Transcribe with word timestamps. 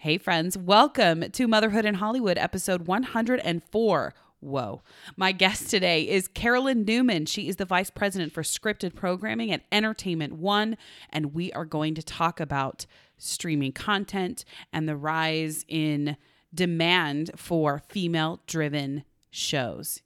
Hey, 0.00 0.16
friends, 0.16 0.56
welcome 0.56 1.28
to 1.32 1.48
Motherhood 1.48 1.84
in 1.84 1.94
Hollywood, 1.94 2.38
episode 2.38 2.86
104. 2.86 4.14
Whoa. 4.38 4.82
My 5.16 5.32
guest 5.32 5.70
today 5.70 6.08
is 6.08 6.28
Carolyn 6.28 6.84
Newman. 6.84 7.26
She 7.26 7.48
is 7.48 7.56
the 7.56 7.64
vice 7.64 7.90
president 7.90 8.32
for 8.32 8.44
scripted 8.44 8.94
programming 8.94 9.50
at 9.50 9.64
Entertainment 9.72 10.34
One, 10.34 10.76
and 11.10 11.34
we 11.34 11.52
are 11.52 11.64
going 11.64 11.96
to 11.96 12.02
talk 12.04 12.38
about 12.38 12.86
streaming 13.16 13.72
content 13.72 14.44
and 14.72 14.88
the 14.88 14.94
rise 14.94 15.64
in 15.66 16.16
demand 16.54 17.32
for 17.34 17.82
female 17.88 18.40
driven 18.46 19.02
shows. 19.30 20.02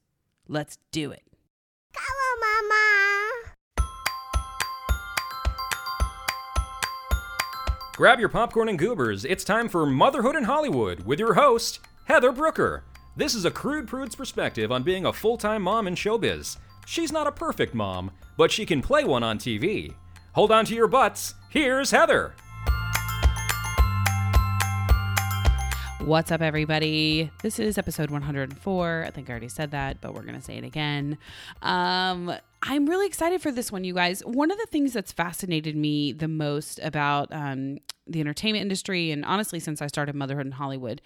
Let's 0.49 0.79
do 0.91 1.11
it. 1.11 1.23
On, 1.95 2.41
Mama. 2.41 3.22
Grab 8.03 8.19
your 8.19 8.29
popcorn 8.29 8.69
and 8.69 8.81
goobers. 8.81 9.25
It's 9.25 9.45
time 9.45 9.69
for 9.69 9.87
Motherhood 9.87 10.35
in 10.35 10.43
Hollywood 10.43 11.07
with 11.07 11.21
your 11.21 11.35
host, 11.35 11.79
Heather 12.07 12.33
Brooker. 12.33 12.83
This 13.15 13.33
is 13.33 13.45
a 13.45 13.51
crude 13.53 13.87
prude's 13.87 14.17
perspective 14.17 14.73
on 14.73 14.83
being 14.83 15.07
a 15.07 15.13
full 15.13 15.39
time 15.39 15.63
mom 15.63 15.87
in 15.87 15.95
showbiz. 15.95 16.57
She's 16.85 17.13
not 17.13 17.29
a 17.29 17.31
perfect 17.31 17.75
mom, 17.75 18.11
but 18.37 18.51
she 18.51 18.67
can 18.67 18.83
play 18.83 19.05
one 19.05 19.23
on 19.23 19.39
TV. 19.39 19.95
Hold 20.33 20.51
on 20.51 20.65
to 20.65 20.75
your 20.75 20.89
butts. 20.89 21.37
Here's 21.49 21.93
Heather. 21.93 22.35
What's 26.05 26.33
up, 26.33 26.43
everybody? 26.43 27.31
This 27.43 27.61
is 27.61 27.79
episode 27.79 28.11
104. 28.11 29.05
I 29.07 29.11
think 29.11 29.31
I 29.31 29.31
already 29.31 29.49
said 29.49 29.71
that, 29.71 30.01
but 30.01 30.15
we're 30.15 30.23
going 30.23 30.35
to 30.35 30.43
say 30.43 30.57
it 30.59 30.65
again. 30.65 31.17
Um, 31.63 32.35
I'm 32.61 32.87
really 32.87 33.07
excited 33.07 33.41
for 33.41 33.53
this 33.53 33.71
one, 33.71 33.85
you 33.85 33.95
guys. 33.95 34.21
One 34.27 34.51
of 34.51 34.59
the 34.59 34.67
things 34.67 34.93
that's 34.93 35.13
fascinated 35.13 35.77
me 35.77 36.13
the 36.13 36.27
most 36.27 36.81
about 36.83 37.29
um, 37.31 37.79
the 38.09 38.19
entertainment 38.19 38.63
industry, 38.63 39.13
and 39.13 39.25
honestly, 39.25 39.61
since 39.61 39.81
I 39.81 39.87
started 39.87 40.17
Motherhood 40.17 40.45
in 40.45 40.53
Hollywood, 40.53 41.01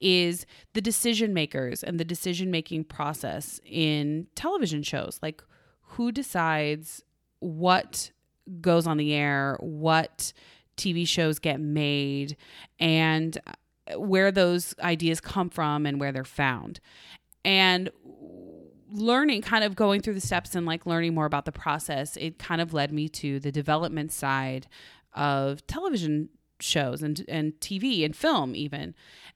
is 0.00 0.46
the 0.74 0.80
decision 0.80 1.34
makers 1.34 1.82
and 1.82 1.98
the 1.98 2.04
decision 2.04 2.48
making 2.48 2.84
process 2.84 3.60
in 3.64 4.28
television 4.36 4.84
shows. 4.84 5.18
Like, 5.22 5.42
who 5.80 6.12
decides 6.12 7.02
what 7.40 8.12
goes 8.60 8.86
on 8.86 8.96
the 8.96 9.12
air, 9.12 9.56
what 9.58 10.32
TV 10.76 11.06
shows 11.06 11.40
get 11.40 11.58
made, 11.58 12.36
and 12.78 13.36
where 13.96 14.32
those 14.32 14.74
ideas 14.80 15.20
come 15.20 15.50
from 15.50 15.86
and 15.86 16.00
where 16.00 16.12
they're 16.12 16.24
found. 16.24 16.80
And 17.44 17.90
learning 18.90 19.42
kind 19.42 19.64
of 19.64 19.76
going 19.76 20.00
through 20.00 20.14
the 20.14 20.20
steps 20.20 20.54
and 20.54 20.66
like 20.66 20.86
learning 20.86 21.14
more 21.14 21.26
about 21.26 21.44
the 21.44 21.52
process 21.52 22.16
it 22.16 22.38
kind 22.38 22.60
of 22.60 22.72
led 22.72 22.92
me 22.92 23.08
to 23.08 23.40
the 23.40 23.50
development 23.50 24.12
side 24.12 24.68
of 25.12 25.66
television 25.66 26.28
shows 26.60 27.02
and 27.02 27.24
and 27.28 27.52
TV 27.60 28.04
and 28.04 28.14
film 28.14 28.54
even 28.54 28.94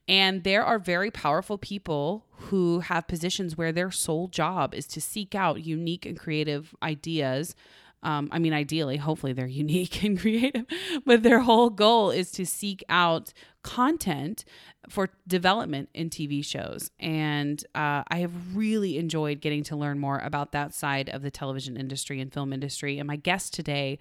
and 0.08 0.44
there 0.44 0.64
are 0.64 0.78
very 0.78 1.10
powerful 1.10 1.58
people 1.58 2.24
who 2.30 2.80
have 2.80 3.06
positions 3.08 3.56
where 3.56 3.72
their 3.72 3.90
sole 3.90 4.28
job 4.28 4.74
is 4.74 4.86
to 4.86 5.00
seek 5.00 5.34
out 5.34 5.62
unique 5.62 6.06
and 6.06 6.18
creative 6.18 6.74
ideas 6.82 7.54
um, 8.02 8.28
I 8.32 8.38
mean, 8.38 8.52
ideally, 8.52 8.96
hopefully 8.96 9.32
they're 9.32 9.46
unique 9.64 10.02
and 10.02 10.18
creative, 10.18 10.64
but 11.04 11.22
their 11.22 11.40
whole 11.40 11.70
goal 11.70 12.10
is 12.10 12.30
to 12.32 12.46
seek 12.46 12.84
out 12.88 13.32
content 13.62 14.44
for 14.88 15.10
development 15.26 15.90
in 15.92 16.08
TV 16.08 16.44
shows. 16.44 16.90
And 16.98 17.62
uh, 17.74 18.02
I 18.08 18.18
have 18.18 18.56
really 18.56 18.96
enjoyed 18.96 19.40
getting 19.40 19.62
to 19.64 19.76
learn 19.76 19.98
more 19.98 20.18
about 20.18 20.52
that 20.52 20.74
side 20.74 21.10
of 21.10 21.22
the 21.22 21.30
television 21.30 21.76
industry 21.76 22.20
and 22.20 22.32
film 22.32 22.52
industry. 22.52 22.98
And 22.98 23.06
my 23.06 23.16
guest 23.16 23.52
today 23.52 23.98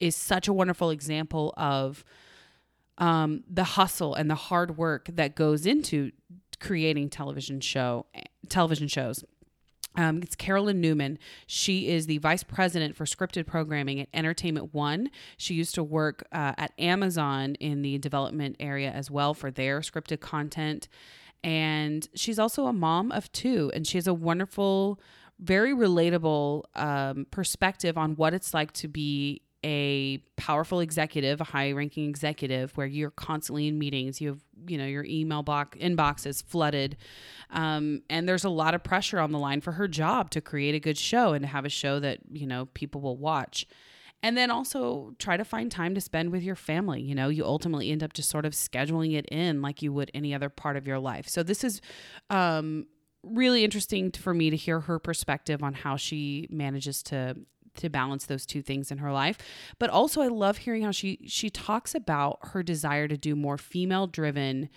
is 0.00 0.16
such 0.16 0.48
a 0.48 0.52
wonderful 0.52 0.90
example 0.90 1.54
of 1.56 2.04
um, 2.98 3.44
the 3.48 3.64
hustle 3.64 4.14
and 4.14 4.28
the 4.30 4.34
hard 4.34 4.76
work 4.76 5.08
that 5.12 5.36
goes 5.36 5.66
into 5.66 6.10
creating 6.58 7.10
television 7.10 7.60
show 7.60 8.06
television 8.48 8.88
shows 8.88 9.22
um, 9.96 10.22
it's 10.22 10.34
Carolyn 10.34 10.80
Newman. 10.80 11.18
She 11.46 11.88
is 11.88 12.06
the 12.06 12.18
vice 12.18 12.42
president 12.42 12.96
for 12.96 13.04
scripted 13.04 13.46
programming 13.46 14.00
at 14.00 14.08
Entertainment 14.12 14.74
One. 14.74 15.10
She 15.36 15.54
used 15.54 15.74
to 15.76 15.82
work 15.82 16.26
uh, 16.32 16.52
at 16.58 16.72
Amazon 16.78 17.54
in 17.56 17.82
the 17.82 17.98
development 17.98 18.56
area 18.60 18.90
as 18.90 19.10
well 19.10 19.34
for 19.34 19.50
their 19.50 19.80
scripted 19.80 20.20
content. 20.20 20.88
And 21.42 22.08
she's 22.14 22.38
also 22.38 22.66
a 22.66 22.72
mom 22.72 23.12
of 23.12 23.30
two, 23.32 23.70
and 23.74 23.86
she 23.86 23.98
has 23.98 24.06
a 24.06 24.14
wonderful, 24.14 25.00
very 25.38 25.72
relatable 25.72 26.64
um, 26.74 27.26
perspective 27.30 27.96
on 27.96 28.16
what 28.16 28.34
it's 28.34 28.52
like 28.52 28.72
to 28.72 28.88
be 28.88 29.42
a 29.64 30.18
powerful 30.36 30.80
executive, 30.80 31.40
a 31.40 31.44
high 31.44 31.72
ranking 31.72 32.08
executive, 32.08 32.76
where 32.76 32.86
you're 32.86 33.10
constantly 33.10 33.66
in 33.66 33.78
meetings. 33.78 34.20
You 34.20 34.28
have, 34.28 34.40
you 34.68 34.78
know, 34.78 34.86
your 34.86 35.04
email 35.04 35.42
box 35.42 35.78
inbox 35.78 36.26
is 36.26 36.42
flooded. 36.42 36.96
Um, 37.50 38.02
and 38.10 38.28
there's 38.28 38.44
a 38.44 38.50
lot 38.50 38.74
of 38.74 38.84
pressure 38.84 39.18
on 39.18 39.32
the 39.32 39.38
line 39.38 39.60
for 39.60 39.72
her 39.72 39.88
job 39.88 40.30
to 40.30 40.40
create 40.40 40.74
a 40.74 40.80
good 40.80 40.98
show 40.98 41.32
and 41.32 41.42
to 41.42 41.48
have 41.48 41.64
a 41.64 41.70
show 41.70 41.98
that, 42.00 42.20
you 42.30 42.46
know, 42.46 42.66
people 42.66 43.00
will 43.00 43.16
watch. 43.16 43.66
And 44.22 44.36
then 44.36 44.50
also 44.50 45.14
try 45.18 45.36
to 45.36 45.44
find 45.44 45.70
time 45.70 45.94
to 45.94 46.00
spend 46.00 46.32
with 46.32 46.42
your 46.42 46.56
family. 46.56 47.00
You 47.00 47.14
know, 47.14 47.28
you 47.28 47.44
ultimately 47.44 47.90
end 47.90 48.02
up 48.02 48.12
just 48.12 48.30
sort 48.30 48.44
of 48.44 48.54
scheduling 48.54 49.16
it 49.16 49.26
in 49.26 49.62
like 49.62 49.82
you 49.82 49.92
would 49.92 50.10
any 50.14 50.34
other 50.34 50.48
part 50.48 50.76
of 50.76 50.86
your 50.86 50.98
life. 50.98 51.28
So 51.28 51.42
this 51.42 51.62
is 51.62 51.80
um, 52.30 52.86
really 53.22 53.62
interesting 53.62 54.10
for 54.10 54.34
me 54.34 54.50
to 54.50 54.56
hear 54.56 54.80
her 54.80 54.98
perspective 54.98 55.62
on 55.62 55.74
how 55.74 55.96
she 55.96 56.46
manages 56.50 57.02
to 57.04 57.36
to 57.76 57.88
balance 57.88 58.26
those 58.26 58.46
two 58.46 58.62
things 58.62 58.90
in 58.90 58.98
her 58.98 59.12
life. 59.12 59.38
But 59.78 59.90
also 59.90 60.22
I 60.22 60.28
love 60.28 60.58
hearing 60.58 60.82
how 60.82 60.90
she 60.90 61.20
she 61.26 61.50
talks 61.50 61.94
about 61.94 62.38
her 62.42 62.62
desire 62.62 63.08
to 63.08 63.16
do 63.16 63.36
more 63.36 63.58
female 63.58 64.06
driven 64.06 64.68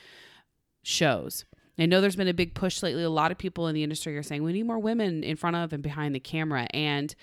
shows. 0.83 1.45
I 1.77 1.85
know 1.85 2.01
there's 2.01 2.15
been 2.15 2.27
a 2.27 2.33
big 2.33 2.55
push 2.55 2.83
lately. 2.83 3.03
A 3.03 3.09
lot 3.09 3.31
of 3.31 3.37
people 3.37 3.67
in 3.67 3.75
the 3.75 3.83
industry 3.83 4.17
are 4.17 4.23
saying 4.23 4.43
we 4.43 4.53
need 4.53 4.65
more 4.65 4.79
women 4.79 5.23
in 5.23 5.37
front 5.37 5.55
of 5.55 5.71
and 5.71 5.81
behind 5.81 6.13
the 6.13 6.19
camera. 6.19 6.67
And 6.73 7.15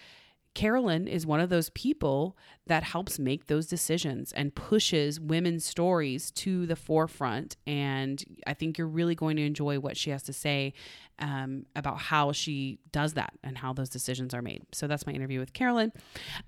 Carolyn 0.55 1.07
is 1.07 1.27
one 1.27 1.41
of 1.41 1.51
those 1.51 1.69
people 1.71 2.35
that 2.67 2.83
helps 2.83 3.19
make 3.19 3.47
those 3.47 3.67
decisions 3.67 4.33
and 4.33 4.55
pushes 4.55 5.21
women's 5.21 5.67
stories 5.67 6.31
to 6.31 6.65
the 6.65 6.75
forefront. 6.75 7.59
And 7.67 8.25
I 8.47 8.55
think 8.55 8.79
you're 8.79 8.87
really 8.87 9.15
going 9.15 9.37
to 9.37 9.45
enjoy 9.45 9.79
what 9.79 9.99
she 9.99 10.09
has 10.09 10.23
to 10.23 10.33
say 10.33 10.73
um, 11.19 11.67
about 11.75 11.99
how 11.99 12.33
she 12.33 12.79
does 12.93 13.15
that 13.15 13.33
and 13.43 13.59
how 13.59 13.73
those 13.73 13.89
decisions 13.89 14.35
are 14.35 14.43
made. 14.43 14.63
So 14.73 14.87
that's 14.87 15.07
my 15.07 15.13
interview 15.13 15.41
with 15.41 15.53
Carolyn. 15.53 15.93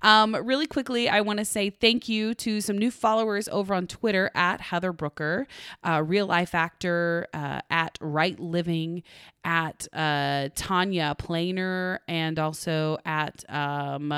Um, 0.01 0.35
really 0.35 0.67
quickly, 0.67 1.09
I 1.09 1.21
want 1.21 1.39
to 1.39 1.45
say 1.45 1.69
thank 1.69 2.07
you 2.07 2.33
to 2.35 2.61
some 2.61 2.77
new 2.77 2.91
followers 2.91 3.47
over 3.49 3.73
on 3.73 3.87
Twitter 3.87 4.31
at 4.35 4.61
Heather 4.61 4.91
Brooker, 4.91 5.47
uh, 5.83 6.03
Real 6.05 6.27
Life 6.27 6.53
Actor, 6.53 7.27
uh, 7.33 7.61
at 7.69 7.97
Right 8.01 8.39
Living, 8.39 9.03
at 9.43 9.87
uh, 9.93 10.49
Tanya 10.55 11.15
Planer, 11.17 12.01
and 12.07 12.37
also 12.39 12.97
at 13.05 13.43
um, 13.49 14.13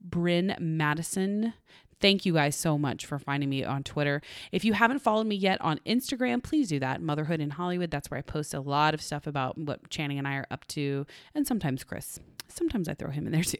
Bryn 0.00 0.56
Madison. 0.60 1.54
Thank 2.04 2.26
you 2.26 2.34
guys 2.34 2.54
so 2.54 2.76
much 2.76 3.06
for 3.06 3.18
finding 3.18 3.48
me 3.48 3.64
on 3.64 3.82
Twitter. 3.82 4.20
If 4.52 4.62
you 4.62 4.74
haven't 4.74 4.98
followed 4.98 5.26
me 5.26 5.36
yet 5.36 5.58
on 5.62 5.80
Instagram, 5.86 6.42
please 6.42 6.68
do 6.68 6.78
that. 6.80 7.00
Motherhood 7.00 7.40
in 7.40 7.48
Hollywood. 7.48 7.90
That's 7.90 8.10
where 8.10 8.18
I 8.18 8.20
post 8.20 8.52
a 8.52 8.60
lot 8.60 8.92
of 8.92 9.00
stuff 9.00 9.26
about 9.26 9.56
what 9.56 9.88
Channing 9.88 10.18
and 10.18 10.28
I 10.28 10.34
are 10.34 10.46
up 10.50 10.66
to, 10.66 11.06
and 11.34 11.46
sometimes 11.46 11.82
Chris. 11.82 12.20
Sometimes 12.46 12.90
I 12.90 12.94
throw 12.94 13.08
him 13.08 13.24
in 13.24 13.32
there 13.32 13.42
too. 13.42 13.56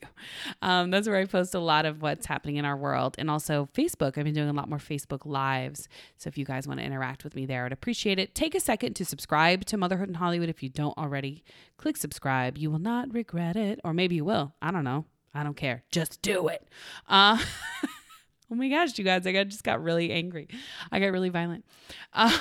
Um, 0.60 0.90
that's 0.90 1.08
where 1.08 1.16
I 1.16 1.24
post 1.24 1.54
a 1.54 1.58
lot 1.58 1.86
of 1.86 2.02
what's 2.02 2.26
happening 2.26 2.56
in 2.56 2.66
our 2.66 2.76
world. 2.76 3.14
And 3.16 3.30
also 3.30 3.66
Facebook. 3.72 4.18
I've 4.18 4.24
been 4.24 4.34
doing 4.34 4.50
a 4.50 4.52
lot 4.52 4.68
more 4.68 4.76
Facebook 4.76 5.24
Lives. 5.24 5.88
So 6.18 6.28
if 6.28 6.36
you 6.36 6.44
guys 6.44 6.68
want 6.68 6.80
to 6.80 6.84
interact 6.84 7.24
with 7.24 7.34
me 7.34 7.46
there, 7.46 7.64
I'd 7.64 7.72
appreciate 7.72 8.18
it. 8.18 8.34
Take 8.34 8.54
a 8.54 8.60
second 8.60 8.92
to 8.96 9.06
subscribe 9.06 9.64
to 9.64 9.78
Motherhood 9.78 10.10
in 10.10 10.16
Hollywood 10.16 10.50
if 10.50 10.62
you 10.62 10.68
don't 10.68 10.98
already. 10.98 11.44
Click 11.78 11.96
subscribe. 11.96 12.58
You 12.58 12.70
will 12.70 12.78
not 12.78 13.10
regret 13.14 13.56
it. 13.56 13.80
Or 13.84 13.94
maybe 13.94 14.16
you 14.16 14.24
will. 14.26 14.52
I 14.60 14.70
don't 14.70 14.84
know. 14.84 15.06
I 15.32 15.44
don't 15.44 15.56
care. 15.56 15.82
Just 15.90 16.20
do 16.20 16.48
it. 16.48 16.68
Uh, 17.08 17.38
Oh 18.50 18.54
my 18.54 18.68
gosh, 18.68 18.98
you 18.98 19.04
guys, 19.04 19.26
I 19.26 19.32
got, 19.32 19.48
just 19.48 19.64
got 19.64 19.82
really 19.82 20.12
angry. 20.12 20.48
I 20.92 21.00
got 21.00 21.06
really 21.12 21.30
violent. 21.30 21.64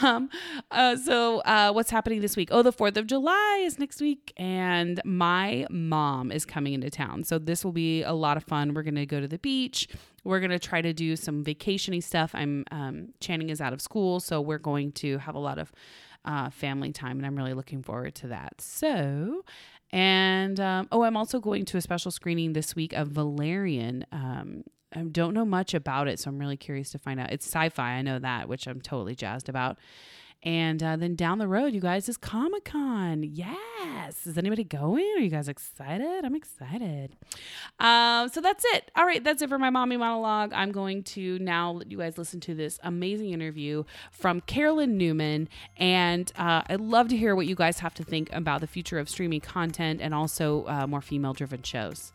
Um, 0.04 0.30
uh, 0.70 0.96
so, 0.98 1.40
uh, 1.40 1.72
what's 1.72 1.90
happening 1.90 2.22
this 2.22 2.38
week? 2.38 2.50
Oh, 2.52 2.62
the 2.62 2.72
4th 2.72 2.96
of 2.96 3.08
July 3.08 3.64
is 3.66 3.80
next 3.80 4.02
week, 4.02 4.32
and 4.38 5.02
my 5.04 5.66
mom 5.72 6.32
is 6.32 6.46
coming 6.46 6.74
into 6.74 6.92
town. 6.92 7.24
So, 7.24 7.40
this 7.40 7.66
will 7.66 7.72
be 7.72 8.04
a 8.04 8.14
lot 8.14 8.38
of 8.38 8.44
fun. 8.44 8.76
We're 8.76 8.84
going 8.84 8.96
to 8.96 9.08
go 9.08 9.20
to 9.20 9.28
the 9.28 9.40
beach. 9.40 9.88
We're 10.24 10.40
going 10.40 10.52
to 10.52 10.60
try 10.60 10.82
to 10.82 10.94
do 10.94 11.16
some 11.16 11.44
vacationy 11.44 12.04
stuff. 12.04 12.32
I'm, 12.36 12.66
um, 12.72 13.10
Channing 13.20 13.50
is 13.50 13.62
out 13.62 13.74
of 13.74 13.82
school, 13.82 14.20
so 14.20 14.42
we're 14.42 14.60
going 14.60 14.92
to 14.94 15.18
have 15.18 15.34
a 15.34 15.40
lot 15.40 15.58
of 15.58 15.72
uh, 16.26 16.50
family 16.52 16.92
time, 16.92 17.18
and 17.18 17.26
I'm 17.26 17.36
really 17.36 17.54
looking 17.54 17.82
forward 17.82 18.14
to 18.16 18.28
that. 18.28 18.62
So, 18.62 19.44
and 19.92 20.60
um, 20.60 20.88
oh, 20.92 21.04
I'm 21.04 21.18
also 21.18 21.40
going 21.40 21.66
to 21.66 21.78
a 21.78 21.82
special 21.82 22.12
screening 22.12 22.54
this 22.54 22.76
week 22.76 22.94
of 22.94 23.10
Valerian. 23.10 24.06
Um, 24.12 24.64
I 24.96 25.02
don't 25.02 25.34
know 25.34 25.46
much 25.46 25.74
about 25.74 26.08
it, 26.08 26.20
so 26.20 26.30
I'm 26.30 26.38
really 26.38 26.58
curious 26.58 26.92
to 26.92 27.00
find 27.00 27.20
out. 27.20 27.32
It's 27.32 27.46
sci-fi, 27.46 27.94
I 27.94 28.02
know 28.02 28.20
that, 28.20 28.48
which 28.48 28.68
I'm 28.68 28.82
totally 28.82 29.16
jazzed 29.16 29.50
about. 29.50 29.78
And 30.46 30.84
uh, 30.84 30.98
then 30.98 31.16
down 31.16 31.38
the 31.38 31.48
road, 31.48 31.74
you 31.74 31.80
guys, 31.80 32.10
is 32.10 32.18
Comic 32.18 32.66
Con. 32.66 33.24
Yes. 33.24 34.28
Is 34.28 34.38
anybody 34.38 34.66
going? 34.66 35.10
Are 35.16 35.22
you 35.22 35.30
guys 35.30 35.48
excited? 35.48 36.26
I'm 36.26 36.36
excited. 36.36 37.16
Um, 37.80 38.28
so 38.28 38.42
that's 38.42 38.66
it. 38.74 38.92
All 38.98 39.06
right, 39.06 39.24
that's 39.24 39.42
it 39.42 39.48
for 39.48 39.58
my 39.58 39.70
mommy 39.70 39.96
monologue. 39.96 40.52
I'm 40.54 40.74
going 40.74 41.04
to 41.04 41.40
now 41.40 41.72
let 41.72 41.90
you 41.90 41.98
guys 41.98 42.18
listen 42.18 42.42
to 42.42 42.54
this 42.54 42.78
amazing 42.84 43.32
interview 43.32 43.86
from 44.12 44.42
Carolyn 44.42 44.98
Newman. 44.98 45.48
And 45.78 46.30
uh, 46.36 46.64
I'd 46.68 46.82
love 46.82 47.08
to 47.10 47.18
hear 47.18 47.38
what 47.38 47.48
you 47.48 47.56
guys 47.56 47.80
have 47.80 47.94
to 47.96 48.04
think 48.04 48.30
about 48.34 48.60
the 48.60 48.68
future 48.68 49.00
of 49.00 49.08
streaming 49.08 49.40
content 49.40 50.02
and 50.02 50.14
also 50.14 50.66
uh, 50.68 50.88
more 50.88 51.02
female 51.02 51.32
driven 51.32 51.64
shows. 51.64 52.12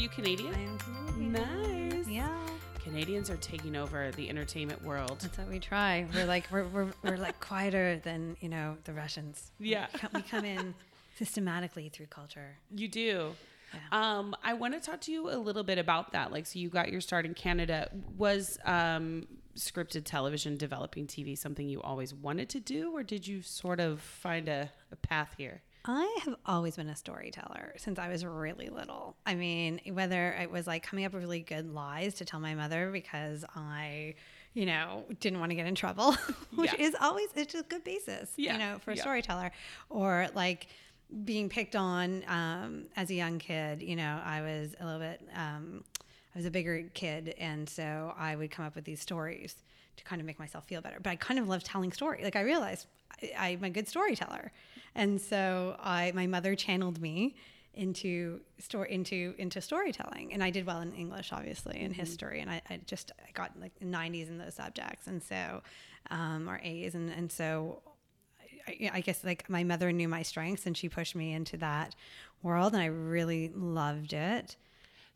You 0.00 0.08
Canadian? 0.08 0.54
I 0.54 0.60
am 0.60 0.78
Canadian. 0.78 1.32
Nice. 1.32 2.08
Yeah. 2.08 2.34
Canadians 2.82 3.28
are 3.28 3.36
taking 3.36 3.76
over 3.76 4.10
the 4.12 4.30
entertainment 4.30 4.82
world. 4.82 5.18
That's 5.20 5.36
what 5.36 5.50
we 5.50 5.58
try. 5.58 6.06
We're 6.14 6.24
like 6.24 6.46
we're, 6.50 6.64
we're, 6.68 6.86
we're 7.02 7.18
like 7.18 7.38
quieter 7.38 8.00
than 8.02 8.34
you 8.40 8.48
know 8.48 8.78
the 8.84 8.94
Russians. 8.94 9.52
Yeah. 9.58 9.88
we 9.92 9.98
come, 9.98 10.10
we 10.14 10.22
come 10.22 10.44
in 10.46 10.74
systematically 11.18 11.90
through 11.90 12.06
culture. 12.06 12.56
You 12.74 12.88
do. 12.88 13.32
Yeah. 13.74 13.80
Um, 14.18 14.34
I 14.42 14.54
want 14.54 14.72
to 14.72 14.80
talk 14.80 15.02
to 15.02 15.12
you 15.12 15.28
a 15.28 15.36
little 15.36 15.62
bit 15.62 15.76
about 15.76 16.12
that. 16.12 16.32
Like, 16.32 16.46
so 16.46 16.58
you 16.58 16.70
got 16.70 16.90
your 16.90 17.02
start 17.02 17.26
in 17.26 17.34
Canada. 17.34 17.90
Was 18.16 18.58
um, 18.64 19.26
scripted 19.54 20.04
television, 20.04 20.56
developing 20.56 21.06
TV, 21.08 21.36
something 21.36 21.68
you 21.68 21.82
always 21.82 22.14
wanted 22.14 22.48
to 22.50 22.60
do, 22.60 22.96
or 22.96 23.02
did 23.02 23.26
you 23.26 23.42
sort 23.42 23.80
of 23.80 24.00
find 24.00 24.48
a, 24.48 24.70
a 24.90 24.96
path 24.96 25.34
here? 25.36 25.60
I 25.84 26.18
have 26.24 26.34
always 26.44 26.76
been 26.76 26.88
a 26.88 26.96
storyteller 26.96 27.72
since 27.78 27.98
I 27.98 28.08
was 28.08 28.24
really 28.24 28.68
little. 28.68 29.16
I 29.24 29.34
mean, 29.34 29.80
whether 29.92 30.32
it 30.32 30.50
was 30.50 30.66
like 30.66 30.82
coming 30.82 31.04
up 31.04 31.12
with 31.12 31.22
really 31.22 31.40
good 31.40 31.72
lies 31.72 32.14
to 32.14 32.24
tell 32.24 32.38
my 32.40 32.54
mother 32.54 32.90
because 32.92 33.44
I, 33.56 34.14
you 34.52 34.66
know, 34.66 35.04
didn't 35.20 35.40
want 35.40 35.50
to 35.50 35.56
get 35.56 35.66
in 35.66 35.74
trouble, 35.74 36.12
which 36.54 36.72
Yeah. 36.74 36.86
is 36.86 36.94
always 37.00 37.28
it's 37.34 37.54
a 37.54 37.62
good 37.62 37.82
basis, 37.84 38.30
Yeah, 38.36 38.52
you 38.52 38.58
know, 38.58 38.78
for 38.78 38.90
a 38.90 38.94
yeah. 38.96 39.00
storyteller, 39.02 39.52
or 39.88 40.28
like 40.34 40.66
being 41.24 41.48
picked 41.48 41.74
on 41.74 42.24
um, 42.28 42.84
as 42.96 43.10
a 43.10 43.14
young 43.14 43.38
kid. 43.38 43.80
You 43.82 43.96
know, 43.96 44.20
I 44.24 44.42
was 44.42 44.74
a 44.80 44.84
little 44.84 45.00
bit. 45.00 45.22
Um, 45.34 45.82
I 46.34 46.38
was 46.38 46.46
a 46.46 46.50
bigger 46.50 46.84
kid, 46.94 47.34
and 47.38 47.68
so 47.68 48.14
I 48.18 48.36
would 48.36 48.50
come 48.50 48.64
up 48.66 48.74
with 48.76 48.84
these 48.84 49.00
stories 49.00 49.56
to 49.96 50.04
kind 50.04 50.20
of 50.20 50.26
make 50.26 50.38
myself 50.38 50.66
feel 50.66 50.80
better. 50.82 50.98
But 51.02 51.10
I 51.10 51.16
kind 51.16 51.40
of 51.40 51.48
love 51.48 51.64
telling 51.64 51.90
story. 51.92 52.20
Like 52.22 52.36
I 52.36 52.42
realized 52.42 52.86
I, 53.22 53.46
I'm 53.56 53.64
a 53.64 53.70
good 53.70 53.88
storyteller, 53.88 54.52
and 54.94 55.20
so 55.20 55.76
I 55.80 56.12
my 56.14 56.26
mother 56.26 56.54
channeled 56.54 57.00
me 57.00 57.34
into 57.74 58.40
story 58.58 58.92
into 58.92 59.34
into 59.38 59.60
storytelling, 59.60 60.32
and 60.32 60.42
I 60.42 60.50
did 60.50 60.66
well 60.66 60.80
in 60.80 60.92
English, 60.92 61.32
obviously, 61.32 61.80
and 61.80 61.94
history, 61.94 62.40
and 62.40 62.50
I, 62.50 62.62
I 62.68 62.80
just 62.86 63.12
I 63.26 63.30
got 63.32 63.58
like 63.60 63.72
90s 63.80 64.28
in 64.28 64.38
those 64.38 64.54
subjects, 64.54 65.06
and 65.06 65.22
so 65.22 65.62
um, 66.10 66.48
or 66.48 66.60
A's, 66.62 66.94
and 66.94 67.10
and 67.10 67.30
so 67.30 67.82
I, 68.66 68.90
I 68.94 69.00
guess 69.00 69.24
like 69.24 69.48
my 69.48 69.64
mother 69.64 69.92
knew 69.92 70.08
my 70.08 70.22
strengths 70.22 70.66
and 70.66 70.76
she 70.76 70.88
pushed 70.88 71.14
me 71.14 71.32
into 71.32 71.56
that 71.58 71.94
world. 72.42 72.72
And 72.72 72.82
I 72.82 72.86
really 72.86 73.50
loved 73.54 74.12
it. 74.12 74.56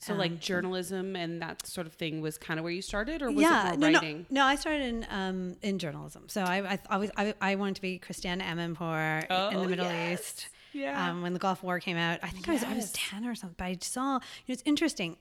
So, 0.01 0.13
Um, 0.13 0.19
like 0.19 0.39
journalism 0.39 1.17
and 1.17 1.41
that 1.41 1.67
sort 1.67 1.87
of 1.87 1.95
thing 1.95 2.21
was 2.21 2.37
kind 2.37 2.61
of 2.61 2.65
where 2.65 2.73
you 2.73 2.83
started, 2.83 3.23
or 3.23 3.31
was 3.31 3.41
yeah, 3.41 3.73
it 3.73 3.79
more 3.79 3.91
no, 3.91 3.99
writing? 3.99 4.27
no, 4.29 4.41
no. 4.43 4.47
I 4.47 4.57
started 4.57 4.83
in 4.83 5.07
um, 5.11 5.57
in 5.63 5.79
journalism. 5.79 6.29
So 6.29 6.43
I 6.43 6.75
I 6.75 6.79
always 6.91 7.11
I, 7.17 7.33
I 7.41 7.55
wanted 7.55 7.77
to 7.77 7.83
be 7.83 7.99
Christiane 7.99 8.41
Amanpour 8.41 9.23
in 9.23 9.27
Oh, 9.31 9.63
the 9.63 9.69
Middle 9.69 9.87
yes. 9.87 10.21
East. 10.21 10.49
Yeah. 10.75 11.09
Um, 11.11 11.23
when 11.23 11.33
the 11.33 11.39
Gulf 11.39 11.63
War 11.63 11.79
came 11.81 11.97
out, 11.97 12.19
I 12.23 12.29
think 12.29 12.49
I 12.49 12.53
was 12.53 12.65
I 12.65 12.75
was 12.75 12.93
ten 12.93 13.25
or 13.25 13.35
something. 13.35 13.55
But 13.57 13.65
I 13.65 13.79
saw 13.81 14.15
you 14.15 14.19
know, 14.19 14.21
it's 14.49 14.63
interesting. 14.67 15.17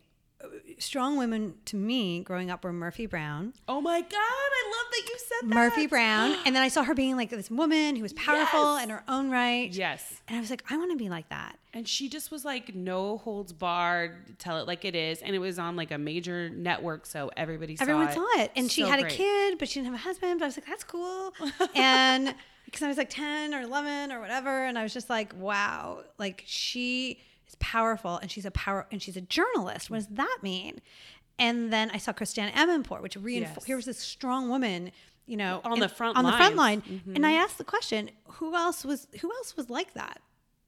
Strong 0.79 1.17
women 1.17 1.53
to 1.65 1.75
me 1.75 2.21
growing 2.21 2.51
up 2.51 2.63
were 2.63 2.73
Murphy 2.73 3.05
Brown, 3.05 3.53
Oh 3.67 3.79
my 3.79 4.01
God, 4.01 4.09
I 4.13 4.73
love 4.77 4.91
that 4.91 5.09
you 5.09 5.17
said 5.19 5.49
that. 5.49 5.55
Murphy 5.55 5.87
Brown, 5.87 6.35
and 6.45 6.55
then 6.55 6.61
I 6.63 6.67
saw 6.67 6.83
her 6.83 6.93
being 6.93 7.15
like 7.15 7.29
this 7.29 7.49
woman 7.49 7.95
who 7.95 8.01
was 8.01 8.13
powerful 8.13 8.75
Yes. 8.75 8.83
in 8.83 8.89
her 8.89 9.03
own 9.07 9.29
right. 9.29 9.71
Yes. 9.71 10.21
And 10.27 10.37
I 10.37 10.39
was 10.41 10.49
like, 10.49 10.63
I 10.69 10.77
want 10.77 10.91
to 10.91 10.97
be 10.97 11.09
like 11.09 11.29
that. 11.29 11.57
And 11.73 11.87
she 11.87 12.09
just 12.09 12.31
was 12.31 12.43
like, 12.45 12.75
no 12.75 13.17
holds 13.17 13.53
barred, 13.53 14.37
tell 14.39 14.57
it 14.59 14.67
like 14.67 14.85
it 14.85 14.95
is. 14.95 15.21
And 15.21 15.35
it 15.35 15.39
was 15.39 15.57
on 15.57 15.75
like 15.75 15.91
a 15.91 15.97
major 15.97 16.49
network, 16.49 17.05
so 17.05 17.31
everybody 17.37 17.75
saw 17.75 17.83
Everyone 17.83 18.09
it. 18.09 18.13
saw 18.13 18.25
it. 18.41 18.51
And 18.55 18.69
she 18.71 18.81
had 18.81 18.99
great. 18.99 19.13
a 19.13 19.15
kid, 19.15 19.57
but 19.59 19.67
she 19.69 19.79
didn't 19.79 19.91
have 19.93 19.99
a 20.01 20.03
husband. 20.03 20.39
But 20.39 20.45
I 20.45 20.47
was 20.49 20.57
like, 20.57 20.67
that's 20.67 20.83
cool. 20.83 21.33
and 21.75 22.35
because 22.65 22.81
I 22.83 22.87
was 22.87 22.97
like 22.97 23.09
10 23.09 23.53
or 23.53 23.61
11 23.61 24.11
or 24.11 24.19
whatever. 24.19 24.65
And 24.65 24.77
I 24.77 24.83
was 24.83 24.93
just 24.93 25.09
like, 25.09 25.33
wow, 25.39 25.99
like 26.17 26.43
she 26.45 27.19
powerful 27.77 28.15
and 28.21 28.29
she's 28.33 28.45
a 28.45 28.51
power 28.51 28.85
and 28.91 29.01
she's 29.01 29.17
a 29.17 29.21
journalist. 29.37 29.89
What 29.89 29.97
does 29.97 30.07
that 30.23 30.37
mean? 30.41 30.73
And 31.39 31.73
then 31.73 31.89
I 31.91 31.97
saw 31.97 32.11
Christiane 32.13 32.51
Amanpour, 32.53 33.01
which 33.01 33.15
reinforced 33.17 33.61
Yes. 33.61 33.65
here 33.65 33.75
was 33.75 33.85
this 33.85 33.97
strong 33.99 34.49
woman, 34.49 34.91
you 35.25 35.37
know, 35.37 35.61
On 35.63 35.73
in- 35.73 35.79
the 35.79 35.89
front 35.89 36.15
on 36.17 36.23
the 36.25 36.31
front 36.41 36.55
lines. 36.55 36.83
Mm-hmm. 36.83 37.07
line. 37.09 37.15
And 37.15 37.25
I 37.25 37.33
asked 37.43 37.57
the 37.57 37.63
question, 37.75 38.11
who 38.37 38.53
else 38.55 38.85
was 38.85 39.07
who 39.21 39.31
else 39.37 39.57
was 39.57 39.67
like 39.69 39.93
that? 40.01 40.17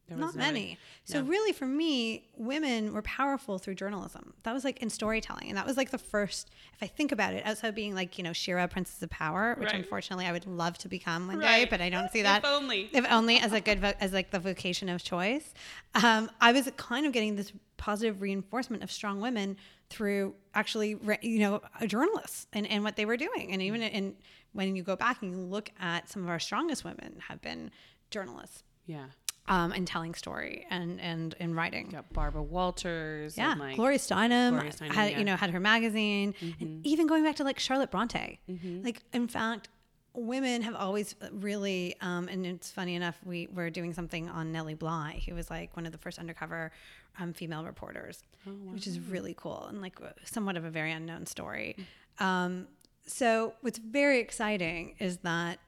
Not 0.08 0.36
many. 0.36 0.78
So 1.04 1.22
No. 1.22 1.28
really, 1.28 1.52
for 1.52 1.66
me, 1.66 2.28
women 2.38 2.94
were 2.94 3.02
powerful 3.02 3.58
through 3.58 3.76
journalism. 3.76 4.34
That 4.44 4.54
was 4.54 4.64
like 4.64 4.80
in 4.82 4.90
storytelling, 4.90 5.48
and 5.50 5.58
that 5.58 5.66
was 5.66 5.78
like 5.78 5.90
the 5.90 5.98
first. 5.98 6.52
If 6.76 6.84
I 6.84 6.88
think 6.88 7.12
about 7.12 7.34
it, 7.34 7.44
outside 7.46 7.70
of 7.70 7.76
being 7.76 7.96
like 7.96 8.18
you 8.18 8.24
know 8.24 8.32
She-Ra, 8.34 8.68
Princess 8.68 9.02
of 9.02 9.10
Power, 9.10 9.56
which 9.58 9.68
Right. 9.72 9.76
unfortunately 9.82 10.26
I 10.28 10.32
would 10.32 10.46
love 10.46 10.78
to 10.80 10.88
become 10.88 11.28
one 11.28 11.40
day, 11.40 11.66
but 11.70 11.82
I 11.82 11.90
don't 11.90 12.12
see 12.12 12.20
If 12.20 12.26
that. 12.26 12.46
only. 12.46 12.90
If 12.94 13.06
only 13.10 13.40
as 13.40 13.52
a 13.52 13.62
good 13.62 13.80
vo- 13.80 13.94
as 14.00 14.14
like 14.14 14.30
the 14.32 14.40
vocation 14.40 14.90
of 14.90 15.04
choice. 15.04 15.54
Um, 15.96 16.30
I 16.40 16.52
was 16.52 16.70
kind 16.78 17.06
of 17.08 17.12
getting 17.12 17.36
this 17.36 17.52
positive 17.78 18.22
reinforcement 18.22 18.84
of 18.84 18.92
strong 18.92 19.20
women 19.22 19.58
through 19.90 20.36
actually 20.54 20.96
re- 20.96 21.18
you 21.22 21.40
know 21.40 21.62
a 21.80 21.88
journalists 21.88 22.48
and, 22.54 22.68
and 22.68 22.84
what 22.84 22.96
they 22.96 23.06
were 23.06 23.18
doing, 23.18 23.52
and 23.52 23.62
even 23.62 23.82
in 23.82 24.16
when 24.54 24.76
you 24.76 24.84
go 24.84 24.96
back 24.96 25.22
and 25.22 25.32
you 25.32 25.38
look 25.38 25.70
at 25.80 26.10
some 26.10 26.24
of 26.24 26.30
our 26.30 26.40
strongest 26.40 26.84
women 26.86 27.18
have 27.28 27.42
been 27.42 27.72
journalists 28.12 28.64
Yeah. 28.86 29.06
Um, 29.48 29.72
and 29.72 29.86
telling 29.88 30.14
story 30.16 30.66
and 30.70 31.00
and 31.00 31.36
and 31.40 31.56
writing. 31.56 31.90
Got 31.90 32.12
Barbara 32.14 32.44
Walters. 32.44 33.38
Yeah, 33.38 33.52
And 33.52 33.60
like, 33.60 33.76
Gloria 33.76 34.00
Steinem, 34.00 34.52
Gloria 34.52 34.72
Steinem, 34.72 34.88
had 34.92 35.04
yeah. 35.06 35.10
Mm-hmm. 35.12 35.20
you 35.20 35.26
know 35.26 35.36
had 35.36 35.50
her 35.52 35.60
magazine, 35.60 36.34
and 36.60 36.86
even 36.86 37.08
going 37.08 37.24
back 37.24 37.36
to 37.38 37.44
like 37.44 37.60
Charlotte 37.60 37.92
Bronte. 37.92 38.40
Like 38.84 39.02
in 39.14 39.28
fact, 39.28 39.70
women 40.14 40.62
have 40.62 40.76
always 40.76 41.16
really, 41.32 41.96
um, 42.02 42.28
and 42.28 42.46
it's 42.46 42.72
funny 42.72 42.96
enough, 42.96 43.20
we 43.26 43.48
were 43.54 43.70
doing 43.70 43.94
something 43.94 44.30
on 44.30 44.52
Nellie 44.52 44.74
Bly, 44.74 45.22
who 45.28 45.36
was 45.36 45.50
like 45.50 45.76
one 45.76 45.86
of 45.86 45.92
the 45.92 45.98
first 45.98 46.20
undercover 46.20 46.72
um, 47.20 47.34
female 47.34 47.66
reporters, 47.66 48.24
Oh, 48.48 48.52
which 48.52 48.88
is 48.88 49.00
really 49.00 49.34
cool 49.36 49.66
and 49.70 49.82
like 49.82 49.98
somewhat 50.24 50.56
of 50.58 50.64
a 50.66 50.70
very 50.70 50.92
unknown 50.92 51.26
story. 51.26 51.76
Um, 52.20 52.68
so 53.06 53.54
what's 53.62 53.78
very 53.78 54.20
exciting 54.20 54.96
is 55.00 55.18
that 55.18 55.60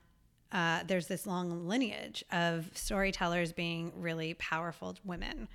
uh, 0.51 0.81
there's 0.87 1.07
this 1.07 1.27
long 1.27 1.67
lineage 1.67 2.23
of 2.31 2.69
storytellers 2.73 3.51
being 3.51 3.91
really 3.95 4.33
powerful 4.35 4.95
women 5.03 5.47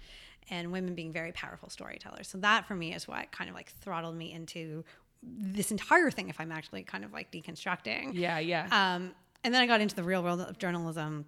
and 0.50 0.73
women 0.73 0.94
being 0.94 1.12
very 1.12 1.33
powerful 1.33 1.69
storytellers. 1.71 2.29
So 2.29 2.39
that 2.39 2.67
for 2.67 2.75
me 2.75 2.94
is 2.94 3.09
what 3.09 3.33
kind 3.33 3.49
of 3.49 3.56
like 3.56 3.71
throttled 3.71 4.17
me 4.17 4.33
into 4.33 4.85
this 5.23 5.71
entire 5.71 6.11
thing 6.11 6.29
if 6.29 6.41
I'm 6.41 6.53
actually 6.53 6.82
kind 6.82 7.05
of 7.05 7.13
like 7.13 7.31
deconstructing. 7.31 8.11
Yeah, 8.13 8.39
yeah. 8.39 8.67
Um, 8.70 9.13
and 9.44 9.55
then 9.55 9.63
I 9.63 9.67
got 9.67 9.81
into 9.81 9.94
the 9.94 10.03
real 10.03 10.22
world 10.22 10.41
of 10.41 10.58
journalism 10.58 11.27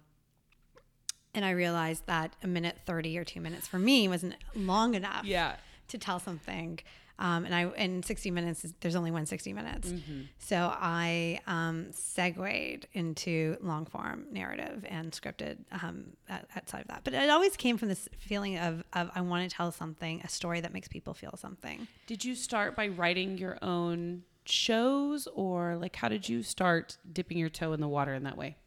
and 1.33 1.43
I 1.43 1.51
realized 1.51 2.05
that 2.07 2.35
a 2.43 2.47
minute 2.47 2.77
30 2.85 3.17
or 3.17 3.23
two 3.23 3.41
minutes 3.41 3.67
for 3.67 3.77
me 3.79 4.07
wasn't 4.07 4.35
long 4.55 4.95
enough 4.95 5.25
yeah. 5.25 5.55
to 5.89 5.97
tell 5.97 6.19
something. 6.19 6.79
Um, 7.17 7.45
and 7.45 7.55
I 7.55 7.69
in 7.77 8.03
60 8.03 8.31
minutes, 8.31 8.65
there's 8.81 8.95
only 8.95 9.11
one 9.11 9.25
60 9.25 9.53
minutes. 9.53 9.89
Mm-hmm. 9.89 10.21
So 10.37 10.73
I 10.73 11.39
um, 11.47 11.87
segued 11.91 12.87
into 12.93 13.57
long 13.61 13.85
form 13.85 14.25
narrative 14.31 14.85
and 14.87 15.11
scripted 15.11 15.57
um, 15.71 16.07
outside 16.55 16.81
of 16.81 16.87
that. 16.87 17.01
But 17.03 17.13
it 17.13 17.29
always 17.29 17.55
came 17.55 17.77
from 17.77 17.87
this 17.87 18.09
feeling 18.17 18.57
of, 18.57 18.83
of 18.93 19.09
I 19.15 19.21
want 19.21 19.49
to 19.49 19.55
tell 19.55 19.71
something, 19.71 20.21
a 20.23 20.29
story 20.29 20.61
that 20.61 20.73
makes 20.73 20.87
people 20.87 21.13
feel 21.13 21.35
something. 21.37 21.87
Did 22.07 22.25
you 22.25 22.35
start 22.35 22.75
by 22.75 22.89
writing 22.89 23.37
your 23.37 23.57
own 23.61 24.23
shows 24.45 25.27
or 25.33 25.75
like 25.77 25.95
how 25.95 26.07
did 26.07 26.29
you 26.29 26.43
start 26.43 26.97
dipping 27.11 27.37
your 27.37 27.49
toe 27.49 27.73
in 27.73 27.81
the 27.81 27.87
water 27.87 28.13
in 28.13 28.23
that 28.23 28.37
way? 28.37 28.57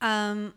Um, 0.00 0.54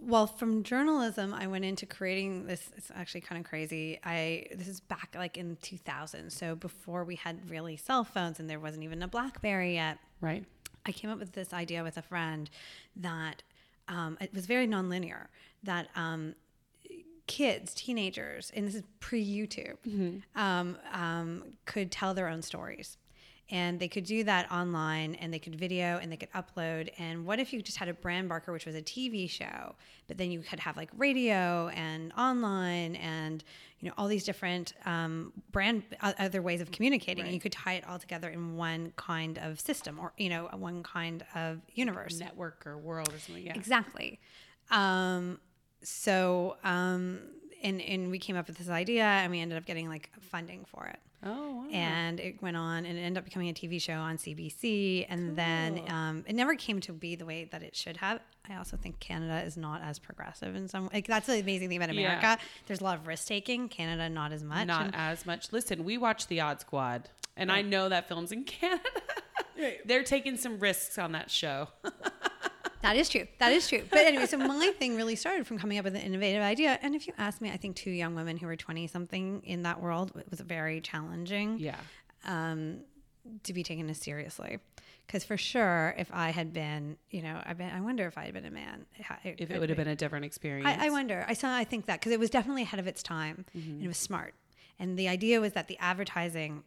well, 0.00 0.26
from 0.26 0.62
journalism, 0.62 1.34
I 1.34 1.46
went 1.46 1.64
into 1.64 1.86
creating 1.86 2.46
this. 2.46 2.70
It's 2.76 2.90
actually 2.94 3.22
kind 3.22 3.40
of 3.40 3.48
crazy. 3.48 3.98
I 4.04 4.46
this 4.54 4.68
is 4.68 4.80
back 4.80 5.14
like 5.16 5.36
in 5.36 5.56
2000, 5.62 6.30
so 6.30 6.54
before 6.54 7.04
we 7.04 7.16
had 7.16 7.50
really 7.50 7.76
cell 7.76 8.04
phones, 8.04 8.38
and 8.38 8.48
there 8.48 8.60
wasn't 8.60 8.84
even 8.84 9.02
a 9.02 9.08
BlackBerry 9.08 9.74
yet. 9.74 9.98
Right. 10.20 10.44
I 10.84 10.92
came 10.92 11.10
up 11.10 11.18
with 11.18 11.32
this 11.32 11.52
idea 11.52 11.82
with 11.82 11.96
a 11.96 12.02
friend 12.02 12.48
that 12.96 13.42
um, 13.88 14.16
it 14.20 14.32
was 14.32 14.46
very 14.46 14.68
nonlinear. 14.68 15.26
That 15.62 15.88
um, 15.96 16.34
kids, 17.26 17.74
teenagers, 17.74 18.52
and 18.54 18.66
this 18.66 18.74
is 18.74 18.82
pre 19.00 19.24
YouTube, 19.24 19.76
um, 20.34 20.76
um, 20.92 21.42
could 21.64 21.90
tell 21.90 22.14
their 22.14 22.28
own 22.28 22.42
stories. 22.42 22.96
And 23.50 23.78
they 23.78 23.88
could 23.88 24.04
do 24.04 24.24
that 24.24 24.50
online 24.50 25.14
and 25.16 25.32
they 25.32 25.38
could 25.38 25.54
video 25.54 25.98
and 25.98 26.10
they 26.10 26.16
could 26.16 26.32
upload 26.32 26.90
and 26.98 27.24
what 27.24 27.38
if 27.38 27.52
you 27.52 27.62
just 27.62 27.78
had 27.78 27.88
a 27.88 27.94
brand 27.94 28.28
barker 28.28 28.52
which 28.52 28.66
was 28.66 28.74
a 28.74 28.82
tv 28.82 29.28
show 29.28 29.74
but 30.08 30.18
then 30.18 30.30
you 30.30 30.40
could 30.40 30.58
have 30.58 30.76
like 30.76 30.90
radio 30.96 31.68
and 31.68 32.12
online 32.18 32.96
and 32.96 33.44
you 33.78 33.88
know 33.88 33.94
all 33.96 34.08
these 34.08 34.24
different 34.24 34.72
um, 34.84 35.32
brand 35.52 35.82
other 36.00 36.42
ways 36.42 36.60
of 36.60 36.70
communicating 36.70 37.24
and 37.24 37.32
you 37.32 37.40
could 37.40 37.52
tie 37.52 37.74
it 37.74 37.86
all 37.88 37.98
together 37.98 38.28
in 38.28 38.56
one 38.56 38.92
kind 38.96 39.38
of 39.38 39.60
system 39.60 39.98
or 40.00 40.12
you 40.16 40.28
know 40.28 40.48
one 40.54 40.82
kind 40.82 41.24
of 41.34 41.60
universe 41.74 42.18
Network 42.18 42.66
or 42.66 42.78
world 42.78 43.12
or 43.12 43.18
something. 43.18 43.44
Yeah. 43.44 43.54
Exactly. 43.54 44.20
Um, 44.70 45.38
so, 45.82 46.56
um, 46.64 47.20
and, 47.62 47.80
and 47.80 48.10
we 48.10 48.18
came 48.18 48.36
up 48.36 48.46
with 48.46 48.58
this 48.58 48.68
idea 48.68 49.04
and 49.04 49.30
we 49.30 49.40
ended 49.40 49.58
up 49.58 49.66
getting 49.66 49.88
like 49.88 50.10
funding 50.20 50.64
for 50.64 50.86
it. 50.86 50.98
Oh, 51.26 51.54
wow. 51.56 51.64
And 51.72 52.20
it 52.20 52.40
went 52.40 52.56
on 52.56 52.86
and 52.86 52.96
it 52.96 53.00
ended 53.02 53.18
up 53.18 53.24
becoming 53.24 53.48
a 53.48 53.52
TV 53.52 53.80
show 53.80 53.94
on 53.94 54.16
CBC. 54.16 55.06
And 55.08 55.36
then 55.36 55.82
um, 55.88 56.24
it 56.26 56.34
never 56.34 56.54
came 56.54 56.80
to 56.80 56.92
be 56.92 57.16
the 57.16 57.26
way 57.26 57.48
that 57.52 57.62
it 57.62 57.74
should 57.74 57.96
have. 57.98 58.20
I 58.48 58.56
also 58.56 58.76
think 58.76 59.00
Canada 59.00 59.42
is 59.44 59.56
not 59.56 59.82
as 59.82 59.98
progressive 59.98 60.54
in 60.54 60.68
some 60.68 60.88
like 60.92 61.06
that's 61.08 61.26
the 61.26 61.40
amazing 61.40 61.68
thing 61.68 61.78
about 61.82 61.92
Yeah. 61.94 62.16
America. 62.18 62.38
There's 62.66 62.80
a 62.80 62.84
lot 62.84 62.96
of 62.98 63.06
risk 63.08 63.26
taking. 63.26 63.68
Canada 63.68 64.08
not 64.08 64.30
as 64.32 64.44
much. 64.44 64.66
Not 64.68 64.86
And- 64.86 64.94
as 64.94 65.26
much. 65.26 65.52
Listen, 65.52 65.84
we 65.84 65.98
watch 65.98 66.28
The 66.28 66.40
Odd 66.40 66.60
Squad, 66.60 67.08
and 67.36 67.50
I 67.50 67.62
know 67.62 67.88
that 67.88 68.06
film's 68.08 68.30
in 68.30 68.44
Canada. 68.44 68.82
They're 69.84 70.04
taking 70.04 70.36
some 70.36 70.60
risks 70.60 70.96
on 70.98 71.12
that 71.12 71.30
show. 71.30 71.68
That 72.86 72.96
is 72.96 73.08
true. 73.08 73.26
That 73.38 73.52
is 73.52 73.68
true. 73.68 73.82
But 73.90 74.00
anyway, 74.00 74.26
so 74.26 74.38
my 74.38 74.72
thing 74.78 74.96
really 74.96 75.16
started 75.16 75.46
from 75.46 75.58
coming 75.58 75.78
up 75.78 75.84
with 75.84 75.96
an 75.96 76.02
innovative 76.02 76.42
idea. 76.42 76.78
And 76.82 76.94
if 76.94 77.06
you 77.06 77.12
ask 77.18 77.40
me, 77.40 77.50
I 77.50 77.56
think 77.56 77.74
two 77.74 77.90
young 77.90 78.14
women 78.14 78.36
who 78.36 78.46
were 78.46 78.56
20 78.56 78.86
something 78.86 79.42
in 79.44 79.62
that 79.64 79.80
world 79.80 80.12
it 80.16 80.30
was 80.30 80.40
very 80.40 80.80
challenging 80.80 81.58
yeah. 81.58 81.76
um, 82.24 82.78
to 83.42 83.52
be 83.52 83.62
taken 83.62 83.90
as 83.90 83.98
seriously. 83.98 84.58
Because 85.06 85.24
for 85.24 85.36
sure, 85.36 85.94
if 85.98 86.10
I 86.12 86.30
had 86.30 86.52
been, 86.52 86.96
you 87.10 87.22
know, 87.22 87.40
I 87.44 87.52
been, 87.54 87.70
I 87.70 87.80
wonder 87.80 88.06
if 88.06 88.18
I 88.18 88.24
had 88.24 88.34
been 88.34 88.44
a 88.44 88.50
man, 88.50 88.86
If 89.24 89.50
it 89.50 89.60
would 89.60 89.68
have 89.68 89.78
been 89.78 89.88
a 89.88 89.96
different 89.96 90.24
experience. 90.24 90.68
I, 90.68 90.86
I 90.86 90.90
wonder. 90.90 91.24
I 91.28 91.34
saw. 91.34 91.54
I 91.54 91.64
think 91.64 91.86
that 91.86 92.00
because 92.00 92.12
it 92.12 92.18
was 92.18 92.30
definitely 92.30 92.62
ahead 92.62 92.80
of 92.80 92.88
its 92.88 93.04
time, 93.04 93.44
and 93.54 93.82
it 93.82 93.86
was 93.86 93.98
smart. 93.98 94.34
And 94.80 94.98
the 94.98 95.08
idea 95.08 95.40
was 95.40 95.52
that 95.52 95.68
the 95.68 95.78
advertising, 95.78 96.64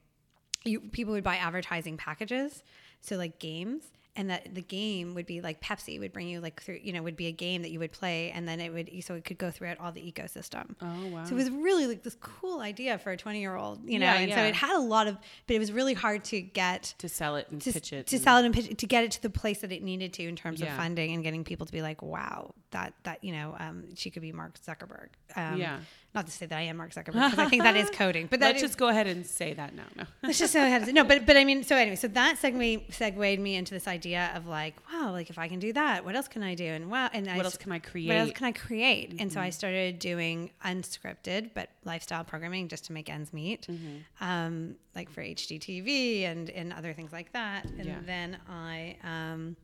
you, 0.63 0.79
people 0.79 1.13
would 1.13 1.23
buy 1.23 1.35
advertising 1.35 1.97
packages, 1.97 2.63
so 3.01 3.17
like 3.17 3.39
games, 3.39 3.91
and 4.19 4.29
that 4.29 4.53
the 4.53 4.61
game 4.61 5.15
would 5.15 5.25
be 5.25 5.39
like 5.39 5.61
Pepsi 5.61 5.97
would 5.97 6.11
bring 6.11 6.27
you 6.27 6.41
like 6.41 6.61
through, 6.61 6.79
you 6.83 6.91
know, 6.91 7.01
would 7.01 7.15
be 7.15 7.27
a 7.27 7.31
game 7.31 7.61
that 7.61 7.71
you 7.71 7.79
would 7.79 7.93
play, 7.93 8.31
and 8.31 8.45
then 8.45 8.59
it 8.59 8.73
would 8.73 8.91
so 9.03 9.15
it 9.15 9.23
could 9.23 9.37
go 9.37 9.49
throughout 9.49 9.79
all 9.79 9.93
the 9.93 10.01
ecosystem. 10.01 10.75
Oh, 10.81 11.07
wow. 11.07 11.23
So 11.23 11.31
it 11.31 11.35
was 11.35 11.49
really 11.49 11.87
like 11.87 12.03
this 12.03 12.17
cool 12.19 12.59
idea 12.59 12.97
for 12.97 13.11
a 13.11 13.17
twenty 13.17 13.39
year 13.39 13.55
old, 13.55 13.79
you 13.89 13.97
know, 13.97 14.05
Yeah, 14.07 14.15
and 14.15 14.33
so 14.33 14.39
it 14.43 14.53
had 14.55 14.75
a 14.75 14.81
lot 14.81 15.07
of, 15.07 15.17
but 15.47 15.55
it 15.55 15.59
was 15.59 15.71
really 15.71 15.93
hard 15.93 16.25
to 16.25 16.41
get 16.41 16.93
to 16.97 17.07
sell 17.07 17.37
it 17.37 17.47
and 17.49 17.61
to, 17.61 17.71
pitch 17.71 17.93
it. 17.93 18.07
to 18.07 18.15
and- 18.17 18.23
sell 18.23 18.37
it 18.39 18.45
and 18.45 18.53
pitch 18.53 18.67
it, 18.69 18.77
to 18.79 18.85
get 18.87 19.05
it 19.05 19.11
to 19.11 19.21
the 19.21 19.29
place 19.29 19.61
that 19.61 19.71
it 19.71 19.81
needed 19.83 20.11
to 20.13 20.23
in 20.27 20.35
terms 20.35 20.59
Yeah. 20.59 20.67
of 20.73 20.77
funding 20.77 21.13
and 21.13 21.23
getting 21.23 21.45
people 21.45 21.65
to 21.65 21.71
be 21.71 21.81
like, 21.81 22.01
wow, 22.01 22.53
that 22.71 22.93
that 23.03 23.23
you 23.23 23.31
know, 23.31 23.55
um, 23.57 23.95
she 23.95 24.09
could 24.11 24.21
be 24.21 24.33
Mark 24.33 24.59
Zuckerberg. 24.59 25.07
Um, 25.37 25.59
Yeah. 25.61 25.79
Not 26.15 26.25
to 26.25 26.31
say 26.31 26.47
that 26.47 26.57
I 26.57 26.63
am 26.63 26.77
Mark 26.77 26.91
Zuckerberg 26.91 27.13
because 27.29 27.37
I 27.37 27.45
think 27.49 27.61
that 27.61 27.75
is 27.77 27.89
coding, 27.93 28.25
but 28.25 28.39
Let's 28.39 28.55
is- 28.57 28.61
just 28.69 28.77
go 28.79 28.87
ahead 28.87 29.05
and 29.05 29.25
say 29.27 29.53
that 29.53 29.75
now. 29.75 29.83
No. 29.95 30.05
let's 30.23 30.39
just 30.39 30.51
say 30.53 30.59
I 30.61 30.67
had 30.67 30.85
to, 30.85 30.91
no, 30.91 31.03
but 31.03 31.27
but 31.27 31.37
I 31.37 31.45
mean, 31.45 31.63
so 31.63 31.75
anyway, 31.75 31.95
so 31.97 32.07
that 32.07 32.39
segued 32.39 32.91
segued 32.91 33.39
me 33.39 33.55
into 33.55 33.75
this 33.75 33.87
idea 33.87 34.31
of 34.33 34.47
like, 34.47 34.73
wow, 34.91 35.11
like 35.11 35.29
if 35.29 35.37
I 35.37 35.47
can 35.47 35.59
do 35.59 35.71
that, 35.73 36.03
what 36.03 36.15
else 36.15 36.27
can 36.27 36.41
I 36.41 36.55
do? 36.55 36.65
And 36.65 36.89
wow, 36.89 37.09
and 37.13 37.27
What 37.27 37.37
s- 37.39 37.45
else 37.45 37.57
can 37.57 37.71
I 37.71 37.77
create? 37.79 38.07
What 38.07 38.17
else? 38.17 38.29
Mm-hmm. 38.29 38.37
can 38.37 38.45
I 38.47 38.51
create? 38.53 39.15
And 39.21 39.31
so 39.31 39.39
I 39.39 39.51
started 39.51 39.99
doing 39.99 40.49
unscripted 40.65 41.51
but 41.53 41.69
lifestyle 41.85 42.23
programming 42.23 42.69
just 42.69 42.85
to 42.85 42.93
make 42.93 43.07
ends 43.09 43.31
meet, 43.31 43.67
Mm-hmm. 43.67 44.23
um, 44.23 44.75
like 44.95 45.11
for 45.11 45.21
HGTV 45.21 46.23
and 46.23 46.49
and 46.49 46.73
other 46.73 46.93
things 46.93 47.11
like 47.13 47.31
that. 47.33 47.65
And 47.65 47.85
Yeah. 47.85 47.99
then 48.05 48.37
I. 48.49 48.97
Um, 49.03 49.55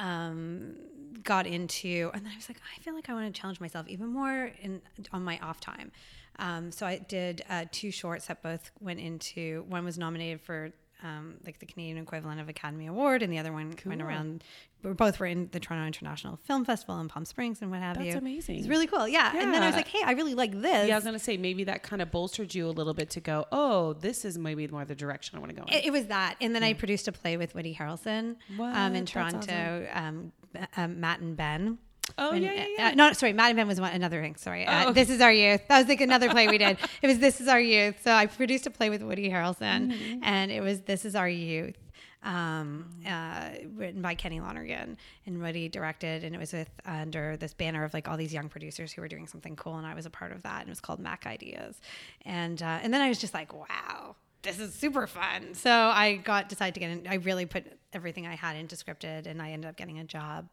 um, 0.00 0.74
got 1.22 1.46
into, 1.46 2.10
and 2.14 2.24
then 2.24 2.32
I 2.32 2.36
was 2.36 2.48
like, 2.48 2.60
I 2.76 2.80
feel 2.80 2.94
like 2.94 3.08
I 3.08 3.14
want 3.14 3.32
to 3.32 3.40
challenge 3.40 3.60
myself 3.60 3.86
even 3.88 4.08
more 4.08 4.50
in 4.60 4.80
on 5.12 5.22
my 5.22 5.38
off 5.40 5.60
time. 5.60 5.92
Um, 6.38 6.72
so 6.72 6.86
I 6.86 6.98
did 6.98 7.42
uh, 7.50 7.66
two 7.70 7.90
shorts 7.90 8.26
that 8.26 8.42
both 8.42 8.70
went 8.80 8.98
into. 8.98 9.64
One 9.68 9.84
was 9.84 9.98
nominated 9.98 10.40
for 10.40 10.72
um, 11.02 11.36
like 11.44 11.58
the 11.58 11.66
Canadian 11.66 11.98
equivalent 11.98 12.40
of 12.40 12.48
Academy 12.48 12.86
Award, 12.86 13.22
and 13.22 13.32
the 13.32 13.38
other 13.38 13.52
one 13.52 13.74
went 13.84 14.02
around. 14.02 14.44
We 14.82 14.92
both 14.92 15.20
were 15.20 15.26
in 15.26 15.48
the 15.52 15.60
Toronto 15.60 15.86
International 15.86 16.36
Film 16.36 16.64
Festival 16.64 16.98
in 17.00 17.08
Palm 17.08 17.24
Springs 17.24 17.60
and 17.60 17.70
what 17.70 17.80
have 17.80 17.96
That's 17.96 18.06
you. 18.06 18.12
That's 18.12 18.22
amazing. 18.22 18.58
It's 18.60 18.68
really 18.68 18.86
cool. 18.86 19.06
Yeah. 19.06 19.30
And 19.36 19.52
then 19.52 19.62
I 19.62 19.66
was 19.66 19.76
like, 19.76 19.88
hey, 19.88 20.00
I 20.04 20.12
really 20.12 20.34
like 20.34 20.52
this. 20.52 20.88
Yeah, 20.88 20.94
I 20.94 20.98
was 20.98 21.04
gonna 21.04 21.18
say 21.18 21.36
maybe 21.36 21.64
that 21.64 21.82
kind 21.82 22.00
of 22.00 22.10
bolstered 22.10 22.54
you 22.54 22.66
a 22.66 22.70
little 22.70 22.94
bit 22.94 23.10
to 23.10 23.20
go. 23.20 23.46
Oh, 23.52 23.92
this 23.94 24.24
is 24.24 24.38
maybe 24.38 24.66
more 24.68 24.84
the 24.84 24.94
direction 24.94 25.36
I 25.36 25.40
want 25.40 25.50
to 25.50 25.56
go. 25.56 25.66
In. 25.66 25.74
It, 25.74 25.86
it 25.86 25.90
was 25.90 26.06
that, 26.06 26.36
and 26.40 26.54
then 26.54 26.62
I 26.62 26.72
produced 26.72 27.08
a 27.08 27.12
play 27.12 27.36
with 27.36 27.54
Woody 27.54 27.74
Harrelson 27.74 28.36
um, 28.58 28.94
in 28.94 29.06
Toronto. 29.06 29.86
Um, 29.92 30.32
um, 30.76 31.00
Matt 31.00 31.20
and 31.20 31.36
Ben. 31.36 31.78
Oh, 32.18 32.30
And, 32.32 32.44
yeah, 32.44 32.52
yeah, 32.52 32.62
uh, 32.62 32.66
yeah. 32.78 32.88
uh, 32.88 32.94
no, 32.94 33.12
sorry, 33.12 33.30
and 33.30 33.56
Ben 33.56 33.66
was 33.68 33.80
one, 33.80 33.92
another 33.92 34.20
thing. 34.22 34.36
Sorry, 34.36 34.66
uh, 34.66 34.88
Oh. 34.88 34.92
this 34.92 35.10
is 35.10 35.20
our 35.20 35.32
youth. 35.32 35.62
That 35.68 35.78
was 35.78 35.88
like 35.88 36.00
another 36.00 36.28
play 36.30 36.48
we 36.48 36.58
did. 36.58 36.76
It 37.02 37.06
was 37.06 37.18
This 37.18 37.40
Is 37.40 37.48
Our 37.48 37.60
Youth. 37.60 37.96
So 38.02 38.12
I 38.12 38.26
produced 38.26 38.66
a 38.66 38.70
play 38.70 38.90
with 38.90 39.02
Woody 39.02 39.28
Harrelson, 39.30 39.92
Mm-hmm. 39.92 40.20
and 40.22 40.50
it 40.52 40.60
was 40.62 40.80
This 40.82 41.04
Is 41.04 41.14
Our 41.14 41.28
Youth. 41.28 41.76
Um, 42.22 42.90
uh, 43.08 43.48
written 43.76 44.02
by 44.02 44.14
Kenny 44.14 44.40
Lonergan 44.40 44.98
and 45.24 45.40
Woody 45.40 45.70
directed, 45.70 46.22
and 46.22 46.34
it 46.34 46.38
was 46.38 46.52
with 46.52 46.68
under 46.84 47.38
this 47.38 47.54
banner 47.54 47.82
of 47.82 47.94
like 47.94 48.08
all 48.08 48.18
these 48.18 48.34
young 48.34 48.50
producers 48.50 48.92
who 48.92 49.00
were 49.00 49.08
doing 49.08 49.26
something 49.26 49.56
cool, 49.56 49.78
and 49.78 49.86
I 49.86 49.94
was 49.94 50.04
a 50.04 50.10
part 50.10 50.32
of 50.32 50.42
that. 50.42 50.60
And 50.60 50.68
it 50.68 50.70
was 50.70 50.80
called 50.80 51.00
Mac 51.00 51.26
Ideas, 51.26 51.80
and 52.26 52.62
uh, 52.62 52.78
and 52.82 52.92
then 52.92 53.00
I 53.00 53.08
was 53.08 53.18
just 53.18 53.32
like, 53.32 53.54
wow, 53.54 54.16
this 54.42 54.58
is 54.58 54.74
super 54.74 55.06
fun. 55.06 55.54
So 55.54 55.70
I 55.70 56.16
got 56.16 56.48
decided 56.48 56.74
to 56.74 56.80
get 56.80 56.90
in. 56.90 57.06
I 57.08 57.14
really 57.16 57.46
put 57.46 57.64
everything 57.92 58.26
I 58.26 58.34
had 58.36 58.56
into 58.56 58.76
scripted, 58.76 59.26
and 59.26 59.40
I 59.42 59.50
ended 59.50 59.68
up 59.68 59.76
getting 59.76 59.98
a 59.98 60.04
job 60.04 60.48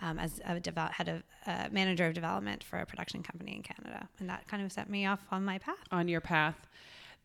um, 0.00 0.18
as 0.18 0.40
a 0.44 0.58
develop, 0.60 0.92
head 0.92 1.08
of 1.08 1.22
uh, 1.46 1.68
manager 1.70 2.06
of 2.06 2.14
development 2.14 2.64
for 2.64 2.78
a 2.78 2.86
production 2.86 3.22
company 3.22 3.56
in 3.56 3.62
Canada, 3.62 4.08
and 4.18 4.28
that 4.28 4.46
kind 4.48 4.62
of 4.64 4.72
set 4.72 4.88
me 4.88 5.06
off 5.06 5.20
on 5.30 5.44
my 5.44 5.58
path. 5.58 5.76
on 5.90 6.08
your 6.08 6.20
path. 6.20 6.56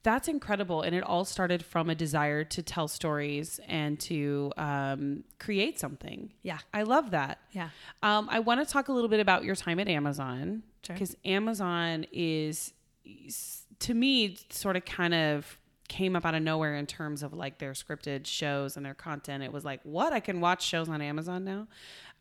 That's 0.04 0.28
incredible. 0.28 0.82
And 0.82 0.94
it 0.94 1.02
all 1.02 1.24
started 1.24 1.64
from 1.64 1.90
a 1.90 1.96
desire 1.96 2.44
to 2.44 2.62
tell 2.62 2.90
stories 2.90 3.58
and 3.70 3.98
to 4.02 4.52
um, 4.58 5.24
create 5.40 5.80
something. 5.80 6.34
Yeah. 6.42 6.58
I 6.74 6.84
love 6.84 7.12
that. 7.12 7.40
Yeah. 7.54 7.70
Um, 8.02 8.28
I 8.30 8.40
want 8.40 8.60
to 8.60 8.70
talk 8.70 8.90
a 8.90 8.92
little 8.92 9.08
bit 9.08 9.22
about 9.22 9.46
your 9.46 9.56
time 9.56 9.80
at 9.80 9.88
Amazon 9.88 10.64
Sure. 10.86 10.94
because 10.96 11.16
Amazon 11.24 12.06
is, 12.12 12.74
is, 13.06 13.62
to 13.80 13.94
me, 13.94 14.36
sort 14.50 14.76
of 14.76 14.84
kind 14.84 15.14
of 15.14 15.58
came 15.88 16.16
up 16.16 16.26
out 16.26 16.36
of 16.36 16.42
nowhere 16.42 16.76
in 16.76 16.86
terms 16.86 17.24
of 17.24 17.34
like 17.34 17.60
their 17.60 17.74
scripted 17.74 18.26
shows 18.26 18.78
and 18.78 18.86
their 18.86 18.94
content. 18.94 19.44
It 19.44 19.52
was 19.52 19.66
like, 19.66 19.82
what? 19.84 20.14
I 20.14 20.20
can 20.20 20.42
watch 20.42 20.66
shows 20.66 20.90
on 20.90 21.02
Amazon 21.02 21.44
now. 21.44 21.68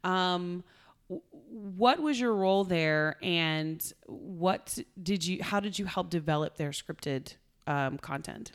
Um, 0.04 0.64
what 1.08 2.00
was 2.00 2.18
your 2.18 2.34
role 2.34 2.64
there 2.64 3.16
and 3.22 3.92
what 4.06 4.78
did 5.02 5.26
you 5.26 5.42
how 5.42 5.60
did 5.60 5.78
you 5.78 5.84
help 5.84 6.08
develop 6.08 6.56
their 6.56 6.70
scripted 6.70 7.34
um, 7.66 7.98
content 7.98 8.52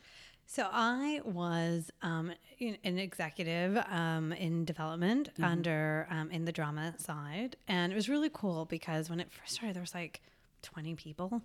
So 0.48 0.68
I 0.72 1.22
was 1.26 1.92
um, 2.02 2.32
an 2.60 2.98
executive 2.98 3.78
um, 3.90 4.32
in 4.32 4.66
development 4.66 5.30
under 5.44 6.08
um, 6.10 6.32
in 6.32 6.46
the 6.46 6.54
drama 6.54 6.96
side, 6.98 7.58
and 7.68 7.92
it 7.92 7.96
was 7.96 8.08
really 8.08 8.30
cool 8.34 8.66
because 8.66 9.10
when 9.10 9.20
it 9.20 9.30
first 9.30 9.56
started, 9.56 9.76
there 9.76 9.82
was 9.82 9.94
like 9.94 10.22
twenty 10.62 10.96
people. 10.96 11.42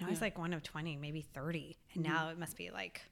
You 0.00 0.06
know, 0.06 0.10
I 0.10 0.12
was 0.12 0.20
like 0.22 0.38
one 0.38 0.52
of 0.52 0.62
twenty, 0.62 0.96
maybe 0.96 1.20
thirty, 1.20 1.76
and 1.94 2.02
now 2.02 2.30
it 2.30 2.38
must 2.38 2.56
be 2.56 2.70
like. 2.70 3.02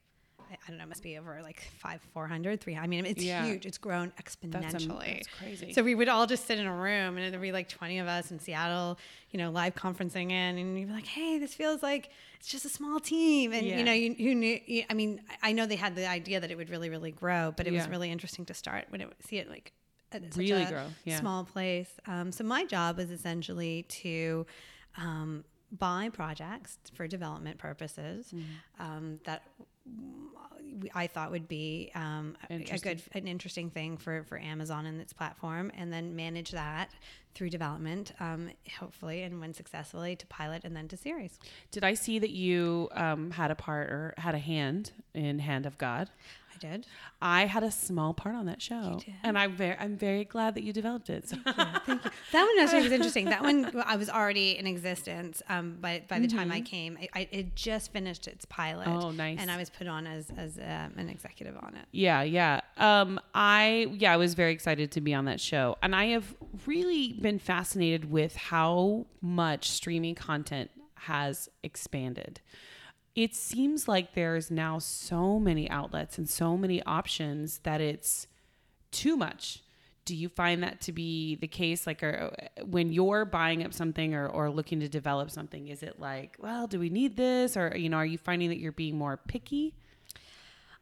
I- 0.40 0.54
I 0.66 0.68
don't 0.68 0.78
know, 0.78 0.84
it 0.84 0.88
must 0.88 1.02
be 1.02 1.18
over 1.18 1.42
like 1.42 1.60
five, 1.78 2.00
400, 2.14 2.58
300. 2.62 2.82
I 2.82 2.86
mean, 2.86 3.04
it's 3.04 3.22
Yeah. 3.22 3.44
huge. 3.44 3.66
It's 3.66 3.76
grown 3.76 4.12
exponentially. 4.12 4.52
that's 4.52 5.26
that's, 5.26 5.28
crazy. 5.38 5.72
So 5.74 5.82
we 5.82 5.94
would 5.94 6.08
all 6.08 6.26
just 6.26 6.46
sit 6.46 6.58
in 6.58 6.64
a 6.64 6.74
room 6.74 7.18
and 7.18 7.30
there'd 7.34 7.42
be 7.42 7.52
like 7.52 7.68
20 7.68 7.98
of 7.98 8.06
us 8.08 8.30
in 8.30 8.38
Seattle, 8.40 8.98
you 9.30 9.36
know, 9.38 9.50
live 9.50 9.74
conferencing 9.74 10.30
in, 10.30 10.56
and 10.56 10.78
you'd 10.78 10.86
be 10.88 10.94
like, 10.94 11.04
hey, 11.04 11.38
this 11.38 11.52
feels 11.52 11.82
like 11.82 12.08
it's 12.38 12.48
just 12.48 12.64
a 12.64 12.70
small 12.70 12.98
team. 12.98 13.52
And, 13.52 13.66
Yeah. 13.66 13.76
you 13.76 13.84
know, 13.84 13.92
you, 13.92 14.14
you 14.16 14.34
knew, 14.34 14.58
you, 14.64 14.84
I 14.88 14.94
mean, 14.94 15.20
I 15.42 15.52
know 15.52 15.66
they 15.66 15.76
had 15.76 15.94
the 15.94 16.08
idea 16.08 16.40
that 16.40 16.50
it 16.50 16.56
would 16.56 16.70
really, 16.70 16.88
really 16.88 17.10
grow, 17.12 17.52
but 17.54 17.66
it 17.66 17.72
was 17.74 17.86
really 17.86 18.10
interesting 18.10 18.46
to 18.46 18.54
start 18.54 18.86
when 18.88 19.02
it 19.02 19.12
see 19.26 19.36
it 19.36 19.50
like 19.50 19.74
such 20.10 20.34
Really 20.34 20.62
a 20.62 20.70
grow, 20.70 20.86
yeah. 21.04 21.20
small 21.20 21.44
place. 21.44 21.90
Um, 22.06 22.32
so 22.32 22.42
my 22.42 22.64
job 22.64 22.96
was 22.96 23.10
essentially 23.10 23.82
to 23.82 24.46
um, 24.96 25.44
buy 25.70 26.08
projects 26.12 26.78
for 26.94 27.06
development 27.06 27.58
purposes 27.58 28.32
Mm-hmm. 28.34 28.82
um, 28.82 29.20
that 29.24 29.42
I 30.94 31.06
thought 31.06 31.30
would 31.30 31.48
be 31.48 31.90
um, 31.94 32.36
a- 32.50 32.54
a 32.74 32.78
good, 32.78 33.02
an 33.14 33.26
interesting 33.26 33.70
thing 33.70 33.96
for, 33.96 34.24
for 34.24 34.38
Amazon 34.38 34.86
and 34.86 35.00
its 35.00 35.12
platform, 35.12 35.72
and 35.76 35.92
then 35.92 36.14
manage 36.14 36.50
that 36.50 36.90
through 37.34 37.48
development, 37.50 38.12
um, 38.20 38.50
hopefully, 38.78 39.22
and 39.22 39.40
when 39.40 39.54
successfully, 39.54 40.14
to 40.16 40.26
pilot 40.26 40.64
and 40.64 40.76
then 40.76 40.86
to 40.88 40.96
series. 40.96 41.38
Did 41.70 41.84
I 41.84 41.94
see 41.94 42.18
that 42.18 42.30
you 42.30 42.88
um, 42.92 43.30
had 43.30 43.50
a 43.50 43.54
part 43.54 43.88
or 43.90 44.14
had 44.18 44.34
a 44.34 44.38
hand 44.38 44.92
in 45.14 45.38
Hand 45.38 45.64
of 45.64 45.78
God? 45.78 46.10
I 46.64 46.66
did. 46.66 46.86
I 47.20 47.46
had 47.46 47.62
a 47.62 47.70
small 47.70 48.14
part 48.14 48.34
on 48.34 48.46
that 48.46 48.60
show, 48.62 49.00
and 49.22 49.38
I'm 49.38 49.56
very, 49.56 49.76
I'm 49.78 49.96
very 49.96 50.24
glad 50.24 50.54
that 50.54 50.62
you 50.62 50.72
developed 50.72 51.10
it. 51.10 51.28
So. 51.28 51.36
Thank 51.44 52.04
you. 52.04 52.10
That 52.32 52.44
one 52.44 52.64
actually 52.64 52.82
was 52.82 52.92
interesting. 52.92 53.26
That 53.26 53.42
one 53.42 53.70
I 53.86 53.96
was 53.96 54.08
already 54.08 54.58
in 54.58 54.66
existence, 54.66 55.42
um, 55.48 55.78
but 55.80 56.08
by 56.08 56.18
the 56.18 56.28
time 56.28 56.52
I 56.52 56.60
came, 56.60 56.98
I, 57.00 57.20
I 57.20 57.28
it 57.30 57.54
just 57.54 57.92
finished 57.92 58.28
its 58.28 58.44
pilot. 58.44 58.88
Oh, 58.88 59.10
nice. 59.10 59.38
And 59.40 59.50
I 59.50 59.56
was 59.56 59.70
put 59.70 59.86
on 59.86 60.06
as 60.06 60.30
as 60.36 60.58
um, 60.58 60.94
an 60.96 61.08
executive 61.08 61.56
on 61.56 61.74
it. 61.74 61.86
Yeah, 61.92 62.22
yeah. 62.22 62.60
Um, 62.76 63.20
I 63.34 63.88
yeah, 63.92 64.12
I 64.12 64.16
was 64.16 64.34
very 64.34 64.52
excited 64.52 64.90
to 64.92 65.00
be 65.00 65.14
on 65.14 65.24
that 65.26 65.40
show, 65.40 65.76
and 65.82 65.94
I 65.94 66.06
have 66.06 66.34
really 66.66 67.14
been 67.14 67.38
fascinated 67.38 68.10
with 68.10 68.36
how 68.36 69.06
much 69.20 69.70
streaming 69.70 70.14
content 70.14 70.70
has 70.94 71.48
expanded. 71.62 72.40
It 73.18 73.34
seems 73.34 73.88
like 73.88 74.14
there's 74.14 74.48
now 74.48 74.78
so 74.78 75.40
many 75.40 75.68
outlets 75.68 76.18
and 76.18 76.30
so 76.30 76.56
many 76.56 76.80
options 76.84 77.58
that 77.64 77.80
it's 77.80 78.28
too 78.92 79.16
much. 79.16 79.64
Do 80.04 80.14
you 80.14 80.28
find 80.28 80.62
that 80.62 80.80
to 80.82 80.92
be 80.92 81.34
the 81.34 81.48
case? 81.48 81.84
Like, 81.84 82.04
or, 82.04 82.30
uh, 82.32 82.64
when 82.64 82.92
you're 82.92 83.24
buying 83.24 83.64
up 83.64 83.74
something 83.74 84.14
or, 84.14 84.28
or 84.28 84.50
looking 84.50 84.78
to 84.78 84.88
develop 84.88 85.32
something, 85.32 85.66
is 85.66 85.82
it 85.82 85.98
like, 85.98 86.36
well, 86.38 86.68
do 86.68 86.78
we 86.78 86.90
need 86.90 87.16
this? 87.16 87.56
Or, 87.56 87.76
you 87.76 87.88
know, 87.88 87.96
are 87.96 88.06
you 88.06 88.18
finding 88.18 88.50
that 88.50 88.58
you're 88.58 88.70
being 88.70 88.96
more 88.96 89.16
picky? 89.16 89.74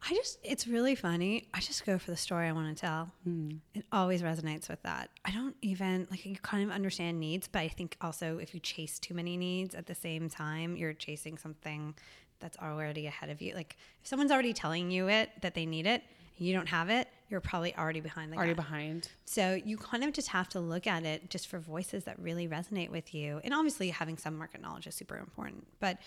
I 0.07 0.13
just, 0.13 0.37
it's 0.43 0.67
really 0.67 0.93
funny. 0.93 1.47
I 1.55 1.59
just 1.59 1.87
go 1.87 1.97
for 1.97 2.11
the 2.11 2.17
story 2.17 2.47
I 2.47 2.51
want 2.51 2.77
to 2.77 2.79
tell. 2.79 3.11
Hmm. 3.23 3.49
It 3.73 3.83
always 3.91 4.21
resonates 4.21 4.69
with 4.69 4.83
that. 4.83 5.09
I 5.25 5.31
don't 5.31 5.55
even, 5.63 6.07
like, 6.11 6.23
you 6.23 6.35
kind 6.35 6.63
of 6.63 6.69
understand 6.69 7.19
needs, 7.19 7.47
but 7.47 7.63
I 7.63 7.67
think 7.67 7.97
also 7.99 8.37
if 8.37 8.53
you 8.53 8.59
chase 8.59 8.99
too 8.99 9.15
many 9.15 9.37
needs 9.37 9.73
at 9.73 9.87
the 9.87 9.95
same 9.95 10.29
time, 10.29 10.77
you're 10.77 10.93
chasing 10.93 11.39
something 11.39 11.95
that's 12.39 12.57
already 12.59 13.07
ahead 13.07 13.29
of 13.29 13.41
you. 13.41 13.53
Like, 13.53 13.77
if 14.01 14.07
someone's 14.07 14.31
already 14.31 14.53
telling 14.53 14.91
you 14.91 15.07
it, 15.09 15.29
that 15.41 15.53
they 15.55 15.65
need 15.65 15.85
it, 15.87 16.03
you 16.37 16.53
don't 16.53 16.67
have 16.67 16.89
it, 16.89 17.07
you're 17.29 17.41
probably 17.41 17.75
already 17.75 17.99
behind 17.99 18.31
the 18.31 18.37
Already 18.37 18.53
behind? 18.53 19.09
So 19.25 19.59
you 19.65 19.75
kind 19.77 20.03
of 20.03 20.13
just 20.13 20.27
have 20.29 20.47
to 20.49 20.59
look 20.59 20.85
at 20.87 21.03
it 21.03 21.29
just 21.29 21.47
for 21.47 21.59
voices 21.59 22.03
that 22.05 22.17
really 22.19 22.47
resonate 22.47 22.89
with 22.89 23.13
you. 23.13 23.41
And 23.43 23.53
obviously 23.53 23.89
having 23.89 24.17
some 24.17 24.37
market 24.37 24.61
knowledge 24.61 24.87
is 24.87 24.95
super 24.95 25.17
important. 25.17 25.65
But 25.79 25.97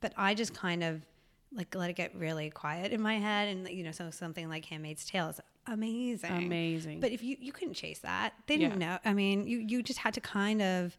but 0.00 0.14
I 0.16 0.34
just 0.34 0.54
kind 0.54 0.82
of 0.82 1.02
like 1.52 1.74
let 1.74 1.90
it 1.90 1.96
get 1.96 2.14
really 2.14 2.48
quiet 2.50 2.92
in 2.92 3.02
my 3.02 3.18
head 3.18 3.48
and 3.48 3.68
you 3.68 3.82
know, 3.82 3.90
so 3.90 4.10
something 4.10 4.48
like 4.48 4.64
Handmaid's 4.64 5.04
Tale 5.04 5.28
is 5.28 5.40
amazing. 5.66 6.32
Amazing. 6.46 7.00
But 7.00 7.10
if 7.10 7.22
you 7.22 7.36
you 7.40 7.52
couldn't 7.52 7.74
chase 7.74 7.98
that. 7.98 8.32
They 8.46 8.56
didn't 8.56 8.80
Yeah. 8.80 8.92
know. 8.92 8.98
I 9.04 9.12
mean, 9.12 9.46
you 9.46 9.58
you 9.58 9.82
just 9.82 9.98
had 9.98 10.14
to 10.14 10.20
kind 10.20 10.62
of 10.62 10.96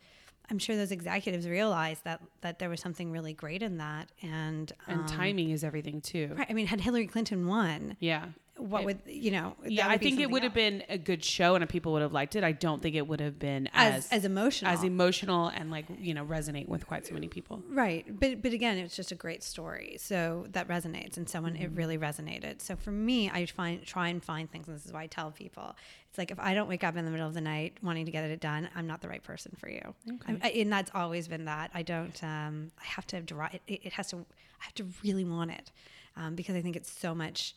I'm 0.52 0.60
sure 0.60 0.76
those 0.76 0.92
executives 0.92 1.48
realized 1.48 2.04
that 2.04 2.22
that 2.42 2.60
there 2.60 2.70
was 2.70 2.82
something 2.82 3.10
really 3.12 3.34
great 3.34 3.64
in 3.64 3.78
that 3.78 4.10
and 4.22 4.72
And 4.88 5.00
um, 5.00 5.06
timing 5.08 5.50
is 5.52 5.64
everything 5.64 6.02
too. 6.02 6.36
Right. 6.38 6.48
I 6.50 6.54
mean, 6.54 6.68
had 6.68 6.82
Hillary 6.82 7.08
Clinton 7.08 7.48
won, 7.48 7.96
Yeah. 8.00 8.26
What 8.62 8.82
It- 8.82 8.86
would 8.86 9.00
you 9.08 9.32
know? 9.32 9.56
Yeah, 9.66 9.88
I 9.88 9.98
think 9.98 10.20
it 10.20 10.30
would 10.30 10.44
have 10.44 10.54
been 10.54 10.84
a 10.88 10.98
good 10.98 11.24
show 11.24 11.56
and 11.56 11.68
people 11.68 11.92
would 11.94 12.02
have 12.02 12.14
liked 12.14 12.36
it. 12.36 12.44
I 12.44 12.52
don't 12.52 12.82
think 12.82 12.96
it 12.96 13.08
would 13.08 13.20
have 13.20 13.40
been 13.40 13.68
as 13.74 14.06
as 14.06 14.12
as 14.12 14.26
emotional 14.26 14.72
as 14.72 14.84
emotional 14.84 15.48
and 15.48 15.72
like, 15.72 15.86
you 16.00 16.14
know, 16.14 16.26
resonate 16.26 16.68
with 16.68 16.86
quite 16.86 17.06
so 17.08 17.14
many 17.14 17.28
people. 17.28 17.64
Right. 17.70 18.06
But 18.20 18.42
but 18.42 18.54
again, 18.54 18.78
it's 18.78 18.96
just 18.96 19.12
a 19.12 19.16
great 19.16 19.44
story. 19.44 19.98
So 20.00 20.46
that 20.52 20.68
resonates 20.68 21.18
and 21.18 21.28
someone 21.28 21.56
it 21.56 21.72
really 21.72 21.98
resonated. 21.98 22.62
So 22.62 22.76
for 22.76 22.92
me, 22.92 23.30
I 23.30 23.46
find 23.46 23.84
try 23.84 24.10
and 24.10 24.24
find 24.24 24.52
things 24.52 24.68
and 24.68 24.78
this 24.78 24.86
is 24.86 24.94
why 24.94 25.04
I 25.04 25.08
tell 25.08 25.32
people. 25.32 25.76
It's 26.10 26.18
like 26.18 26.30
if 26.30 26.40
I 26.40 26.54
don't 26.54 26.68
wake 26.68 26.84
up 26.84 26.96
in 26.98 27.06
the 27.06 27.12
middle 27.12 27.28
of 27.28 27.34
the 27.34 27.42
night 27.42 27.78
wanting 27.82 28.06
to 28.06 28.12
get 28.12 28.24
it 28.26 28.40
done, 28.42 28.70
I'm 28.76 28.86
not 28.86 29.02
the 29.02 29.08
right 29.08 29.24
person 29.24 29.56
for 29.58 29.70
you. 29.70 29.96
Okay. 30.16 30.38
I, 30.44 30.50
and 30.50 30.72
that's 30.72 30.92
always 30.94 31.28
been 31.28 31.46
that. 31.46 31.72
I 31.74 31.82
don't 31.82 32.22
um 32.24 32.72
I 32.80 32.86
have 32.86 33.08
to 33.08 33.22
drive 33.22 33.56
it, 33.56 33.62
it 33.68 33.94
has 33.94 34.10
to 34.12 34.18
I 34.18 34.66
have 34.66 34.76
to 34.76 34.86
really 35.04 35.26
want 35.26 35.52
it. 35.52 35.72
Um, 36.18 36.36
because 36.36 36.56
I 36.56 36.62
think 36.62 36.76
it's 36.76 36.92
so 36.92 37.16
much 37.16 37.56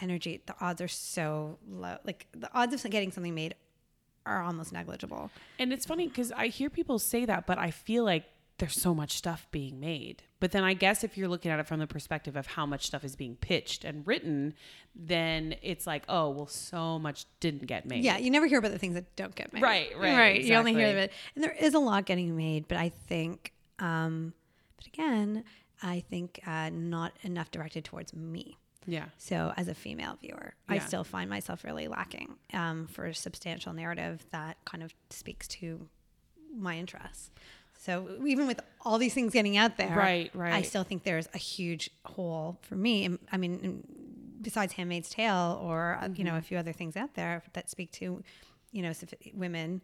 energy. 0.00 0.42
The 0.46 0.54
odds 0.60 0.80
are 0.80 0.88
so 0.88 1.58
low. 1.68 1.96
Like 2.04 2.26
the 2.32 2.50
odds 2.54 2.84
of 2.84 2.90
getting 2.90 3.12
something 3.12 3.34
made 3.34 3.54
are 4.26 4.42
almost 4.42 4.72
negligible. 4.72 5.30
And 5.58 5.72
it's 5.72 5.86
funny 5.86 6.08
because 6.08 6.32
I 6.32 6.48
hear 6.48 6.70
people 6.70 6.98
say 6.98 7.24
that, 7.24 7.46
but 7.46 7.58
I 7.58 7.70
feel 7.70 8.04
like 8.04 8.24
there's 8.58 8.78
so 8.78 8.94
much 8.94 9.12
stuff 9.12 9.48
being 9.50 9.80
made. 9.80 10.22
But 10.38 10.52
then 10.52 10.64
I 10.64 10.74
guess 10.74 11.02
if 11.02 11.16
you're 11.16 11.28
looking 11.28 11.50
at 11.50 11.58
it 11.58 11.66
from 11.66 11.80
the 11.80 11.86
perspective 11.86 12.36
of 12.36 12.46
how 12.46 12.66
much 12.66 12.86
stuff 12.86 13.04
is 13.04 13.16
being 13.16 13.36
pitched 13.36 13.84
and 13.84 14.06
written, 14.06 14.54
then 14.94 15.54
it's 15.62 15.86
like, 15.86 16.04
oh, 16.08 16.28
well, 16.28 16.46
so 16.46 16.98
much 16.98 17.24
didn't 17.40 17.66
get 17.66 17.86
made. 17.86 18.04
Yeah, 18.04 18.18
you 18.18 18.30
never 18.30 18.46
hear 18.46 18.58
about 18.58 18.72
the 18.72 18.78
things 18.78 18.94
that 18.94 19.16
don't 19.16 19.34
get 19.34 19.52
made. 19.52 19.62
Right, 19.62 19.90
right, 19.98 20.16
right. 20.16 20.44
You 20.44 20.54
only 20.54 20.74
hear 20.74 20.88
of 20.88 20.96
exactly. 20.96 21.04
it, 21.04 21.34
and 21.34 21.44
there 21.44 21.56
is 21.58 21.74
a 21.74 21.78
lot 21.78 22.04
getting 22.04 22.36
made, 22.36 22.68
but 22.68 22.76
I 22.76 22.90
think, 22.90 23.52
um, 23.78 24.34
but 24.76 24.86
again, 24.86 25.44
I 25.82 26.04
think 26.10 26.40
uh, 26.46 26.68
not 26.70 27.12
enough 27.22 27.50
directed 27.50 27.84
towards 27.84 28.14
me. 28.14 28.58
Yeah. 28.86 29.06
So 29.18 29.52
as 29.56 29.68
a 29.68 29.74
female 29.74 30.16
viewer, 30.20 30.54
I 30.68 30.78
still 30.78 31.04
find 31.04 31.28
myself 31.28 31.64
really 31.64 31.88
lacking 31.88 32.34
um, 32.52 32.86
for 32.86 33.06
a 33.06 33.14
substantial 33.14 33.72
narrative 33.72 34.24
that 34.32 34.56
kind 34.64 34.82
of 34.82 34.94
speaks 35.10 35.46
to 35.48 35.88
my 36.56 36.76
interests. 36.76 37.30
So 37.78 38.08
even 38.26 38.46
with 38.46 38.60
all 38.82 38.98
these 38.98 39.14
things 39.14 39.32
getting 39.32 39.56
out 39.56 39.76
there, 39.78 39.96
Right, 39.96 40.30
right, 40.34 40.52
I 40.52 40.62
still 40.62 40.84
think 40.84 41.02
there's 41.04 41.28
a 41.32 41.38
huge 41.38 41.88
hole 42.04 42.58
for 42.62 42.76
me. 42.76 43.18
I 43.32 43.36
mean, 43.38 43.84
besides 44.42 44.74
*Handmaid's 44.74 45.08
Tale* 45.08 45.58
or 45.62 45.98
uh, 46.00 46.08
you 46.14 46.24
know 46.24 46.36
a 46.36 46.42
few 46.42 46.58
other 46.58 46.72
things 46.72 46.96
out 46.96 47.14
there 47.14 47.42
that 47.54 47.70
speak 47.70 47.90
to, 47.92 48.22
you 48.72 48.82
know, 48.82 48.92
women 49.32 49.80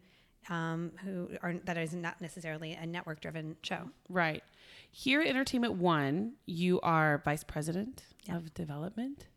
um, 0.49 0.91
who 1.03 1.29
are 1.41 1.55
that 1.65 1.77
is 1.77 1.93
not 1.93 2.21
necessarily 2.21 2.73
a 2.73 2.85
network-driven 2.85 3.57
show. 3.63 3.89
Right. 4.09 4.43
Here 4.99 5.21
at 5.21 5.27
Entertainment 5.27 5.75
One, 5.75 6.33
you 6.47 6.81
are 6.81 7.21
vice 7.23 7.43
president 7.43 8.01
of 8.31 8.51
development. 8.55 9.27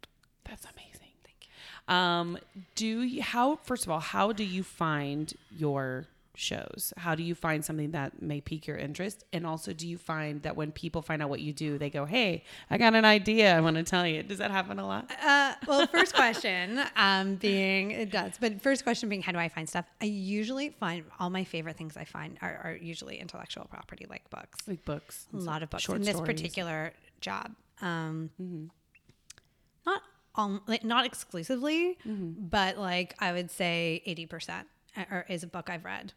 That's 0.45 0.65
amazing. 0.65 1.13
Thank 1.23 1.49
you. 1.87 1.95
Um, 1.95 2.39
do 2.77 3.03
you, 3.03 3.23
how 3.23 3.57
first 3.57 3.85
of 3.85 3.91
all, 3.91 4.01
how 4.01 4.33
do 4.33 4.43
you 4.43 4.63
find 4.63 5.35
your 5.55 6.07
shows? 6.35 6.93
How 6.97 7.15
do 7.15 7.23
you 7.23 7.35
find 7.35 7.65
something 7.65 7.91
that 7.91 8.23
may 8.23 8.41
pique 8.41 8.67
your 8.67 8.77
interest? 8.77 9.25
And 9.33 9.47
also, 9.47 9.73
do 9.73 9.87
you 9.87 9.99
find 9.99 10.43
that 10.43 10.57
when 10.57 10.73
people 10.73 11.03
find 11.03 11.23
out 11.23 11.29
what 11.29 11.41
you 11.41 11.53
do, 11.53 11.79
they 11.79 11.91
go, 11.91 12.05
"Hey, 12.05 12.45
I 12.71 12.79
got 12.79 12.95
an 12.95 13.05
idea. 13.05 13.57
I 13.57 13.61
want 13.61 13.77
to 13.77 13.83
tell 13.83 14.07
you." 14.07 14.23
Does 14.23 14.39
that 14.39 14.51
happen 14.51 14.79
a 14.79 14.87
lot? 14.87 15.11
Uh, 15.23 15.55
well, 15.67 15.87
first 15.87 16.15
question 16.15 16.81
um, 16.97 17.35
being 17.37 17.91
it 17.91 18.11
does, 18.11 18.33
but 18.41 18.61
first 18.61 18.85
question 18.85 19.09
being 19.09 19.23
how 19.23 19.33
do 19.33 19.39
I 19.39 19.49
find 19.49 19.69
stuff? 19.69 19.85
I 20.01 20.07
usually 20.07 20.71
find 20.71 21.05
all 21.19 21.31
my 21.31 21.45
favorite 21.45 21.77
things 21.77 21.97
I 21.97 22.05
find 22.05 22.39
are, 22.43 22.61
are 22.65 22.77
usually 22.81 23.17
intellectual 23.19 23.65
property, 23.67 24.07
like 24.09 24.29
books. 24.31 24.59
Like 24.67 24.85
books, 24.85 25.27
a 25.33 25.37
lot 25.37 25.63
of 25.63 25.71
books 25.71 25.83
short 25.83 25.99
in 25.99 26.05
this 26.05 26.17
stories. 26.17 26.35
particular 26.41 26.93
job. 27.21 27.53
Um, 27.83 28.31
Not 29.87 30.03
all, 30.35 30.61
like, 30.67 30.85
not 30.85 31.07
exclusively, 31.07 31.99
but 32.05 32.79
like 32.79 33.15
I 33.19 33.33
would 33.33 33.51
say 33.51 34.03
eighty 34.07 34.27
percent 34.27 34.69
or 34.97 35.27
is 35.29 35.43
a 35.43 35.47
book 35.47 35.71
I've 35.71 35.85
read, 35.85 36.13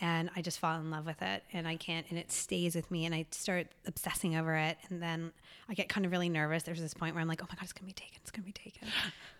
and 0.00 0.30
I 0.36 0.42
just 0.42 0.58
fall 0.58 0.78
in 0.78 0.90
love 0.90 1.06
with 1.06 1.22
it, 1.22 1.42
and 1.52 1.66
I 1.66 1.76
can't, 1.76 2.06
and 2.10 2.18
it 2.18 2.30
stays 2.30 2.74
with 2.74 2.90
me, 2.90 3.04
and 3.04 3.14
I 3.14 3.26
start 3.30 3.68
obsessing 3.86 4.36
over 4.36 4.54
it, 4.54 4.78
and 4.88 5.02
then 5.02 5.32
I 5.68 5.74
get 5.74 5.88
kind 5.88 6.06
of 6.06 6.12
really 6.12 6.28
nervous. 6.28 6.62
There's 6.62 6.80
this 6.80 6.94
point 6.94 7.14
where 7.14 7.22
I'm 7.22 7.28
like, 7.28 7.42
oh 7.42 7.46
my 7.48 7.54
god, 7.56 7.64
it's 7.64 7.72
gonna 7.72 7.86
be 7.86 7.92
taken, 7.92 8.18
it's 8.22 8.30
gonna 8.30 8.46
be 8.46 8.52
taken, 8.52 8.88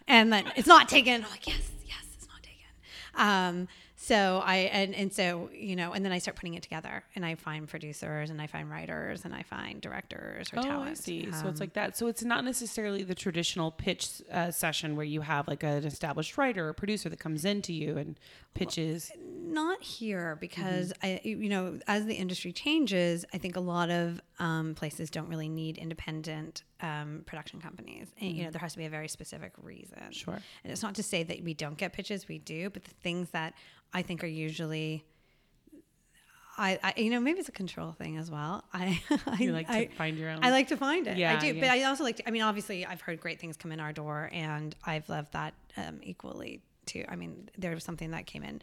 and 0.07 0.33
then 0.33 0.51
it's 0.57 0.69
not 0.69 0.89
taken. 0.89 1.25
I'm 1.25 1.31
like, 1.31 1.47
yes, 1.47 1.71
yes, 1.87 2.05
it's 2.15 2.27
not 2.27 2.43
taken. 2.43 2.67
Um, 3.15 3.69
so 4.01 4.41
I 4.45 4.57
and 4.73 4.95
and 4.95 5.13
so 5.13 5.51
you 5.53 5.75
know, 5.75 5.93
and 5.93 6.05
then 6.05 6.13
I 6.13 6.19
start 6.19 6.37
putting 6.37 6.55
it 6.55 6.63
together, 6.63 7.03
and 7.17 7.27
I 7.27 7.35
find 7.35 7.67
producers, 7.67 8.31
and 8.31 8.41
I 8.41 8.47
find 8.47 8.71
writers, 8.71 9.25
and 9.25 9.35
I 9.35 9.43
find 9.43 9.81
directors 9.81 10.53
or 10.53 10.61
Oh, 10.61 10.63
talent. 10.63 10.91
I 10.91 10.95
see. 10.95 11.23
so 11.33 11.49
it's 11.49 11.61
Um, 11.61 11.67
like 11.67 11.73
that. 11.73 11.97
So 11.97 12.07
it's 12.07 12.23
not 12.23 12.45
necessarily 12.45 13.03
the 13.03 13.17
traditional 13.17 13.73
pitch 13.73 14.23
uh, 14.31 14.53
session 14.53 14.95
where 14.95 15.05
you 15.05 15.23
have 15.23 15.49
like 15.49 15.65
an 15.65 15.85
established 15.85 16.39
writer 16.39 16.69
or 16.69 16.73
producer 16.75 17.09
that 17.09 17.19
comes 17.19 17.45
into 17.45 17.73
you 17.73 17.97
and 17.99 18.17
pitches. 18.55 19.11
not 19.19 19.83
here 19.83 20.37
because 20.41 20.93
Mm-hmm. 21.03 21.07
I, 21.07 21.21
you 21.25 21.49
know, 21.49 21.79
as 21.89 22.07
the 22.07 22.15
industry 22.15 22.53
changes, 22.53 23.25
I 23.35 23.39
think 23.39 23.57
a 23.57 23.61
lot 23.61 23.91
of 23.91 24.21
um, 24.39 24.75
places 24.75 25.11
don't 25.11 25.29
really 25.29 25.49
need 25.49 25.77
independent 25.79 26.63
um, 26.81 27.25
production 27.27 27.61
companies. 27.61 28.09
And, 28.21 28.31
you 28.37 28.45
know, 28.45 28.51
there 28.51 28.61
has 28.61 28.73
to 28.73 28.79
be 28.79 28.85
a 28.85 28.91
very 28.91 29.09
specific 29.09 29.53
reason. 29.63 29.99
Mm-hmm. 29.99 30.11
Sure. 30.13 30.35
And 30.63 30.73
it's 30.73 30.83
not 30.83 30.95
to 30.97 31.03
say 31.03 31.23
that 31.25 31.43
we 31.43 31.55
don't 31.55 31.77
get 31.77 31.93
pitches, 31.93 32.29
we 32.29 32.39
do, 32.39 32.71
but 32.71 32.85
the 32.85 32.95
things 33.03 33.31
that 33.31 33.55
I 33.93 34.03
think 34.03 34.23
are 34.25 34.29
usually. 34.29 35.05
I, 36.61 36.77
I, 36.83 37.01
you 37.01 37.11
know, 37.11 37.21
maybe 37.21 37.39
it's 37.39 37.49
a 37.49 37.53
control 37.53 37.93
thing 37.93 38.17
as 38.17 38.33
well. 38.33 38.65
I, 38.75 39.01
I 39.27 39.47
like 39.47 39.69
to 39.69 39.73
I, 39.73 39.89
find 39.97 40.19
your 40.19 40.31
own. 40.31 40.41
I 40.43 40.51
like 40.51 40.69
to 40.69 40.77
find 40.77 41.07
it. 41.07 41.17
Yeah, 41.17 41.37
I 41.37 41.39
do. 41.39 41.55
yeah. 41.55 41.61
But 41.61 41.71
I 41.71 41.85
also 41.85 42.03
like 42.03 42.17
to, 42.17 42.27
I 42.27 42.33
mean, 42.33 42.43
obviously, 42.43 42.85
I've 42.85 43.01
heard 43.01 43.21
great 43.21 43.39
things 43.39 43.57
come 43.57 43.71
in 43.71 43.79
our 43.79 43.93
door, 43.93 44.29
and 44.33 44.75
I've 44.85 45.09
loved 45.09 45.35
that 45.35 45.55
um, 45.77 46.01
equally 46.03 46.61
too. 46.85 47.05
I 47.09 47.15
mean, 47.15 47.49
there 47.57 47.75
was 47.75 47.85
something 47.85 48.11
that 48.11 48.27
came 48.27 48.43
in 48.43 48.61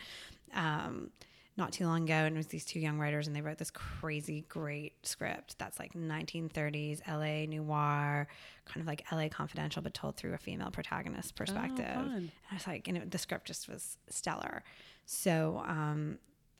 um, 0.53 1.11
not 1.57 1.71
too 1.71 1.85
long 1.85 2.03
ago, 2.03 2.13
and 2.13 2.35
it 2.35 2.37
was 2.37 2.47
these 2.47 2.65
two 2.65 2.79
young 2.79 2.99
writers, 2.99 3.27
and 3.27 3.35
they 3.35 3.41
wrote 3.41 3.57
this 3.57 3.71
crazy 3.71 4.45
great 4.49 4.93
script 5.03 5.57
that's 5.57 5.79
like 5.79 5.93
1930s 5.93 6.99
LA 7.07 7.45
noir, 7.49 8.27
kind 8.65 8.81
of 8.81 8.87
like 8.87 9.05
LA 9.11 9.29
confidential, 9.29 9.81
but 9.81 9.93
told 9.93 10.17
through 10.17 10.33
a 10.33 10.37
female 10.37 10.69
protagonist 10.69 11.35
perspective. 11.35 11.93
fun. 11.93 12.11
And 12.13 12.31
I 12.51 12.55
was 12.55 12.67
like, 12.67 12.87
and 12.89 12.97
it, 12.97 13.11
the 13.11 13.17
script 13.17 13.47
just 13.47 13.69
was 13.69 13.97
stellar. 14.09 14.63
So, 15.05 15.63
um, 15.65 16.17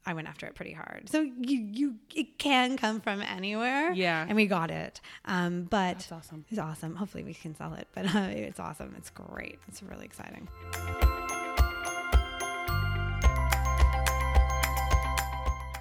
I 0.07 0.13
went 0.13 0.27
after 0.27 0.45
it 0.45 0.53
pretty 0.53 0.73
hard. 0.73 1.09
So 1.09 1.21
you 1.21 1.57
you 1.71 1.95
it 2.13 2.37
can 2.37 2.77
come 2.77 3.01
from 3.01 3.21
anywhere. 3.21 3.91
Yeah. 3.91 4.23
and 4.27 4.35
we 4.35 4.45
got 4.45 4.69
it. 4.69 5.01
Um, 5.25 5.63
but 5.63 5.93
That's 5.93 6.11
awesome. 6.11 6.45
It's 6.49 6.59
awesome. 6.59 6.95
Hopefully 6.95 7.23
we 7.23 7.33
can 7.33 7.55
sell 7.55 7.73
it, 7.73 7.87
but 7.95 8.13
uh, 8.13 8.19
it's 8.29 8.59
awesome. 8.59 8.93
It's 8.97 9.09
great. 9.09 9.59
It's 9.67 9.81
really 9.81 10.05
exciting. 10.05 10.47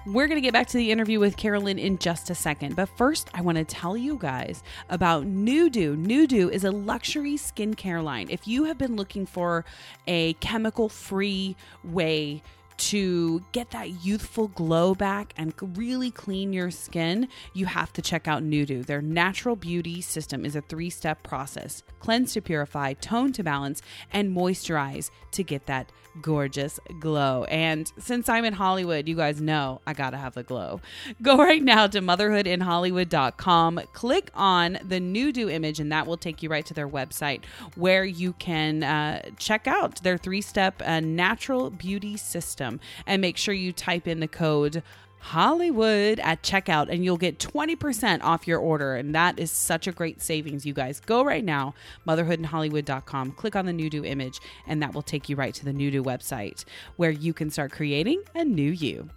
We're 0.07 0.27
going 0.27 0.37
to 0.37 0.41
get 0.41 0.53
back 0.53 0.67
to 0.67 0.77
the 0.77 0.91
interview 0.91 1.19
with 1.19 1.35
Carolyn 1.35 1.79
in 1.79 1.97
just 1.97 2.29
a 2.29 2.35
second. 2.35 2.75
But 2.75 2.89
first, 2.89 3.27
I 3.33 3.41
want 3.41 3.57
to 3.57 3.63
tell 3.63 3.97
you 3.97 4.17
guys 4.17 4.61
about 4.87 5.25
Nudu. 5.25 5.97
Nudu 5.97 6.51
is 6.51 6.63
a 6.63 6.69
luxury 6.69 7.37
skincare 7.37 8.03
line. 8.03 8.27
If 8.29 8.47
you 8.47 8.65
have 8.65 8.77
been 8.77 8.95
looking 8.95 9.25
for 9.25 9.65
a 10.05 10.33
chemical 10.33 10.89
free 10.89 11.55
way 11.83 12.43
to 12.77 13.43
get 13.51 13.71
that 13.71 14.05
youthful 14.05 14.49
glow 14.49 14.95
back 14.95 15.33
and 15.37 15.53
really 15.77 16.11
clean 16.11 16.53
your 16.53 16.71
skin, 16.71 17.27
you 17.53 17.65
have 17.65 17.93
to 17.93 18.01
check 18.01 18.27
out 18.27 18.43
Nudu. 18.43 18.85
Their 18.85 19.01
natural 19.01 19.55
beauty 19.55 20.01
system 20.01 20.45
is 20.45 20.55
a 20.55 20.61
three 20.61 20.89
step 20.89 21.23
process 21.23 21.83
cleanse 21.99 22.33
to 22.33 22.41
purify, 22.41 22.93
tone 22.93 23.33
to 23.33 23.43
balance, 23.43 23.81
and 24.13 24.35
moisturize 24.35 25.09
to 25.31 25.43
get 25.43 25.65
that 25.65 25.91
gorgeous 26.21 26.79
glow. 26.99 27.45
And 27.45 27.91
since 27.97 28.29
I'm 28.29 28.45
in 28.45 28.53
Hollywood, 28.53 29.07
you 29.07 29.15
guys 29.15 29.41
know 29.41 29.81
I 29.87 29.93
gotta 29.93 30.17
have 30.17 30.35
the 30.35 30.43
glow. 30.43 30.81
Go 31.21 31.37
right 31.49 31.63
now 31.63 31.87
to 31.87 32.01
motherhoodinhollywood.com, 32.01 33.81
click 33.93 34.29
on 34.35 34.77
the 34.83 34.99
Nudu 34.99 35.51
image, 35.51 35.79
and 35.79 35.91
that 35.91 36.07
will 36.07 36.17
take 36.17 36.43
you 36.43 36.49
right 36.49 36.65
to 36.65 36.73
their 36.73 36.87
website 36.87 37.43
where 37.75 38.05
you 38.05 38.33
can 38.33 38.83
uh, 38.83 39.29
check 39.37 39.67
out 39.67 40.03
their 40.03 40.17
three 40.17 40.41
step 40.41 40.81
uh, 40.85 40.99
natural 40.99 41.69
beauty 41.69 42.17
system. 42.17 42.64
And 43.05 43.21
make 43.21 43.37
sure 43.37 43.53
you 43.53 43.71
type 43.71 44.07
in 44.07 44.19
the 44.19 44.27
code 44.27 44.83
Hollywood 45.25 46.19
at 46.19 46.43
checkout 46.43 46.87
and 46.87 47.03
you'll 47.03 47.17
get 47.17 47.39
20% 47.39 48.21
off 48.21 48.47
your 48.47 48.59
order. 48.59 48.95
And 48.95 49.15
that 49.15 49.39
is 49.39 49.49
such 49.49 49.87
a 49.87 49.91
great 49.91 50.21
savings, 50.21 50.67
you 50.67 50.73
guys. 50.73 50.99
Go 50.99 51.25
right 51.25 51.43
now, 51.43 51.73
motherhoodinhollywood.com, 52.07 53.31
click 53.31 53.55
on 53.55 53.65
the 53.65 53.71
Nudu 53.71 54.05
image, 54.05 54.39
and 54.67 54.83
that 54.83 54.93
will 54.93 55.01
take 55.01 55.27
you 55.27 55.35
right 55.35 55.53
to 55.55 55.65
the 55.65 55.73
Nudu 55.73 56.03
website 56.03 56.63
where 56.97 57.09
you 57.09 57.33
can 57.33 57.49
start 57.49 57.71
creating 57.71 58.21
a 58.35 58.45
new 58.45 58.69
you. 58.69 59.09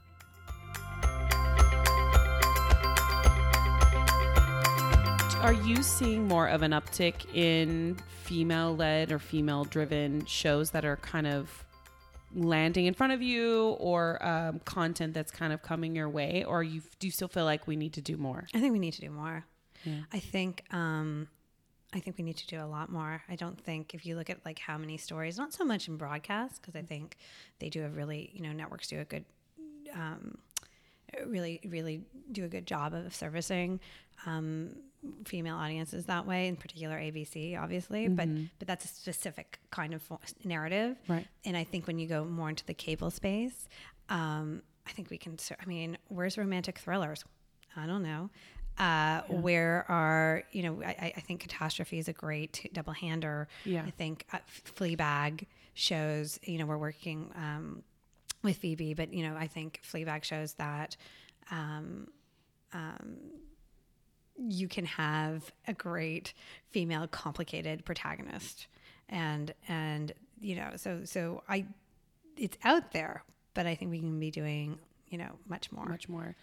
Are 5.42 5.52
you 5.52 5.82
seeing 5.82 6.26
more 6.26 6.48
of 6.48 6.62
an 6.62 6.72
uptick 6.72 7.34
in 7.34 7.98
female 8.22 8.74
led 8.74 9.12
or 9.12 9.18
female 9.18 9.64
driven 9.64 10.24
shows 10.24 10.70
that 10.70 10.86
are 10.86 10.96
kind 10.96 11.26
of 11.26 11.64
landing 12.34 12.86
in 12.86 12.94
front 12.94 13.12
of 13.12 13.22
you 13.22 13.70
or 13.80 14.24
um, 14.24 14.60
content 14.60 15.14
that's 15.14 15.30
kind 15.30 15.52
of 15.52 15.62
coming 15.62 15.96
your 15.96 16.08
way 16.08 16.44
or 16.44 16.62
you 16.62 16.82
do 16.98 17.06
you 17.06 17.10
still 17.10 17.28
feel 17.28 17.44
like 17.44 17.66
we 17.66 17.74
need 17.74 17.92
to 17.94 18.02
do 18.02 18.16
more 18.16 18.46
I 18.54 18.60
think 18.60 18.72
we 18.72 18.78
need 18.78 18.92
to 18.94 19.00
do 19.00 19.10
more. 19.10 19.44
I 20.12 20.18
think 20.18 20.64
um, 20.72 21.28
I 21.94 22.00
think 22.00 22.18
we 22.18 22.24
need 22.24 22.36
to 22.36 22.46
do 22.46 22.60
a 22.60 22.66
lot 22.66 22.90
more. 22.90 23.22
I 23.28 23.36
don't 23.36 23.58
think 23.58 23.94
if 23.94 24.04
you 24.04 24.16
look 24.16 24.28
at 24.28 24.44
like 24.44 24.58
how 24.58 24.76
many 24.76 24.96
stories, 24.98 25.38
not 25.38 25.52
so 25.54 25.64
much 25.64 25.88
in 25.88 25.96
broadcast 25.96 26.60
because 26.60 26.76
I 26.76 26.82
think 26.82 27.16
they 27.60 27.70
do 27.70 27.84
a 27.84 27.88
really 27.88 28.30
you 28.34 28.42
know 28.42 28.52
networks 28.52 28.88
do 28.88 29.00
a 29.00 29.04
good 29.04 29.24
um, 29.94 30.38
really 31.26 31.60
really 31.66 32.02
do 32.32 32.44
a 32.44 32.48
good 32.48 32.66
job 32.66 32.92
of 32.92 33.14
servicing 33.14 33.80
um, 34.26 34.74
female 35.24 35.56
audiences 35.56 36.06
that 36.06 36.26
way 36.26 36.48
in 36.48 36.56
particular 36.56 36.96
abc 36.98 37.60
obviously 37.60 38.08
but 38.08 38.28
but 38.58 38.66
that's 38.68 38.84
a 38.84 38.88
specific 38.88 39.58
kind 39.70 39.94
of 39.94 40.02
narrative. 40.44 40.96
Right. 41.08 41.26
and 41.44 41.56
i 41.56 41.64
think 41.64 41.86
when 41.86 41.98
you 41.98 42.06
go 42.06 42.24
more 42.24 42.48
into 42.48 42.64
the 42.66 42.74
cable 42.74 43.10
space 43.10 43.68
um, 44.08 44.62
i 44.86 44.90
think 44.92 45.10
we 45.10 45.18
can 45.18 45.36
i 45.60 45.66
mean 45.66 45.98
where's 46.08 46.36
romantic 46.38 46.78
thrillers? 46.78 47.24
I 47.76 47.86
don't 47.86 48.02
know. 48.02 48.30
Uh, 48.78 49.22
where 49.28 49.84
are 49.88 50.44
you 50.52 50.62
know 50.62 50.80
I, 50.82 50.88
I- 50.90 51.12
I 51.16 51.20
think 51.20 51.40
catastrophe 51.40 51.98
is 51.98 52.08
a 52.08 52.12
great 52.12 52.70
double 52.72 52.92
hander 52.92 53.48
Yeah. 53.64 53.82
i 53.86 53.90
think 53.90 54.24
uh, 54.32 54.38
fleabag 54.76 55.46
shows 55.74 56.38
you 56.44 56.58
know 56.58 56.66
we're 56.66 56.78
working 56.78 57.30
um, 57.34 57.82
with 58.44 58.56
Phoebe, 58.58 58.94
but 58.94 59.12
you 59.12 59.24
know, 59.26 59.34
I 59.36 59.48
think 59.48 59.80
Fleabag 59.84 60.22
shows 60.22 60.52
that 60.54 60.96
um, 61.50 62.06
um, 62.72 63.16
you 64.38 64.68
can 64.68 64.84
have 64.84 65.50
a 65.66 65.72
great 65.72 66.32
female 66.70 67.06
complicated 67.08 67.84
protagonist, 67.84 68.66
and 69.08 69.52
and 69.68 70.12
you 70.40 70.56
know, 70.56 70.72
so 70.76 71.00
so 71.04 71.42
I, 71.48 71.66
it's 72.36 72.56
out 72.64 72.92
there, 72.92 73.22
but 73.54 73.66
I 73.66 73.74
think 73.74 73.90
we 73.90 73.98
can 73.98 74.18
be 74.20 74.30
doing 74.30 74.78
you 75.08 75.18
know 75.18 75.32
much 75.48 75.72
more. 75.72 75.86
much 75.86 76.08
more 76.08 76.36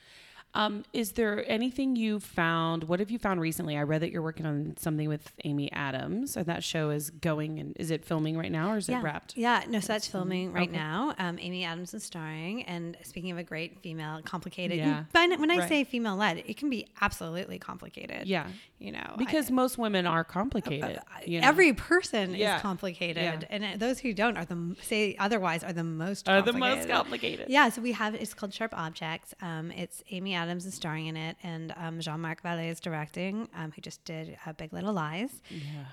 um, 0.55 0.83
is 0.93 1.11
there 1.13 1.43
anything 1.49 1.95
you 1.95 2.19
found 2.19 2.85
what 2.85 2.99
have 2.99 3.11
you 3.11 3.19
found 3.19 3.39
recently 3.41 3.77
i 3.77 3.83
read 3.83 4.01
that 4.01 4.09
you're 4.11 4.21
working 4.21 4.45
on 4.45 4.73
something 4.77 5.07
with 5.09 5.31
amy 5.43 5.71
adams 5.71 6.35
and 6.37 6.45
that 6.47 6.63
show 6.63 6.89
is 6.89 7.09
going 7.11 7.59
and 7.59 7.75
is 7.77 7.91
it 7.91 8.03
filming 8.05 8.37
right 8.37 8.51
now 8.51 8.71
or 8.71 8.77
is 8.77 8.89
yeah. 8.89 8.99
it 8.99 9.03
wrapped 9.03 9.35
Yeah, 9.37 9.63
no, 9.67 9.79
so 9.79 9.93
that's 9.93 10.07
filming 10.07 10.51
right 10.53 10.69
Okay. 10.69 10.77
now. 10.77 11.13
Um, 11.19 11.37
Amy 11.39 11.63
Adams 11.65 11.93
is 11.93 12.03
starring, 12.03 12.63
and 12.63 12.97
speaking 13.03 13.31
of 13.31 13.37
a 13.37 13.43
great 13.43 13.81
female, 13.81 14.21
complicated. 14.23 14.77
Yeah. 14.77 15.03
When 15.13 15.51
I 15.51 15.57
Right. 15.57 15.69
say 15.69 15.83
female 15.83 16.15
led, 16.15 16.37
it 16.45 16.57
can 16.57 16.69
be 16.69 16.87
absolutely 17.01 17.59
complicated. 17.59 18.27
yeah 18.27 18.47
you 18.77 18.91
know, 18.91 19.11
I- 19.13 19.15
because 19.17 19.49
most 19.49 19.77
women 19.77 20.05
are 20.05 20.23
complicated 20.25 20.99
you 21.25 21.39
know? 21.39 21.47
every 21.47 21.71
person 21.73 22.35
Yeah. 22.35 22.57
is 22.57 22.61
complicated, 22.61 23.23
Yeah. 23.41 23.47
and 23.49 23.63
uh, 23.63 23.67
those 23.77 23.99
who 23.99 24.13
don't 24.13 24.37
are 24.37 24.45
the 24.45 24.75
say 24.81 25.15
otherwise 25.17 25.63
are 25.63 25.71
the 25.73 25.83
most 25.83 26.27
are 26.27 26.41
the 26.41 26.51
complicated. 26.51 26.87
most 26.89 26.95
complicated 26.97 27.45
Yeah, 27.49 27.69
so 27.69 27.81
we 27.81 27.93
have 27.93 28.15
it's 28.15 28.33
called 28.33 28.53
Sharp 28.53 28.73
Objects. 28.77 29.33
Um, 29.41 29.71
it's 29.71 30.03
Amy 30.11 30.33
Adams 30.33 30.44
is 30.49 30.73
starring 30.73 31.07
in 31.07 31.17
it, 31.17 31.37
and 31.43 31.73
um, 31.77 31.99
Jean-Marc 31.99 32.43
Vallée 32.43 32.69
is 32.69 32.79
directing. 32.79 33.47
Um, 33.55 33.71
who 33.71 33.81
just 33.81 34.03
did 34.05 34.37
uh, 34.45 34.53
Big 34.53 34.73
Little 34.73 34.93
Lies, 34.93 35.41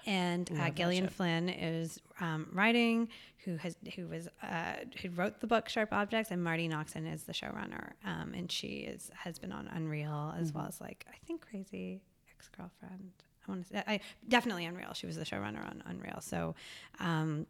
and 0.06 0.50
uh, 0.58 0.70
Gillian. 0.70 1.08
Flynn 1.08 1.48
is 1.48 2.00
um, 2.20 2.48
writing. 2.52 3.08
Who 3.44 3.56
has 3.56 3.76
who 3.96 4.06
was 4.06 4.28
uh, 4.42 4.74
who 5.00 5.10
wrote 5.10 5.40
the 5.40 5.46
book 5.46 5.68
Sharp 5.68 5.92
Objects, 5.92 6.30
and 6.30 6.42
Marti 6.42 6.68
Noxon 6.68 7.12
is 7.12 7.24
the 7.24 7.32
showrunner, 7.32 7.92
um, 8.04 8.32
and 8.34 8.50
she 8.50 8.86
is 8.88 9.10
has 9.14 9.38
been 9.38 9.52
on 9.52 9.68
Unreal 9.68 10.34
as 10.38 10.52
well 10.52 10.66
as 10.66 10.80
like 10.80 11.04
I 11.08 11.16
think 11.26 11.40
Crazy 11.40 12.02
Ex 12.36 12.48
Girlfriend. 12.56 13.10
I 13.46 13.50
want 13.50 13.66
to 13.66 13.72
say 13.72 13.82
I 13.86 14.00
definitely 14.28 14.64
Unreal. 14.64 14.94
She 14.94 15.06
was 15.06 15.16
the 15.16 15.24
showrunner 15.24 15.64
on 15.64 15.82
Unreal, 15.86 16.20
so. 16.20 16.54
Um, 17.00 17.46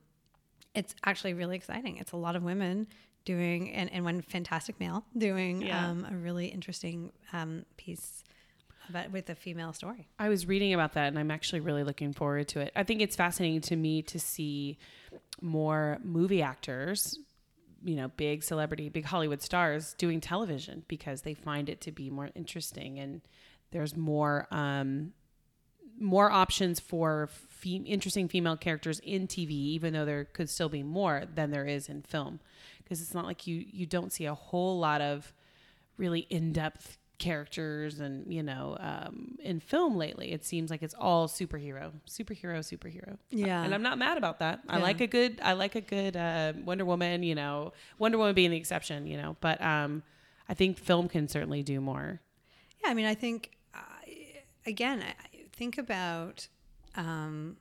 it's 0.75 0.95
actually 1.05 1.35
really 1.35 1.55
exciting. 1.55 1.99
It's 1.99 2.13
a 2.13 2.17
lot 2.17 2.35
of 2.35 2.43
women 2.43 2.87
doing, 3.25 3.73
and, 3.73 3.93
and 3.93 4.05
one 4.05 4.21
fantastic 4.23 4.79
male 4.81 5.05
doing 5.17 5.63
Yeah. 5.63 5.91
um, 5.91 6.07
a 6.11 6.15
really 6.17 6.47
interesting 6.47 7.13
um, 7.33 7.65
piece 7.77 8.25
about, 8.89 9.11
with 9.13 9.31
a 9.31 9.35
female 9.35 9.73
story. 9.73 10.09
I 10.19 10.29
was 10.29 10.47
reading 10.47 10.75
about 10.75 10.95
that 10.95 11.09
and 11.09 11.19
I'm 11.19 11.31
actually 11.31 11.61
really 11.61 11.85
looking 11.85 12.13
forward 12.13 12.49
to 12.49 12.61
it. 12.61 12.73
I 12.75 12.83
think 12.83 13.01
it's 13.01 13.17
fascinating 13.17 13.61
to 13.63 13.77
me 13.77 14.03
to 14.03 14.19
see 14.19 14.79
more 15.41 15.99
movie 16.03 16.43
actors, 16.43 17.19
you 17.85 17.97
know, 17.97 18.09
big 18.17 18.43
celebrity, 18.43 18.89
big 18.89 19.05
Hollywood 19.05 19.43
stars 19.43 19.95
doing 19.99 20.21
television 20.21 20.85
because 20.89 21.23
they 21.23 21.35
find 21.35 21.69
it 21.69 21.81
to 21.83 21.93
be 21.93 22.11
more 22.11 22.31
interesting 22.35 22.99
and 22.99 23.21
there's 23.71 23.97
more 23.97 24.47
um 24.51 25.13
more 25.99 26.31
options 26.31 26.81
for 26.81 27.29
fe- 27.49 27.83
interesting 27.87 28.29
female 28.29 28.57
characters 28.57 28.99
in 29.01 29.27
TV 29.27 29.51
even 29.51 29.93
though 29.93 30.05
there 30.05 30.25
could 30.25 30.49
still 30.51 30.69
be 30.69 30.83
more 30.83 31.25
than 31.35 31.51
there 31.51 31.67
is 31.67 31.89
in 31.89 32.03
film. 32.03 32.41
Because 32.83 33.01
it's 33.01 33.15
not 33.15 33.25
like 33.25 33.47
you 33.47 33.65
you 33.71 33.87
don't 33.87 34.13
see 34.13 34.27
a 34.27 34.35
whole 34.35 34.79
lot 34.79 35.01
of 35.01 35.33
really 35.97 36.21
in-depth 36.31 36.99
characters 37.19 38.01
and 38.01 38.33
you 38.33 38.43
know 38.43 38.77
um, 38.81 39.37
in 39.39 39.61
film 39.61 39.97
lately. 39.97 40.33
It 40.33 40.45
seems 40.45 40.71
like 40.71 40.83
it's 40.83 40.95
all 40.95 41.29
superhero 41.29 41.93
superhero 42.09 42.59
superhero. 42.59 43.17
Yeah. 43.31 43.63
and 43.63 43.73
i'm 43.75 43.83
not 43.83 43.97
mad 43.99 44.19
about 44.19 44.41
that. 44.41 44.61
I 44.69 44.79
like 44.79 45.01
a 45.01 45.07
good 45.07 45.41
i 45.43 45.53
like 45.53 45.77
a 45.77 45.81
good 45.81 46.17
uh, 46.17 46.53
wonder 46.65 46.85
woman 46.85 47.23
you 47.23 47.35
know 47.37 47.73
wonder 47.99 48.19
woman 48.19 48.35
being 48.35 48.51
the 48.51 48.57
exception 48.57 49.07
you 49.07 49.17
know 49.17 49.37
but 49.41 49.63
um, 49.63 50.03
i 50.49 50.55
think 50.55 50.79
film 50.79 51.09
can 51.09 51.29
certainly 51.29 51.63
do 51.63 51.81
more. 51.81 52.21
Yeah, 52.83 52.91
I 52.91 52.95
mean, 52.95 53.07
I 53.07 53.15
think 53.15 53.53
uh, 53.75 53.79
again, 54.67 55.03
I 55.03 55.15
think 55.53 55.79
about 55.79 56.47
um, 56.97 57.57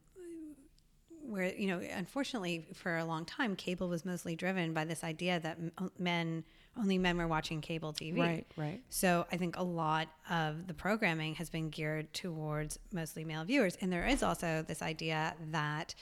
where 1.23 1.53
you 1.53 1.67
know, 1.67 1.79
unfortunately, 1.95 2.65
for 2.73 2.97
a 2.97 3.05
long 3.05 3.25
time, 3.25 3.55
cable 3.55 3.87
was 3.87 4.05
mostly 4.05 4.35
driven 4.35 4.73
by 4.73 4.85
this 4.85 5.03
idea 5.03 5.39
that 5.39 5.57
men 5.99 6.43
only 6.79 6.97
men 6.97 7.17
were 7.17 7.27
watching 7.27 7.59
cable 7.59 7.91
TV. 7.93 8.17
right 8.17 8.47
right 8.55 8.81
So 8.89 9.25
I 9.31 9.35
think 9.37 9.57
a 9.57 9.63
lot 9.63 10.07
of 10.29 10.67
the 10.67 10.73
programming 10.73 11.35
has 11.35 11.49
been 11.49 11.69
geared 11.69 12.13
towards 12.13 12.79
mostly 12.93 13.25
male 13.25 13.43
viewers, 13.43 13.77
and 13.81 13.91
there 13.91 14.05
is 14.07 14.23
also 14.23 14.63
this 14.67 14.81
idea 14.81 15.35
that 15.51 15.93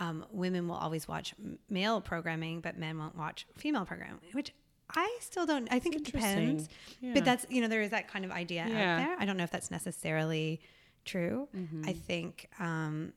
um, 0.00 0.24
women 0.30 0.68
will 0.68 0.76
always 0.76 1.08
watch 1.08 1.34
male 1.70 2.00
programming, 2.00 2.60
but 2.60 2.76
men 2.78 2.98
won't 2.98 3.16
watch 3.16 3.46
female 3.56 3.84
programming, 3.84 4.20
which 4.32 4.52
I 4.94 5.18
still 5.20 5.44
don't. 5.46 5.68
I 5.72 5.78
think 5.80 5.96
it 5.96 6.04
depends, 6.04 6.68
Yeah. 7.00 7.14
but 7.14 7.24
that's 7.24 7.46
you 7.48 7.60
know 7.60 7.68
there 7.68 7.82
is 7.82 7.90
that 7.90 8.08
kind 8.08 8.24
of 8.24 8.30
idea 8.30 8.66
Yeah. 8.68 8.94
out 8.94 8.98
there. 9.06 9.16
I 9.18 9.24
don't 9.24 9.36
know 9.36 9.44
if 9.44 9.50
that's 9.50 9.70
necessarily 9.70 10.60
true. 11.08 11.48
Mm-hmm. 11.56 11.82
I 11.88 11.92
think 11.92 12.48
um, 12.60 13.12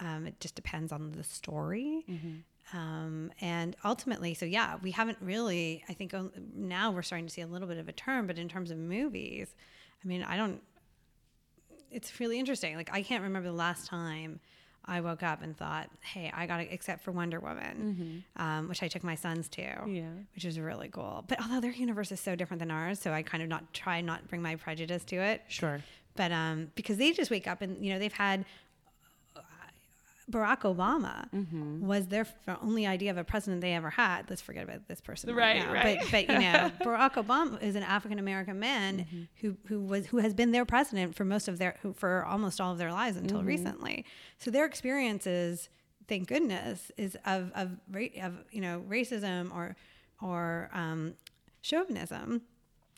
um, 0.00 0.26
it 0.26 0.38
just 0.40 0.54
depends 0.54 0.92
on 0.92 1.12
the 1.12 1.24
story. 1.24 2.04
Mm-hmm. 2.08 2.76
Um, 2.78 3.32
and 3.40 3.74
ultimately, 3.84 4.34
so 4.34 4.46
yeah, 4.46 4.76
we 4.82 4.90
haven't 4.92 5.18
really, 5.20 5.82
I 5.88 5.92
think 5.94 6.14
now 6.54 6.92
we're 6.92 7.02
starting 7.02 7.26
to 7.26 7.32
see 7.32 7.40
a 7.40 7.46
little 7.46 7.66
bit 7.66 7.78
of 7.78 7.88
a 7.88 7.92
turn, 7.92 8.26
but 8.26 8.38
in 8.38 8.48
terms 8.48 8.70
of 8.70 8.78
movies, 8.78 9.54
I 10.04 10.06
mean, 10.06 10.22
I 10.22 10.36
don't, 10.36 10.62
it's 11.90 12.20
really 12.20 12.38
interesting. 12.38 12.76
Like, 12.76 12.90
I 12.92 13.02
can't 13.02 13.24
remember 13.24 13.48
the 13.48 13.54
last 13.56 13.86
time 13.88 14.38
I 14.84 15.00
woke 15.00 15.22
up 15.24 15.42
and 15.42 15.56
thought, 15.56 15.90
hey, 16.00 16.30
I 16.32 16.46
got 16.46 16.58
to, 16.58 16.72
except 16.72 17.02
for 17.02 17.10
Wonder 17.10 17.40
Woman, 17.40 18.24
um, 18.36 18.68
which 18.68 18.82
I 18.84 18.88
took 18.88 19.02
my 19.02 19.16
sons 19.16 19.48
to, 19.50 19.62
Yeah. 19.88 20.10
which 20.34 20.44
was 20.44 20.58
really 20.58 20.88
cool. 20.88 21.24
But 21.26 21.42
although 21.42 21.60
their 21.60 21.72
universe 21.72 22.12
is 22.12 22.20
so 22.20 22.36
different 22.36 22.60
than 22.60 22.70
ours, 22.70 23.00
so 23.00 23.12
I 23.12 23.22
kind 23.22 23.42
of 23.42 23.48
not 23.48 23.74
try 23.74 24.00
not 24.00 24.28
bring 24.28 24.42
my 24.42 24.54
prejudice 24.54 25.04
to 25.06 25.16
it. 25.16 25.42
Sure. 25.48 25.82
But 26.16 26.32
um, 26.32 26.70
because 26.74 26.96
they 26.96 27.12
just 27.12 27.30
wake 27.30 27.46
up 27.46 27.62
and, 27.62 27.84
you 27.84 27.92
know, 27.92 27.98
they've 27.98 28.12
had 28.12 28.44
uh, 29.36 29.40
Barack 30.30 30.60
Obama 30.62 31.28
Mm-hmm. 31.34 31.86
was 31.86 32.06
their 32.08 32.26
only 32.62 32.86
idea 32.86 33.10
of 33.10 33.16
a 33.16 33.24
president 33.24 33.60
they 33.62 33.72
ever 33.74 33.90
had. 33.90 34.28
Let's 34.28 34.42
forget 34.42 34.64
about 34.64 34.86
this 34.88 35.00
person 35.00 35.34
Right, 35.34 35.56
now. 35.58 35.72
right. 35.72 35.98
But, 36.00 36.10
but 36.10 36.28
you 36.30 36.38
know, 36.40 36.70
Barack 36.84 37.14
Obama 37.14 37.60
is 37.62 37.74
an 37.74 37.82
African 37.82 38.18
American 38.18 38.58
man 38.60 38.98
Mm-hmm. 39.00 39.22
who 39.40 39.56
who 39.66 39.80
was 39.80 40.06
who 40.06 40.18
has 40.18 40.34
been 40.34 40.52
their 40.52 40.64
president 40.64 41.14
for 41.14 41.24
most 41.24 41.48
of 41.48 41.58
their 41.58 41.76
who, 41.82 41.92
for 41.92 42.24
almost 42.26 42.60
all 42.60 42.72
of 42.72 42.78
their 42.78 42.92
lives 42.92 43.16
until 43.16 43.38
Mm-hmm. 43.38 43.46
recently. 43.48 44.04
So 44.38 44.50
their 44.50 44.66
experiences, 44.66 45.68
thank 46.06 46.28
goodness, 46.28 46.90
is 46.96 47.16
of 47.24 47.50
of 47.54 47.78
of 47.94 48.44
you 48.50 48.60
know 48.60 48.84
racism 48.88 49.54
or 49.54 49.74
or 50.20 50.68
um, 50.74 51.14
chauvinism 51.62 52.42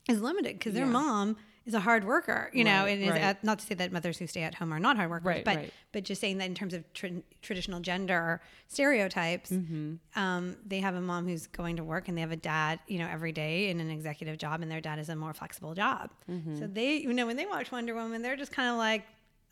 is 0.09 0.21
limited 0.21 0.59
because 0.59 0.75
their 0.75 0.87
Yeah. 0.87 0.93
mom 0.93 1.37
is 1.67 1.75
a 1.75 1.81
hard 1.81 2.05
worker, 2.05 2.51
you 2.53 2.65
know, 2.65 2.83
Right, 2.85 2.93
and 2.99 3.03
is 3.03 3.11
right. 3.11 3.21
at, 3.21 3.45
not 3.45 3.59
to 3.61 3.67
say 3.67 3.75
that 3.77 3.93
mothers 3.93 4.19
who 4.19 4.27
stay 4.27 4.43
at 4.43 4.55
home 4.57 4.73
are 4.73 4.81
not 4.81 4.97
hard 4.97 5.11
workers, 5.11 5.25
Right, 5.27 5.45
but 5.45 5.71
but 5.93 6.05
just 6.05 6.21
saying 6.21 6.39
that 6.39 6.47
in 6.47 6.55
terms 6.55 6.75
of 6.75 6.91
tr- 6.93 7.23
traditional 7.41 7.81
gender 7.81 8.41
stereotypes, 8.69 9.51
Mm-hmm. 9.51 10.21
um, 10.21 10.57
they 10.67 10.81
have 10.81 10.95
a 10.95 11.01
mom 11.01 11.27
who's 11.29 11.47
going 11.47 11.77
to 11.77 11.85
work 11.85 12.09
and 12.09 12.17
they 12.17 12.21
have 12.23 12.33
a 12.33 12.37
dad, 12.37 12.81
you 12.89 12.99
know, 12.99 13.07
every 13.07 13.33
day 13.33 13.69
in 13.71 13.79
an 13.81 13.91
executive 13.91 14.39
job, 14.39 14.61
and 14.63 14.71
their 14.71 14.81
dad 14.81 14.99
is 14.99 15.09
a 15.09 15.17
more 15.17 15.33
flexible 15.35 15.75
job. 15.75 16.11
Mm-hmm. 16.31 16.59
So 16.59 16.67
they, 16.67 16.97
you 16.97 17.13
know, 17.13 17.27
when 17.27 17.37
they 17.37 17.47
watch 17.47 17.71
Wonder 17.71 17.95
Woman, 17.95 18.23
they're 18.23 18.37
just 18.37 18.53
kind 18.53 18.71
of 18.71 18.77
like, 18.77 19.05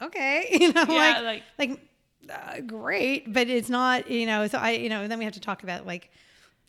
okay, 0.03 0.49
you 0.61 0.73
know, 0.73 0.85
Yeah, 0.89 1.21
like 1.21 1.43
like, 1.59 1.81
uh, 2.29 2.61
great, 2.61 3.33
but 3.33 3.49
it's 3.49 3.69
not, 3.71 4.11
you 4.11 4.27
know. 4.27 4.47
So 4.49 4.59
I, 4.59 4.71
you 4.73 4.89
know, 4.89 5.07
then 5.09 5.19
we 5.19 5.25
have 5.25 5.35
to 5.35 5.41
talk 5.41 5.63
about 5.63 5.87
like, 5.87 6.11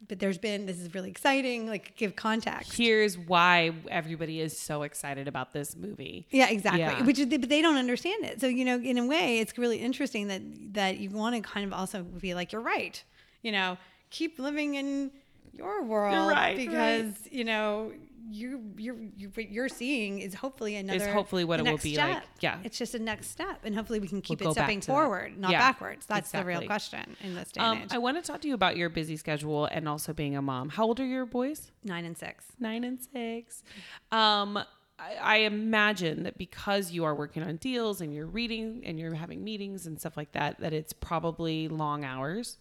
but 0.08 0.20
there's 0.20 0.38
been 0.38 0.66
this 0.66 0.80
is 0.80 0.94
really 0.94 1.10
exciting, 1.10 1.68
like 1.68 1.96
give 1.96 2.16
context. 2.16 2.76
Here's 2.76 3.18
why 3.18 3.72
everybody 3.90 4.40
is 4.40 4.58
so 4.58 4.84
excited 4.84 5.28
about 5.28 5.54
this 5.54 5.76
movie. 5.76 6.28
Yeah, 6.32 6.50
exactly. 6.50 6.82
Yeah. 6.82 7.04
Which 7.04 7.20
is, 7.20 7.28
but 7.28 7.50
they 7.50 7.62
don't 7.62 7.78
understand 7.78 8.26
it. 8.26 8.42
So 8.42 8.48
you 8.48 8.66
know, 8.66 8.80
in 8.80 8.98
a 8.98 9.06
way, 9.06 9.40
it's 9.40 9.58
really 9.58 9.78
interesting 9.78 10.28
that 10.28 10.42
that 10.74 10.98
you 10.98 11.10
want 11.10 11.36
to 11.36 11.42
kind 11.42 11.66
of 11.66 11.74
also 11.74 12.04
be 12.04 12.34
like, 12.34 12.52
you're 12.52 12.62
right. 12.62 13.04
You 13.42 13.52
know, 13.52 13.78
keep 14.10 14.40
living 14.40 14.76
in 14.76 15.12
your 15.54 15.84
world 15.84 16.32
right, 16.32 16.58
because 16.58 17.14
you 17.30 17.44
know 17.44 17.92
you 18.30 18.62
you're 18.78 18.96
you, 19.18 19.30
what 19.34 19.50
you're 19.52 19.70
seeing 19.70 20.20
is 20.20 20.34
hopefully 20.34 20.76
another 20.76 20.98
is 21.08 21.14
hopefully 21.14 21.44
what 21.44 21.60
it 21.60 21.64
will 21.64 21.78
be 21.78 21.98
like. 21.98 22.24
Yeah. 22.40 22.60
it's 22.64 22.78
just 22.78 22.94
a 22.96 23.00
next 23.00 23.30
step, 23.32 23.62
and 23.64 23.76
hopefully 23.76 24.00
we 24.00 24.08
can 24.08 24.22
keep 24.22 24.40
We'll 24.42 24.52
it 24.52 24.54
stepping 24.54 24.80
to 24.82 24.88
that. 24.88 24.94
forward, 24.94 25.38
not 25.38 25.52
Yeah, 25.52 25.60
backwards. 25.60 26.06
That's 26.06 26.32
the 26.32 26.44
real 26.44 26.62
question 26.66 27.16
in 27.22 27.36
this 27.36 27.52
day 27.52 27.62
and 27.62 27.78
Um, 27.80 27.84
age. 27.84 27.90
I 27.92 27.98
want 27.98 28.18
to 28.24 28.32
talk 28.32 28.42
to 28.42 28.48
you 28.48 28.54
about 28.54 28.78
your 28.78 28.90
busy 28.90 29.18
schedule 29.18 29.66
and 29.66 29.88
also 29.90 30.14
being 30.14 30.36
a 30.36 30.42
mom. 30.42 30.70
How 30.70 30.86
old 30.86 31.00
are 31.00 31.06
your 31.06 31.26
boys? 31.26 31.72
Nine 31.84 32.06
and 32.06 32.18
six. 32.18 32.46
Nine 32.60 32.84
and 32.84 33.00
six. 33.02 33.64
Um, 34.12 34.58
I, 35.00 35.16
I 35.22 35.36
imagine 35.38 36.24
that 36.24 36.38
because 36.38 36.92
you 36.92 37.04
are 37.06 37.16
working 37.16 37.42
on 37.44 37.56
deals 37.58 38.02
and 38.02 38.14
you're 38.14 38.28
reading 38.28 38.84
and 38.86 39.00
you're 39.00 39.16
having 39.16 39.44
meetings 39.44 39.88
and 39.88 40.00
stuff 40.00 40.16
like 40.16 40.32
that, 40.34 40.60
that 40.60 40.74
it's 40.74 40.94
probably 40.94 41.68
long 41.68 42.04
hours. 42.06 42.58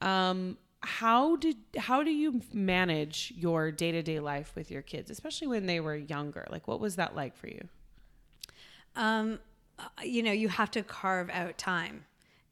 Um, 0.00 0.56
how 0.82 1.36
did 1.36 1.56
how 1.76 2.02
do 2.02 2.10
you 2.10 2.40
manage 2.52 3.32
your 3.36 3.70
day 3.70 3.92
to 3.92 4.02
day 4.02 4.20
life 4.20 4.52
with 4.54 4.70
your 4.70 4.82
kids, 4.82 5.10
especially 5.10 5.46
when 5.46 5.66
they 5.66 5.80
were 5.80 5.96
younger? 5.96 6.46
Like, 6.50 6.66
what 6.66 6.80
was 6.80 6.96
that 6.96 7.14
like 7.14 7.36
for 7.36 7.48
you? 7.48 7.68
um, 8.96 9.38
uh, 9.78 9.84
you 10.02 10.22
know, 10.22 10.32
you 10.32 10.48
have 10.48 10.70
to 10.72 10.82
carve 10.82 11.30
out 11.30 11.58
time. 11.58 12.04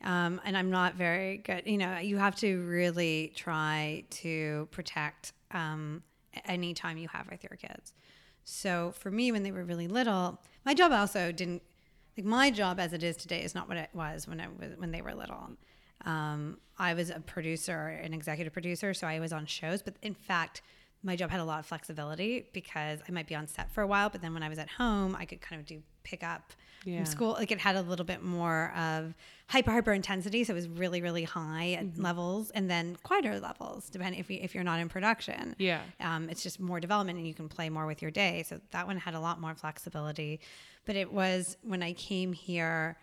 Um, 0.02 0.40
and 0.44 0.56
I'm 0.56 0.70
not 0.70 0.94
very 0.94 1.38
good. 1.38 1.62
You 1.66 1.76
know, 1.76 1.98
you 1.98 2.16
have 2.16 2.34
to 2.36 2.62
really 2.62 3.32
try 3.36 4.04
to 4.10 4.66
protect 4.70 5.32
um, 5.50 6.02
any 6.46 6.72
time 6.72 6.96
you 6.96 7.08
have 7.08 7.28
with 7.30 7.42
your 7.44 7.56
kids. 7.56 7.92
So 8.44 8.94
for 8.96 9.10
me, 9.10 9.30
when 9.30 9.42
they 9.42 9.52
were 9.52 9.64
really 9.64 9.88
little, 9.88 10.40
my 10.64 10.72
job 10.72 10.92
also 10.92 11.32
didn't 11.32 11.62
like 12.16 12.26
my 12.26 12.50
job 12.50 12.80
as 12.80 12.92
it 12.92 13.02
is 13.02 13.16
today 13.16 13.42
is 13.42 13.54
not 13.54 13.68
what 13.68 13.76
it 13.76 13.90
was 13.92 14.26
when 14.26 14.40
I 14.40 14.48
was 14.48 14.76
when 14.78 14.90
they 14.90 15.02
were 15.02 15.14
little. 15.14 15.50
Um, 16.04 16.58
I 16.78 16.94
was 16.94 17.10
a 17.10 17.20
producer, 17.20 17.88
an 17.88 18.14
executive 18.14 18.52
producer, 18.52 18.94
so 18.94 19.06
I 19.06 19.20
was 19.20 19.32
on 19.32 19.46
shows. 19.46 19.82
But 19.82 19.94
in 20.02 20.14
fact, 20.14 20.62
my 21.02 21.16
job 21.16 21.30
had 21.30 21.40
a 21.40 21.44
lot 21.44 21.58
of 21.60 21.66
flexibility 21.66 22.46
because 22.52 23.00
I 23.08 23.12
might 23.12 23.26
be 23.26 23.34
on 23.34 23.46
set 23.46 23.70
for 23.72 23.82
a 23.82 23.86
while, 23.86 24.10
but 24.10 24.20
then 24.22 24.34
when 24.34 24.42
I 24.42 24.48
was 24.48 24.58
at 24.58 24.68
home, 24.70 25.16
I 25.18 25.24
could 25.24 25.40
kind 25.40 25.60
of 25.60 25.66
do 25.66 25.82
pick 26.02 26.22
up 26.22 26.52
Yeah. 26.84 26.96
from 26.96 27.06
school. 27.06 27.32
Like 27.32 27.50
it 27.50 27.58
had 27.58 27.76
a 27.76 27.82
little 27.82 28.04
bit 28.06 28.22
more 28.22 28.72
of 28.76 29.14
hyper 29.48 29.70
hyper 29.70 29.92
intensity, 29.92 30.44
so 30.44 30.52
it 30.52 30.56
was 30.56 30.68
really 30.68 31.00
really 31.02 31.24
high 31.24 31.72
at 31.72 31.98
levels, 31.98 32.50
and 32.50 32.70
then 32.70 32.96
quieter 33.02 33.38
levels, 33.40 33.88
depending 33.90 34.20
if 34.20 34.30
you, 34.30 34.38
if 34.42 34.54
you're 34.54 34.64
not 34.64 34.78
in 34.80 34.88
production. 34.88 35.54
Yeah. 35.58 35.80
Um, 36.00 36.28
it's 36.30 36.42
just 36.42 36.60
more 36.60 36.80
development 36.80 37.18
and 37.18 37.26
you 37.26 37.34
can 37.34 37.48
play 37.48 37.68
more 37.70 37.86
with 37.86 38.00
your 38.02 38.10
day. 38.10 38.44
So 38.46 38.60
that 38.70 38.86
one 38.86 38.96
had 38.98 39.14
a 39.14 39.20
lot 39.20 39.40
more 39.40 39.54
flexibility. 39.54 40.40
But 40.86 40.96
it 40.96 41.12
was 41.12 41.56
when 41.62 41.82
I 41.82 41.92
came 41.94 42.32
here 42.32 42.96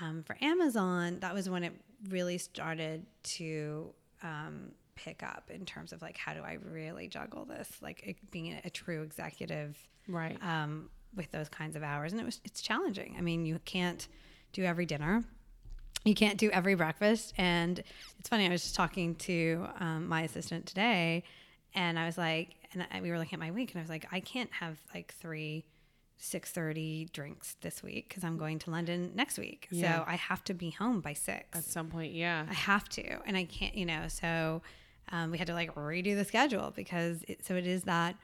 um, 0.00 0.22
for 0.24 0.36
Amazon, 0.42 1.18
that 1.20 1.32
was 1.32 1.48
when 1.48 1.62
it 1.64 1.72
really 2.08 2.38
started 2.38 3.06
to 3.22 3.92
um, 4.22 4.72
pick 4.94 5.22
up 5.22 5.50
in 5.52 5.64
terms 5.64 5.92
of 5.92 6.02
like, 6.02 6.16
how 6.16 6.34
do 6.34 6.40
I 6.42 6.58
really 6.70 7.08
juggle 7.08 7.44
this? 7.44 7.68
Like 7.82 8.16
being 8.30 8.52
a, 8.52 8.62
a 8.64 8.70
true 8.70 9.02
executive 9.02 9.76
Right. 10.08 10.38
um, 10.42 10.90
with 11.16 11.30
those 11.30 11.48
kinds 11.48 11.76
of 11.76 11.82
hours. 11.82 12.12
And 12.12 12.20
it 12.20 12.24
was, 12.24 12.40
it's 12.44 12.60
challenging. 12.60 13.14
I 13.18 13.20
mean, 13.20 13.46
you 13.46 13.58
can't 13.64 14.06
do 14.52 14.64
every 14.64 14.86
dinner 14.86 15.24
you 16.04 16.14
can't 16.14 16.38
do 16.38 16.50
every 16.50 16.74
breakfast. 16.74 17.32
And 17.38 17.82
it's 18.18 18.28
funny, 18.28 18.46
I 18.46 18.50
was 18.50 18.62
just 18.62 18.74
talking 18.74 19.14
to 19.16 19.66
um, 19.80 20.06
my 20.06 20.22
assistant 20.22 20.66
today, 20.66 21.24
and 21.74 21.98
I 21.98 22.06
was 22.06 22.18
like, 22.18 22.56
and 22.72 22.86
I, 22.92 23.00
we 23.00 23.10
were 23.10 23.18
looking 23.18 23.34
at 23.34 23.40
my 23.40 23.50
week, 23.50 23.72
and 23.72 23.80
I 23.80 23.82
was 23.82 23.90
like, 23.90 24.06
I 24.12 24.20
can't 24.20 24.52
have 24.52 24.78
like 24.94 25.14
three. 25.14 25.64
6:30 26.20 27.12
drinks 27.12 27.56
this 27.60 27.82
week 27.82 28.08
cuz 28.08 28.24
I'm 28.24 28.38
going 28.38 28.58
to 28.60 28.70
London 28.70 29.12
next 29.14 29.38
week. 29.38 29.68
Yeah. 29.70 29.98
So 29.98 30.04
I 30.06 30.14
have 30.16 30.42
to 30.44 30.54
be 30.54 30.70
home 30.70 31.00
by 31.00 31.12
6. 31.12 31.58
At 31.58 31.64
some 31.64 31.88
point, 31.88 32.12
yeah. 32.12 32.46
I 32.48 32.54
have 32.54 32.88
to, 32.90 33.20
and 33.26 33.36
I 33.36 33.44
can't, 33.44 33.74
you 33.74 33.86
know. 33.86 34.08
So 34.08 34.62
um, 35.10 35.30
we 35.30 35.38
had 35.38 35.46
to 35.48 35.54
like 35.54 35.74
redo 35.74 36.14
the 36.16 36.24
schedule 36.24 36.72
because 36.74 37.22
it, 37.28 37.44
so 37.44 37.54
it 37.56 37.66
is 37.66 37.82
that 37.84 38.16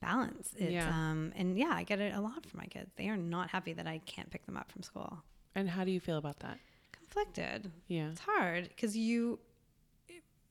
balance. 0.00 0.54
It's, 0.56 0.72
Yeah. 0.72 0.88
Um, 0.88 1.32
and 1.36 1.58
yeah, 1.58 1.72
I 1.72 1.82
get 1.82 2.00
it 2.00 2.14
a 2.14 2.20
lot 2.20 2.46
from 2.46 2.58
my 2.58 2.66
kids. 2.66 2.90
They 2.96 3.08
are 3.08 3.16
not 3.16 3.50
happy 3.50 3.72
that 3.72 3.86
I 3.86 3.98
can't 4.06 4.30
pick 4.30 4.46
them 4.46 4.56
up 4.56 4.70
from 4.70 4.82
school. 4.82 5.22
And 5.54 5.68
how 5.68 5.84
do 5.84 5.90
you 5.90 6.00
feel 6.00 6.18
about 6.18 6.38
that? 6.40 6.58
Conflicted. 6.92 7.72
Yeah. 7.88 8.10
It's 8.10 8.20
hard 8.20 8.68
because 8.68 8.96
you 8.96 9.40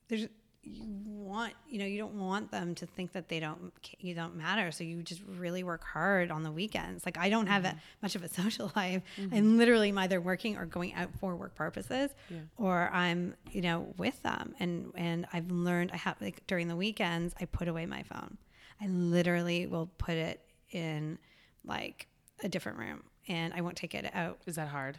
there's 0.08 0.26
you 0.72 0.84
want 1.04 1.52
you 1.68 1.78
know 1.78 1.84
you 1.84 1.98
don't 1.98 2.14
want 2.18 2.50
them 2.50 2.74
to 2.74 2.86
think 2.86 3.12
that 3.12 3.28
they 3.28 3.38
don't 3.40 3.72
you 3.98 4.14
don't 4.14 4.36
matter. 4.36 4.70
So 4.70 4.84
you 4.84 5.02
just 5.02 5.22
really 5.36 5.62
work 5.62 5.84
hard 5.84 6.30
on 6.30 6.42
the 6.42 6.50
weekends. 6.50 7.04
Like 7.04 7.18
i 7.18 7.28
don't 7.28 7.46
have 7.46 7.64
a, 7.64 7.74
much 8.02 8.14
of 8.14 8.22
a 8.24 8.28
social 8.40 8.72
life. 8.76 9.02
I'm 9.32 9.58
literally 9.58 9.92
either 9.96 10.20
working 10.20 10.56
or 10.56 10.66
going 10.66 10.94
out 10.94 11.10
for 11.20 11.36
work 11.36 11.54
purposes 11.54 12.10
Yeah. 12.30 12.38
or 12.56 12.88
i'm 12.92 13.34
you 13.50 13.60
know 13.62 13.92
with 13.98 14.22
them. 14.22 14.54
And 14.60 14.92
and 14.94 15.26
i've 15.32 15.50
learned 15.50 15.90
i 15.92 15.96
have 15.96 16.16
like 16.20 16.46
during 16.46 16.68
the 16.68 16.76
weekends 16.76 17.34
i 17.40 17.44
put 17.44 17.68
away 17.68 17.86
my 17.86 18.02
phone. 18.02 18.38
I 18.80 18.86
literally 18.86 19.66
will 19.66 19.90
put 19.98 20.14
it 20.14 20.40
in 20.70 21.18
like 21.64 22.06
a 22.44 22.48
different 22.48 22.78
room 22.78 23.02
and 23.26 23.52
i 23.54 23.60
won't 23.60 23.76
take 23.76 23.94
it 23.94 24.10
out. 24.14 24.38
Is 24.46 24.56
that 24.56 24.68
hard? 24.68 24.98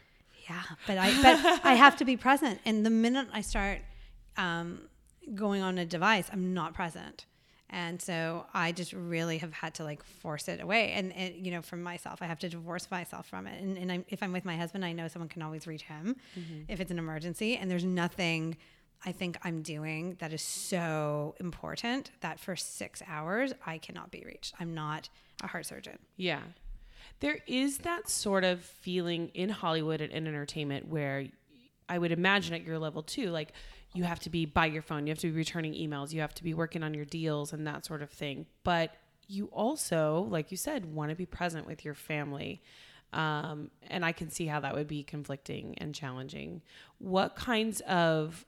yeah, 0.50 0.62
but 0.88 0.98
I 0.98 1.10
but 1.22 1.66
I 1.66 1.74
have 1.76 1.98
to 1.98 2.06
be 2.06 2.18
present. 2.28 2.60
And 2.66 2.84
the 2.86 2.90
minute 2.90 3.28
I 3.32 3.42
start 3.42 3.80
um, 4.38 4.82
going 5.36 5.62
on 5.62 5.78
a 5.78 5.86
device, 5.86 6.30
I'm 6.32 6.54
not 6.54 6.74
present. 6.74 7.26
And 7.72 8.02
so 8.02 8.46
I 8.54 8.72
just 8.72 8.94
really 8.94 9.38
have 9.38 9.54
had 9.54 9.76
to 9.76 9.84
like 9.84 10.04
force 10.04 10.48
it 10.48 10.60
away. 10.60 10.92
And, 10.94 11.14
and 11.14 11.36
you 11.36 11.52
know, 11.52 11.62
from 11.62 11.84
myself, 11.84 12.22
I 12.22 12.26
have 12.26 12.40
to 12.40 12.50
divorce 12.50 12.90
myself 12.90 13.28
from 13.28 13.46
it. 13.46 13.62
And, 13.62 13.78
and 13.78 13.92
I'm, 13.92 14.06
if 14.10 14.24
I'm 14.24 14.32
with 14.32 14.44
my 14.44 14.58
husband, 14.58 14.84
I 14.84 14.92
know 14.92 15.08
someone 15.08 15.30
can 15.30 15.44
always 15.44 15.68
reach 15.68 15.84
him 15.84 16.16
mm-hmm. 16.38 16.62
if 16.68 16.80
it's 16.80 16.90
an 16.90 16.98
emergency. 16.98 17.58
And 17.58 17.70
there's 17.70 17.86
nothing 17.86 18.58
I 19.06 19.12
think 19.12 19.38
I'm 19.44 19.62
doing 19.62 20.18
that 20.20 20.34
is 20.34 20.42
so 20.42 21.36
important 21.40 22.12
that 22.22 22.40
for 22.40 22.56
six 22.56 23.02
hours 23.08 23.54
I 23.66 23.78
cannot 23.78 24.12
be 24.12 24.24
reached. 24.26 24.56
I'm 24.60 24.74
not 24.74 25.10
a 25.42 25.48
heart 25.48 25.66
surgeon. 25.66 26.00
Yeah. 26.18 26.42
There 27.22 27.40
is 27.48 27.80
that 27.80 28.10
sort 28.10 28.44
of 28.44 28.62
feeling 28.62 29.30
in 29.34 29.50
Hollywood 29.50 30.02
and 30.02 30.12
in 30.12 30.28
entertainment 30.28 30.88
where 30.88 31.28
I 31.90 31.98
would 31.98 32.12
imagine 32.12 32.54
at 32.54 32.64
your 32.64 32.80
level 32.80 33.04
too, 33.04 33.32
like 33.32 33.52
you 33.94 34.04
have 34.04 34.20
to 34.22 34.30
be 34.30 34.46
by 34.46 34.68
your 34.68 34.84
phone, 34.84 35.08
you 35.08 35.12
have 35.12 35.20
to 35.20 35.28
be 35.28 35.36
returning 35.36 35.74
emails, 35.74 36.14
you 36.14 36.22
have 36.22 36.36
to 36.36 36.44
be 36.44 36.54
working 36.54 36.84
on 36.84 36.94
your 36.94 37.06
deals 37.06 37.52
and 37.52 37.66
that 37.68 37.86
sort 37.86 38.02
of 38.02 38.12
thing. 38.12 38.46
But 38.64 38.96
you 39.28 39.46
also, 39.48 40.28
like 40.30 40.52
you 40.52 40.58
said, 40.58 40.94
want 40.94 41.10
to 41.10 41.16
be 41.16 41.26
present 41.26 41.66
with 41.66 41.84
your 41.84 41.96
family. 41.96 42.62
Um, 43.12 43.72
and 43.90 44.06
I 44.06 44.12
can 44.12 44.30
see 44.30 44.46
how 44.46 44.60
that 44.60 44.76
would 44.76 44.88
be 44.88 45.04
conflicting 45.04 45.76
and 45.80 45.96
challenging. 45.96 46.62
What 47.00 47.36
kinds 47.36 47.82
of 47.82 48.46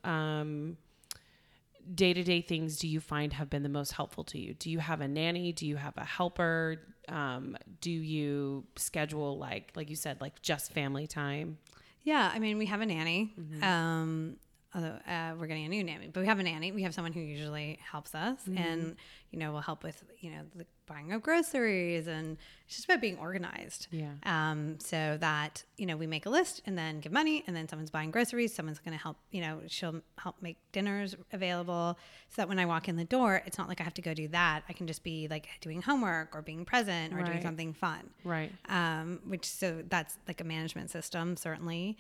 day 1.96 2.14
to 2.14 2.24
day 2.24 2.42
things 2.42 2.78
do 2.78 2.88
you 2.88 3.00
find 3.00 3.34
have 3.34 3.50
been 3.50 3.64
the 3.64 3.70
most 3.70 3.94
helpful 3.94 4.24
to 4.26 4.40
you? 4.40 4.54
Do 4.54 4.70
you 4.70 4.80
have 4.80 5.02
a 5.02 5.08
nanny? 5.08 5.52
Do 5.52 5.66
you 5.66 5.78
have 5.78 5.98
a 5.98 6.06
helper? 6.06 6.82
Um, 7.10 7.58
do 7.82 7.92
you 7.92 8.66
schedule 8.76 9.38
like 9.38 9.72
like 9.76 9.90
you 9.90 9.96
said 9.96 10.22
like 10.22 10.42
just 10.44 10.72
family 10.72 11.08
time? 11.08 11.58
Yeah, 12.04 12.32
I 12.34 12.40
mean, 12.40 12.58
we 12.58 12.66
have 12.66 12.82
a 12.82 12.86
nanny. 12.86 13.34
Um, 13.64 14.38
although 14.74 14.98
uh, 15.08 15.34
we're 15.38 15.48
getting 15.48 15.66
a 15.66 15.70
new 15.70 15.84
nanny, 15.84 16.10
but 16.14 16.22
we 16.22 16.28
have 16.28 16.40
a 16.40 16.44
nanny. 16.44 16.72
We 16.72 16.84
have 16.84 16.94
someone 16.94 17.12
who 17.14 17.20
usually 17.20 17.78
helps 17.92 18.16
us, 18.16 18.40
and 18.56 18.96
you 19.32 19.40
know, 19.40 19.52
will 19.52 19.62
help 19.62 19.84
with 19.84 20.04
you 20.20 20.32
know 20.32 20.42
the 20.56 20.66
buying 20.88 21.12
of 21.14 21.22
groceries, 21.22 22.08
and 22.08 22.38
it's 22.66 22.76
just 22.76 22.86
about 22.86 23.00
being 23.02 23.18
organized. 23.18 23.88
Yeah. 23.92 24.12
Um, 24.24 24.78
so 24.80 25.18
that 25.20 25.64
you 25.78 25.86
know, 25.86 25.98
we 25.98 26.08
make 26.08 26.26
a 26.26 26.30
list 26.30 26.62
and 26.66 26.78
then 26.78 27.00
give 27.02 27.12
money, 27.12 27.44
and 27.48 27.56
then 27.56 27.68
someone's 27.68 27.92
buying 27.92 28.12
groceries. 28.12 28.54
Someone's 28.54 28.80
going 28.80 28.98
to 28.98 29.02
help. 29.04 29.18
You 29.32 29.42
know, 29.42 29.62
she'll 29.68 30.02
help 30.18 30.36
make 30.42 30.58
dinners 30.72 31.16
available, 31.34 31.98
so 32.30 32.42
that 32.42 32.48
when 32.50 32.60
I 32.60 32.66
walk 32.66 32.88
in 32.88 32.96
the 32.96 33.04
door, 33.06 33.42
it's 33.46 33.58
not 33.58 33.68
like 33.68 33.82
I 33.82 33.84
have 33.84 33.94
to 33.96 34.02
go 34.02 34.14
do 34.14 34.28
that. 34.30 34.64
I 34.70 34.74
can 34.74 34.88
just 34.88 35.04
be 35.04 35.28
like 35.30 35.48
doing 35.62 35.82
homework 35.82 36.36
or 36.36 36.42
being 36.42 36.64
present 36.66 37.14
or 37.14 37.24
doing 37.24 37.42
something 37.42 37.74
fun 37.74 38.10
Right. 38.24 38.52
um, 38.70 39.20
which 39.28 39.46
so 39.46 39.84
that's 39.90 40.18
like 40.28 40.40
a 40.42 40.44
management 40.44 40.90
system 40.92 41.36
certainly 41.36 41.98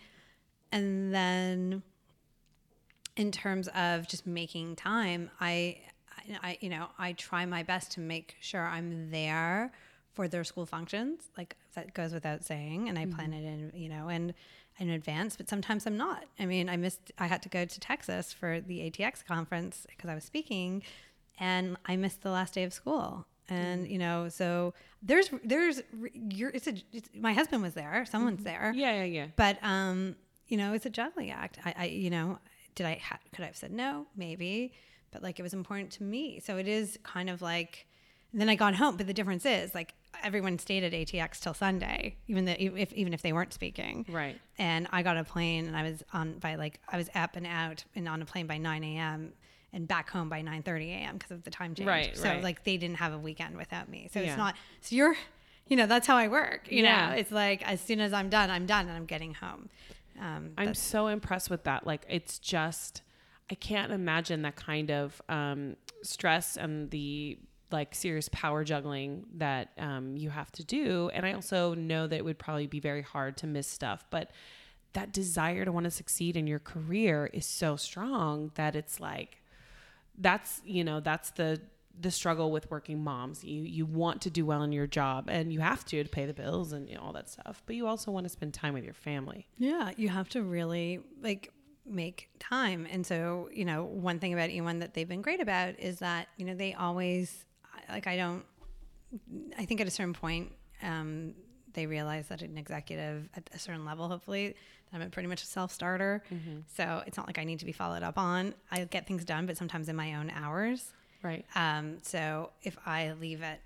and 0.71 1.13
then 1.13 1.84
in 3.15 3.32
terms 3.32 3.67
of 3.69 4.08
just 4.08 4.26
making 4.26 4.76
time 4.76 5.30
i 5.39 5.78
i 6.43 6.58
you 6.62 6.69
know 6.69 6.88
i 6.97 7.12
try 7.13 7.45
my 7.45 7.63
best 7.63 7.91
to 7.91 8.00
make 8.00 8.36
sure 8.39 8.65
i'm 8.65 9.12
there 9.12 9.71
for 10.13 10.28
their 10.28 10.43
school 10.43 10.65
functions 10.65 11.30
like 11.38 11.56
that 11.76 11.93
goes 11.93 12.13
without 12.13 12.43
saying 12.43 12.89
and 12.89 12.97
i 12.97 13.06
plan 13.06 13.32
mm-hmm. 13.32 13.45
it 13.45 13.45
in 13.45 13.71
you 13.76 13.89
know 13.89 14.08
and 14.10 14.34
in 14.80 14.89
advance 14.89 15.36
but 15.36 15.47
sometimes 15.47 15.86
i'm 15.86 15.97
not. 15.97 16.26
I 16.39 16.45
mean 16.45 16.69
i 16.69 16.76
missed 16.78 17.12
i 17.19 17.28
had 17.28 17.41
to 17.43 17.50
go 17.50 17.65
to 17.65 17.80
texas 17.80 18.34
for 18.34 18.62
the 18.62 18.80
atx 18.80 19.24
conference 19.24 19.86
because 19.89 20.10
i 20.10 20.15
was 20.15 20.24
speaking 20.24 20.84
and 21.39 21.78
i 21.86 21.95
missed 21.95 22.21
the 22.21 22.32
last 22.32 22.54
day 22.54 22.63
of 22.63 22.74
school. 22.74 23.26
And 23.50 23.86
mm. 23.86 23.91
you 23.91 24.00
know 24.00 24.30
so 24.30 24.74
there's 25.02 25.30
there's 25.43 25.82
you're 26.13 26.52
it's 26.52 26.67
a 26.67 26.74
it's, 26.93 27.10
my 27.13 27.34
husband 27.34 27.62
was 27.62 27.74
there 27.74 28.06
someone's 28.10 28.38
mm-hmm. 28.38 28.45
there. 28.45 28.74
Yeah, 28.76 29.04
yeah, 29.04 29.04
yeah. 29.04 29.28
but 29.36 29.58
um 29.62 30.15
you 30.47 30.58
know 30.58 30.74
it's 30.74 30.86
a 30.86 30.89
juggling 30.89 31.32
act. 31.32 31.60
I, 31.65 31.74
I 31.78 31.86
you 31.86 32.10
know 32.10 32.39
did 32.75 32.86
i 32.86 32.95
ha- 33.03 33.19
could 33.34 33.43
i 33.43 33.47
have 33.47 33.55
said 33.57 33.71
no? 33.71 34.07
Maybe. 34.15 34.73
But 35.12 35.21
like 35.23 35.39
it 35.39 35.43
was 35.43 35.53
important 35.53 35.91
to 35.93 36.03
me. 36.03 36.39
So 36.39 36.57
it 36.57 36.67
is 36.67 36.97
kind 37.03 37.29
of 37.29 37.41
like 37.41 37.86
then 38.34 38.47
i 38.49 38.55
got 38.55 38.75
home. 38.75 38.97
But 38.97 39.07
the 39.07 39.13
difference 39.13 39.45
is 39.45 39.75
like 39.75 39.93
everyone 40.23 40.60
stayed 40.60 40.84
at 40.84 40.91
atx 40.93 41.39
till 41.39 41.53
sunday 41.53 42.15
even 42.27 42.45
though 42.45 42.55
if 42.57 42.93
even 42.93 43.13
if 43.13 43.21
they 43.21 43.34
weren't 43.34 43.53
speaking. 43.53 44.05
Right. 44.10 44.39
and 44.57 44.88
i 44.91 45.01
got 45.03 45.17
a 45.17 45.23
plane 45.23 45.67
and 45.67 45.75
i 45.75 45.84
was 45.84 46.03
on 46.13 46.38
by 46.39 46.55
like 46.55 46.79
i 46.89 46.97
was 46.97 47.10
up 47.15 47.36
and 47.36 47.47
out 47.47 47.84
and 47.95 48.07
on 48.07 48.21
a 48.21 48.25
plane 48.25 48.45
by 48.47 48.57
9 48.57 48.84
a.m 48.84 49.34
and 49.73 49.88
back 49.88 50.10
home 50.10 50.27
by 50.29 50.41
9 50.41 50.63
30 50.63 50.91
a.m 50.91 51.17
because 51.17 51.31
of 51.31 51.43
the 51.43 51.49
time 51.49 51.73
change. 51.75 51.88
Right, 51.88 52.15
so 52.17 52.25
right. 52.29 52.43
like 52.43 52.63
they 52.65 52.77
didn't 52.77 52.97
have 52.97 53.13
a 53.13 53.17
weekend 53.17 53.55
without 53.57 53.88
me. 53.89 54.10
So 54.13 54.19
Yeah. 54.19 54.27
it's 54.27 54.38
not 54.38 54.55
so 54.81 54.95
you're 54.95 55.15
you 55.67 55.77
know 55.77 55.86
that's 55.88 56.05
how 56.07 56.17
i 56.17 56.27
work 56.27 56.69
you 56.69 56.84
Yeah. 56.84 57.10
know? 57.12 57.15
It's 57.15 57.31
like 57.31 57.65
as 57.67 57.79
soon 57.81 57.99
as 58.01 58.12
i'm 58.13 58.29
done 58.29 58.49
i'm 58.49 58.65
done 58.65 58.88
and 58.88 58.95
i'm 58.97 59.05
getting 59.05 59.34
home 59.34 59.69
um, 60.19 60.52
I'm 60.58 60.74
so 60.74 61.08
impressed 61.08 61.50
with 61.50 61.63
that. 61.63 61.86
Like, 61.86 62.06
it's 62.10 62.39
just, 62.39 63.02
I 63.50 63.56
can't 63.56 63.91
imagine 63.91 64.41
that 64.43 64.56
kind 64.56 64.91
of 64.91 65.21
um, 65.30 65.76
stress 66.04 66.58
and 66.58 66.89
the 66.91 67.38
like 67.71 67.95
serious 67.95 68.30
power 68.30 68.63
juggling 68.63 69.26
that 69.36 69.69
um, 69.78 70.17
you 70.17 70.30
have 70.30 70.52
to 70.52 70.63
do. 70.63 71.10
And 71.13 71.26
I 71.26 71.34
also 71.34 71.74
know 71.74 72.06
that 72.08 72.15
it 72.17 72.26
would 72.26 72.38
probably 72.38 72.67
be 72.67 72.80
very 72.80 73.02
hard 73.02 73.38
to 73.38 73.47
miss 73.47 73.67
stuff, 73.67 74.06
but 74.10 74.32
that 74.93 75.13
desire 75.13 75.63
to 75.63 75.71
want 75.71 75.86
to 75.86 75.91
succeed 75.91 76.36
in 76.36 76.47
your 76.47 76.60
career 76.60 77.30
is 77.32 77.45
so 77.45 77.78
strong 77.78 78.52
that 78.56 78.76
it's 78.76 79.00
like, 79.00 79.41
that's, 80.17 80.62
you 80.65 80.84
know, 80.84 81.00
that's 81.00 81.32
the, 81.32 81.62
the 81.99 82.12
struggle 82.12 82.51
with 82.51 82.69
working 82.71 83.04
moms. 83.04 83.43
You 83.43 83.62
you 83.63 83.86
want 83.86 84.21
to 84.21 84.30
do 84.30 84.45
well 84.45 84.63
in 84.63 84.71
your 84.71 84.88
job 84.88 85.25
and 85.30 85.51
you 85.51 85.60
have 85.60 85.86
to 85.86 86.04
to 86.04 86.10
pay 86.10 86.25
the 86.25 86.34
bills 86.34 86.71
and 86.73 86.89
you 86.89 86.95
know, 86.95 87.01
all 87.01 87.13
that 87.13 87.30
stuff, 87.30 87.62
but 87.65 87.75
you 87.75 87.88
also 87.88 88.12
want 88.12 88.25
to 88.25 88.30
spend 88.30 88.54
time 88.54 88.73
with 88.73 88.84
your 88.84 88.93
family. 88.93 89.47
Yeah, 89.58 89.91
you 89.97 90.10
have 90.10 90.30
to 90.30 90.43
really 90.43 90.99
like 91.21 91.51
make 91.86 92.30
time. 92.39 92.88
And 92.89 93.06
so, 93.06 93.49
you 93.54 93.65
know, 93.65 93.84
one 93.84 94.19
thing 94.19 94.34
about 94.34 94.49
E1 94.49 94.80
that 94.80 94.93
they've 94.93 95.08
been 95.08 95.21
great 95.21 95.41
about 95.41 95.80
is 95.80 95.99
that, 95.99 96.27
you 96.38 96.45
know, 96.45 96.54
they 96.56 96.73
always 96.73 97.45
like 97.89 98.08
I 98.08 98.15
don't 98.15 98.43
I 99.58 99.65
think 99.65 99.82
at 99.82 99.88
a 99.88 99.91
certain 99.91 100.13
point 100.13 100.51
um 100.82 101.34
they 101.73 101.86
realize 101.86 102.27
that 102.27 102.41
an 102.41 102.58
executive 102.58 103.30
at 103.36 103.49
a 103.54 103.60
certain 103.60 103.86
level, 103.86 104.10
hopefully, 104.10 104.56
I'm 104.93 105.01
a 105.01 105.10
pretty 105.10 105.27
much 105.30 105.41
a 105.41 105.45
self 105.45 105.71
starter. 105.71 106.21
So 106.75 107.01
it's 107.08 107.15
not 107.15 107.27
like 107.27 107.38
I 107.39 107.45
need 107.45 107.60
to 107.60 107.65
be 107.65 107.71
followed 107.71 108.04
up 108.04 108.17
on. 108.17 108.54
I 108.71 108.84
get 108.84 109.08
things 109.08 109.23
done, 109.23 109.45
but 109.45 109.56
sometimes 109.58 109.88
in 109.88 109.95
my 109.95 110.15
own 110.15 110.30
hours. 110.32 110.91
Right. 111.23 111.45
Um, 111.55 111.97
so 112.01 112.51
if 112.63 112.77
I 112.86 113.13
leave 113.13 113.43
at 113.43 113.62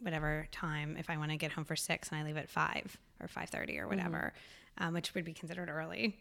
whatever 0.00 0.46
time, 0.52 0.96
if 0.98 1.10
I 1.10 1.16
want 1.16 1.30
to 1.30 1.36
get 1.36 1.52
home 1.52 1.64
for 1.64 1.76
six 1.76 2.10
and 2.10 2.18
I 2.18 2.24
leave 2.24 2.36
at 2.36 2.48
five 2.48 2.96
or 3.20 3.28
five 3.28 3.48
thirty 3.48 3.78
or 3.78 3.88
whatever, 3.88 4.32
um, 4.78 4.94
which 4.94 5.14
would 5.14 5.24
be 5.24 5.32
considered 5.32 5.68
early, 5.68 6.16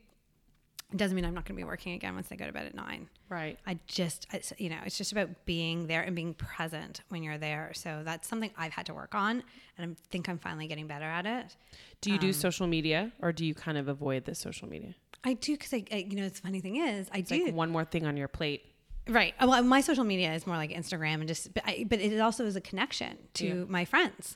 it 0.92 0.98
doesn't 0.98 1.16
mean 1.16 1.26
I'm 1.26 1.34
not 1.34 1.46
going 1.46 1.56
to 1.56 1.60
be 1.60 1.68
working 1.68 1.94
again 1.94 2.14
once 2.14 2.28
they 2.28 2.36
go 2.36 2.46
to 2.46 2.52
bed 2.54 2.68
at 2.68 2.76
nine. 2.76 3.10
Right. 3.30 3.58
I 3.66 3.80
just, 3.88 4.28
I, 4.32 4.42
you 4.58 4.70
know, 4.70 4.78
it's 4.86 4.98
just 4.98 5.12
about 5.12 5.46
being 5.46 5.88
there 5.88 6.02
and 6.02 6.16
being 6.16 6.36
present 6.36 7.02
when 7.10 7.24
you're 7.24 7.40
there. 7.40 7.72
So 7.74 8.02
that's 8.06 8.28
something 8.28 8.52
I've 8.58 8.74
had 8.74 8.86
to 8.88 8.94
work 8.94 9.16
on, 9.16 9.44
and 9.78 9.92
I 9.92 9.96
think 10.10 10.30
I'm 10.30 10.38
finally 10.38 10.68
getting 10.68 10.88
better 10.88 11.06
at 11.06 11.26
it. 11.26 11.56
Do 12.02 12.12
you 12.12 12.20
do 12.20 12.32
social 12.32 12.68
media 12.68 13.12
or 13.22 13.32
do 13.32 13.46
you 13.46 13.56
kind 13.56 13.78
of 13.78 13.88
avoid 13.88 14.26
the 14.26 14.36
social 14.36 14.68
media? 14.68 14.94
I 15.24 15.34
do 15.34 15.54
because 15.54 15.74
I, 15.74 15.84
I, 15.92 15.96
you 15.98 16.16
know, 16.16 16.28
the 16.28 16.36
funny 16.36 16.60
thing 16.60 16.76
is, 16.76 17.08
I 17.12 17.20
It's 17.20 17.30
do 17.30 17.46
like 17.46 17.56
one 17.56 17.72
more 17.72 17.86
thing 17.86 18.06
on 18.06 18.18
your 18.18 18.28
plate. 18.28 18.66
Right. 19.08 19.34
Well, 19.42 19.62
my 19.64 19.82
social 19.82 20.04
media 20.06 20.34
is 20.34 20.48
more 20.48 20.56
like 20.56 20.70
Instagram 20.72 21.16
and 21.16 21.28
just, 21.28 21.54
but, 21.54 21.64
I, 21.66 21.86
but 21.90 22.00
it 22.00 22.20
also 22.20 22.46
is 22.46 22.56
a 22.56 22.62
connection 22.62 23.18
to 23.36 23.46
Yeah. 23.46 23.54
my 23.68 23.86
friends 23.86 24.36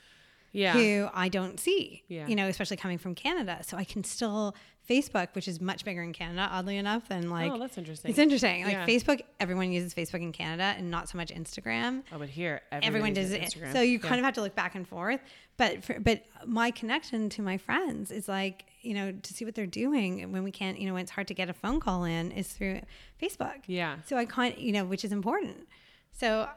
Yeah. 0.58 0.74
who 0.74 1.08
I 1.13 1.30
don't 1.30 1.60
see, 1.60 2.04
Yeah. 2.08 2.28
you 2.28 2.36
know, 2.36 2.48
especially 2.48 2.78
coming 2.78 2.98
from 2.98 3.15
Canada. 3.15 3.60
So 3.63 3.78
I 3.78 3.84
can 3.84 4.04
still, 4.04 4.56
Facebook, 4.89 5.30
which 5.34 5.48
is 5.48 5.60
much 5.62 5.84
bigger 5.86 6.02
in 6.02 6.13
Canada, 6.13 6.48
oddly 6.52 6.78
enough, 6.78 7.08
than 7.10 7.28
oh, 7.28 7.32
like, 7.32 7.52
oh, 7.52 7.60
that's 7.60 7.78
interesting. 7.78 8.10
it's 8.10 8.20
interesting. 8.20 8.63
Like 8.63 8.74
Yeah. 8.74 8.86
Facebook, 8.88 9.22
everyone 9.39 9.72
uses 9.72 9.93
Facebook 9.93 10.22
in 10.22 10.32
Canada 10.32 10.74
and 10.78 10.89
not 10.89 11.10
so 11.10 11.17
much 11.17 11.30
Instagram. 11.30 12.04
Oh, 12.12 12.17
but 12.20 12.30
here 12.30 12.62
Everyone 12.72 13.13
does 13.13 13.32
it. 13.32 13.41
Instagram. 13.41 13.74
So 13.74 13.82
you 13.82 14.00
Yeah. 14.02 14.08
kind 14.10 14.20
of 14.20 14.26
have 14.26 14.34
to 14.36 14.41
look 14.41 14.56
back 14.56 14.76
and 14.76 14.88
forth. 14.88 15.20
But 15.58 15.84
for, 15.84 16.00
but 16.00 16.24
my 16.46 16.72
connection 16.72 17.30
to 17.32 17.41
my 17.41 17.58
friends 17.58 18.12
is 18.12 18.28
like, 18.28 18.65
you 18.82 18.93
know, 18.93 19.12
to 19.12 19.34
see 19.34 19.43
what 19.43 19.56
they're 19.56 19.65
doing 19.65 20.32
when 20.32 20.43
we 20.43 20.52
can't, 20.52 20.80
you 20.80 20.88
know, 20.88 20.93
when 20.93 21.02
it's 21.04 21.12
hard 21.12 21.28
to 21.28 21.34
get 21.34 21.50
a 21.50 21.54
phone 21.54 21.80
call 21.80 22.04
in 22.06 22.32
is 22.32 22.48
through 22.48 22.80
Facebook. 23.22 23.63
Yeah. 23.67 23.98
So 24.06 24.15
I 24.17 24.26
can't 24.26 24.58
you 24.58 24.72
know, 24.72 24.86
which 24.86 25.04
is 25.04 25.12
important. 25.12 25.67
So 26.13 26.48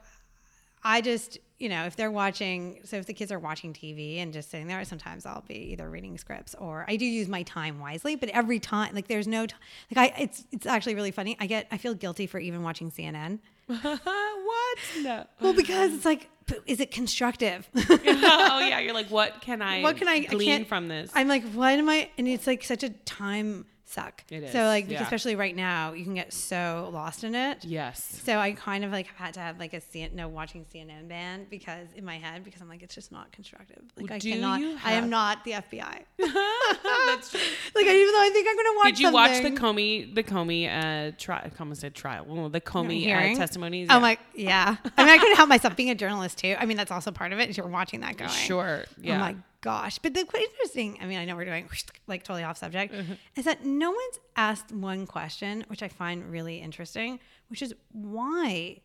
I 0.83 1.01
just, 1.01 1.37
you 1.61 1.69
know, 1.69 1.85
if 1.85 1.95
they're 1.95 2.11
watching, 2.11 2.79
so 2.83 2.97
if 2.97 3.05
the 3.05 3.13
kids 3.13 3.31
are 3.31 3.37
watching 3.39 3.71
TV 3.71 4.17
and 4.17 4.33
just 4.33 4.49
sitting 4.49 4.67
there, 4.67 4.83
sometimes 4.83 5.25
I'll 5.25 5.43
be 5.47 5.71
either 5.71 5.89
reading 5.89 6.17
scripts 6.17 6.55
or 6.55 6.85
I 6.87 6.95
do 6.95 7.05
use 7.05 7.27
my 7.27 7.43
time 7.43 7.79
wisely. 7.79 8.15
But 8.15 8.29
every 8.29 8.59
time, 8.59 8.95
like, 8.95 9.07
there's 9.07 9.27
no, 9.27 9.45
t- 9.45 9.53
like, 9.95 10.11
I, 10.17 10.21
it's, 10.21 10.43
it's 10.51 10.65
actually 10.65 10.95
really 10.95 11.11
funny. 11.11 11.37
I 11.39 11.45
get, 11.45 11.67
I 11.71 11.77
feel 11.77 11.93
guilty 11.93 12.25
for 12.25 12.39
even 12.39 12.63
watching 12.63 12.89
CNN. 12.91 13.39
what? 13.67 14.77
No. 15.01 15.25
Well, 15.39 15.53
because 15.53 15.93
it's 15.93 16.05
like, 16.05 16.29
is 16.65 16.79
it 16.79 16.91
constructive? 16.91 17.69
oh 17.75 18.59
yeah, 18.67 18.79
you're 18.79 18.93
like, 18.93 19.09
what 19.09 19.41
can 19.41 19.61
I? 19.61 19.81
what 19.81 19.97
can 19.97 20.07
I 20.07 20.13
I 20.15 20.19
glean 20.21 20.47
can't- 20.47 20.67
from 20.67 20.87
this? 20.87 21.11
I'm 21.13 21.27
like, 21.27 21.43
what 21.53 21.77
am 21.77 21.87
I? 21.87 22.09
And 22.17 22.27
it's 22.27 22.47
like 22.47 22.63
such 22.63 22.83
a 22.83 22.89
time 22.89 23.65
suck. 23.91 24.23
It 24.29 24.43
is, 24.43 24.51
So 24.51 24.63
like, 24.63 24.89
yeah. 24.89 25.03
especially 25.03 25.35
right 25.35 25.55
now, 25.55 25.93
you 25.93 26.03
can 26.03 26.13
get 26.13 26.33
so 26.33 26.89
lost 26.93 27.23
in 27.23 27.35
it. 27.35 27.63
yes. 27.65 28.21
So 28.23 28.37
I 28.37 28.53
kind 28.53 28.83
of 28.85 28.91
like 28.91 29.07
have 29.07 29.17
had 29.17 29.33
to 29.35 29.39
have 29.39 29.59
like 29.59 29.73
a 29.73 29.81
CN, 29.81 30.13
no 30.13 30.27
watching 30.27 30.65
CNN 30.73 31.07
ban 31.07 31.45
because 31.49 31.87
in 31.95 32.05
my 32.05 32.17
head 32.17 32.43
because 32.43 32.61
I'm 32.61 32.69
like 32.69 32.83
it's 32.83 32.95
just 32.95 33.11
not 33.11 33.31
constructive. 33.31 33.81
Like 33.97 34.11
I 34.11 34.17
Do 34.19 34.31
cannot. 34.31 34.59
you 34.61 34.77
I 34.83 34.93
am 34.93 35.09
not 35.09 35.43
the 35.43 35.51
FBI. 35.51 35.99
That's 37.05 37.31
true. 37.31 37.39
like 37.75 37.85
even 37.85 38.13
though 38.13 38.21
I 38.21 38.29
think 38.33 38.47
I'm 38.49 38.55
gonna 38.55 38.77
watch. 38.77 38.85
Did 38.87 38.99
you 38.99 39.11
watch 39.11 39.41
the 39.43 39.51
Comey 39.51 40.13
the 40.13 40.23
Comey 40.23 40.67
uh 40.67 41.11
trial? 41.17 41.49
Comey 41.57 41.75
said 41.77 41.93
trial. 41.93 42.25
Well, 42.27 42.49
the 42.49 42.61
Comey 42.61 43.05
uh, 43.07 43.35
testimonies. 43.35 43.87
Yeah. 43.89 43.97
like 43.97 44.19
yeah. 44.35 44.75
I 44.97 45.03
mean, 45.03 45.13
I 45.13 45.17
couldn't 45.17 45.35
help 45.35 45.49
myself 45.49 45.75
being 45.75 45.89
a 45.89 45.95
journalist 45.95 46.37
too. 46.37 46.55
I 46.59 46.65
mean, 46.65 46.77
that's 46.77 46.91
also 46.91 47.11
part 47.11 47.33
of 47.33 47.39
it. 47.39 47.49
Is 47.49 47.57
you're 47.57 47.67
watching 47.67 48.01
that 48.01 48.17
going. 48.17 48.29
Sure. 48.29 48.83
Yeah. 49.01 49.15
Oh 49.15 49.19
my 49.19 49.35
gosh. 49.61 49.99
But 49.99 50.13
the 50.13 50.25
quite 50.25 50.43
interesting, 50.43 50.97
I 51.01 51.05
mean, 51.05 51.17
I 51.19 51.25
know 51.25 51.35
we're 51.35 51.45
doing 51.45 51.69
like 52.07 52.23
totally 52.23 52.43
off 52.43 52.57
subject, 52.57 52.93
Mm-hmm. 52.93 53.13
is 53.35 53.45
that 53.45 53.65
no 53.65 53.89
one's 53.91 54.19
asked 54.35 54.71
one 54.71 55.05
question, 55.07 55.63
which 55.67 55.81
I 55.83 55.87
find 55.87 56.31
really 56.31 56.57
interesting, 56.57 57.19
which 57.49 57.61
is 57.61 57.73
why 57.91 58.81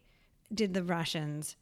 did 0.54 0.74
the 0.74 0.82
Russians 0.82 1.56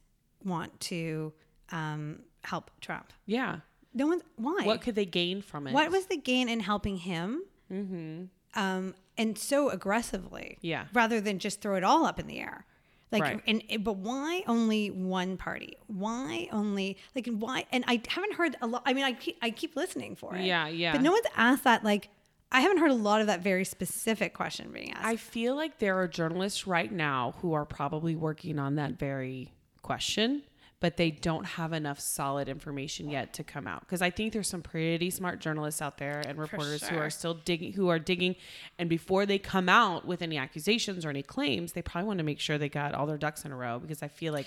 want 0.44 0.79
to 0.81 1.33
um, 1.70 2.20
help 2.42 2.70
Trump? 2.81 3.12
Yeah. 3.27 3.61
No 3.94 4.07
one's, 4.09 4.22
why? 4.37 4.62
What 4.64 4.81
could 4.83 4.94
they 4.96 5.07
gain 5.07 5.40
from 5.40 5.66
it? 5.68 5.72
what 5.72 5.90
was 5.90 6.07
the 6.07 6.16
gain 6.16 6.48
in 6.48 6.61
helping 6.61 6.96
him? 6.98 7.42
Mm-hmm. 7.72 8.24
Um, 8.61 8.94
and 9.16 9.38
so 9.38 9.70
aggressively. 9.70 10.59
Yeah. 10.61 10.87
Rather 10.92 11.20
than 11.20 11.38
just 11.38 11.61
throw 11.61 11.77
it 11.77 11.85
all 11.85 12.05
up 12.05 12.18
in 12.18 12.27
the 12.27 12.40
air. 12.40 12.66
Like, 13.14 13.22
Right. 13.22 13.40
and, 13.46 13.62
and- 13.70 13.83
but 13.85 13.96
why 13.96 14.42
only 14.46 14.90
one 14.90 15.37
party? 15.38 15.77
Why 15.87 16.48
only 16.53 16.98
like 17.14 17.27
why? 17.29 17.64
And 17.72 17.85
I 17.88 18.03
haven't 18.09 18.35
heard 18.35 18.57
a 18.61 18.66
lot. 18.66 18.83
I 18.85 18.92
mean, 18.92 19.05
I 19.05 19.12
keep, 19.12 19.38
I 19.40 19.50
keep 19.50 19.77
listening 19.77 20.14
for 20.16 20.35
it. 20.37 20.44
Yeah, 20.44 20.66
yeah. 20.68 20.92
But 20.92 21.00
no 21.03 21.12
one's 21.12 21.24
asked 21.37 21.64
that. 21.64 21.83
Like, 21.85 22.11
I 22.53 22.61
haven't 22.61 22.79
heard 22.79 22.90
a 22.90 22.94
lot 22.94 23.20
of 23.20 23.27
that 23.29 23.40
very 23.42 23.64
specific 23.64 24.35
question 24.35 24.70
being 24.72 24.92
asked. 24.92 25.05
I 25.07 25.16
feel 25.16 25.57
like 25.57 25.79
there 25.79 25.98
are 25.98 26.07
journalists 26.07 26.66
right 26.66 26.92
now 26.92 27.35
who 27.40 27.53
are 27.55 27.64
probably 27.64 28.14
working 28.14 28.59
on 28.59 28.74
that 28.77 28.92
very 28.98 29.53
question, 29.83 30.42
but 30.85 30.99
they 30.99 31.11
don't 31.11 31.47
have 31.47 31.73
enough 31.73 31.99
solid 31.99 32.47
information 32.47 33.09
yet 33.09 33.33
to 33.33 33.42
come 33.42 33.66
out. 33.66 33.81
Because 33.81 34.03
I 34.03 34.11
think 34.11 34.35
there's 34.35 34.49
some 34.49 34.61
pretty 34.61 35.09
smart 35.09 35.39
journalists 35.39 35.80
out 35.80 35.97
there 35.97 36.22
and 36.26 36.39
reporters 36.39 36.87
who 36.87 36.99
are 36.99 37.09
still 37.09 37.32
digging, 37.32 37.72
who 37.72 37.89
are 37.89 37.99
digging, 37.99 38.37
and 38.78 38.87
before 38.91 39.24
they 39.24 39.39
come 39.39 39.70
out 39.70 40.07
with 40.07 40.20
any 40.20 40.37
accusations 40.37 41.07
or 41.07 41.09
any 41.09 41.22
claims, 41.22 41.72
they 41.72 41.80
probably 41.80 42.07
want 42.07 42.18
to 42.18 42.22
make 42.22 42.39
sure 42.39 42.59
they 42.59 42.68
got 42.68 42.95
all 42.95 43.07
their 43.07 43.16
ducks 43.16 43.47
in 43.47 43.51
a 43.51 43.57
row. 43.57 43.78
Because 43.78 44.03
I 44.03 44.09
feel 44.09 44.35
like 44.35 44.47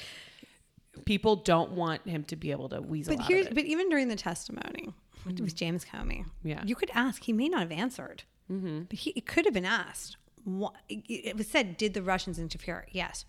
people 1.06 1.38
don't 1.38 1.72
want 1.72 2.08
him 2.08 2.24
to 2.26 2.36
be 2.36 2.52
able 2.52 2.70
to 2.70 2.84
weasel 2.84 3.16
but 3.16 3.24
out 3.24 3.28
here's 3.28 3.48
of 3.48 3.54
it. 3.54 3.56
but 3.56 3.66
even 3.66 3.90
during 3.90 4.08
the 4.08 4.16
testimony 4.16 4.94
with 5.26 5.56
James 5.56 5.84
Comey, 5.86 6.24
Yeah. 6.44 6.62
you 6.64 6.76
could 6.76 6.92
ask. 6.94 7.24
He 7.24 7.34
may 7.34 7.50
not 7.50 7.62
have 7.62 7.72
answered, 7.72 8.26
mm-hmm. 8.48 8.82
but 8.82 9.00
he 9.00 9.10
it 9.16 9.26
could 9.26 9.46
have 9.46 9.56
been 9.56 9.66
asked. 9.66 10.18
Why, 10.44 10.70
it 10.88 11.04
it 11.08 11.36
was 11.36 11.48
said, 11.48 11.78
did 11.78 11.96
the 11.96 12.04
Russians 12.04 12.38
interfere? 12.38 12.86
Yes. 12.92 13.26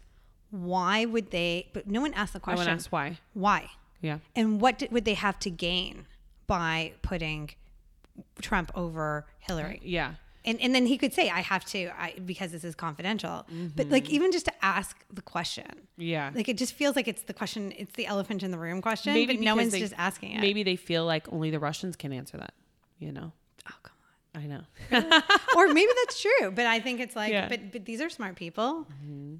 Why 0.51 1.05
would 1.05 1.31
they? 1.31 1.69
But 1.73 1.87
no 1.87 2.01
one 2.01 2.15
asked 2.15 2.33
the 2.33 2.41
question. 2.41 2.59
want 2.59 2.69
to 2.69 2.73
ask 2.73 2.93
why. 2.93 3.19
Why? 3.35 3.71
Yeah. 4.01 4.19
And 4.37 4.61
what 4.61 4.79
did, 4.79 4.93
would 4.93 5.05
they 5.05 5.15
have 5.15 5.39
to 5.41 5.51
gain 5.51 6.07
by 6.47 6.93
putting 7.03 7.51
Trump 8.41 8.71
over 8.75 9.27
Hillary? 9.39 9.79
Uh, 9.83 9.85
yeah. 9.85 10.15
And 10.45 10.61
and 10.61 10.75
then 10.75 10.87
he 10.87 10.97
could 10.97 11.13
say, 11.13 11.29
I 11.29 11.41
have 11.41 11.65
to, 11.67 11.91
I 12.01 12.15
because 12.25 12.53
this 12.53 12.65
is 12.65 12.75
confidential. 12.75 13.45
But 13.49 13.87
mm-hmm. 13.87 13.93
like 13.93 14.09
even 14.09 14.33
just 14.33 14.47
to 14.47 14.53
ask 14.63 15.05
the 15.13 15.21
question. 15.21 15.67
Yeah. 15.99 16.31
Like 16.35 16.49
it 16.49 16.57
just 16.57 16.73
feels 16.73 16.97
like 16.97 17.09
it's 17.09 17.23
the 17.23 17.35
question, 17.35 17.73
it's 17.77 17.95
the 17.97 18.07
elephant 18.07 18.43
in 18.43 18.51
the 18.51 18.59
room 18.59 18.81
question, 18.81 19.13
maybe 19.13 19.35
but 19.35 19.45
no 19.45 19.57
one's 19.57 19.73
they- 19.73 19.81
just 19.81 19.95
asking 19.99 20.33
it. 20.33 20.41
Maybe 20.41 20.63
they 20.63 20.77
feel 20.77 21.05
like 21.05 21.31
only 21.33 21.51
the 21.51 21.59
Russians 21.59 21.97
can 21.97 22.13
answer 22.13 22.39
that. 22.39 22.55
You 22.99 23.13
know. 23.13 23.33
Oh 23.71 23.91
I 24.39 24.47
know. 24.47 24.61
or 25.57 25.69
maybe 25.69 25.91
that's 26.05 26.21
true, 26.23 26.51
but 26.53 26.65
I 26.67 26.79
think 26.81 27.01
it's 27.01 27.17
like, 27.17 27.33
Yeah. 27.33 27.49
but 27.49 27.73
but 27.73 27.85
these 27.85 28.01
are 28.01 28.09
smart 28.09 28.37
people. 28.37 28.87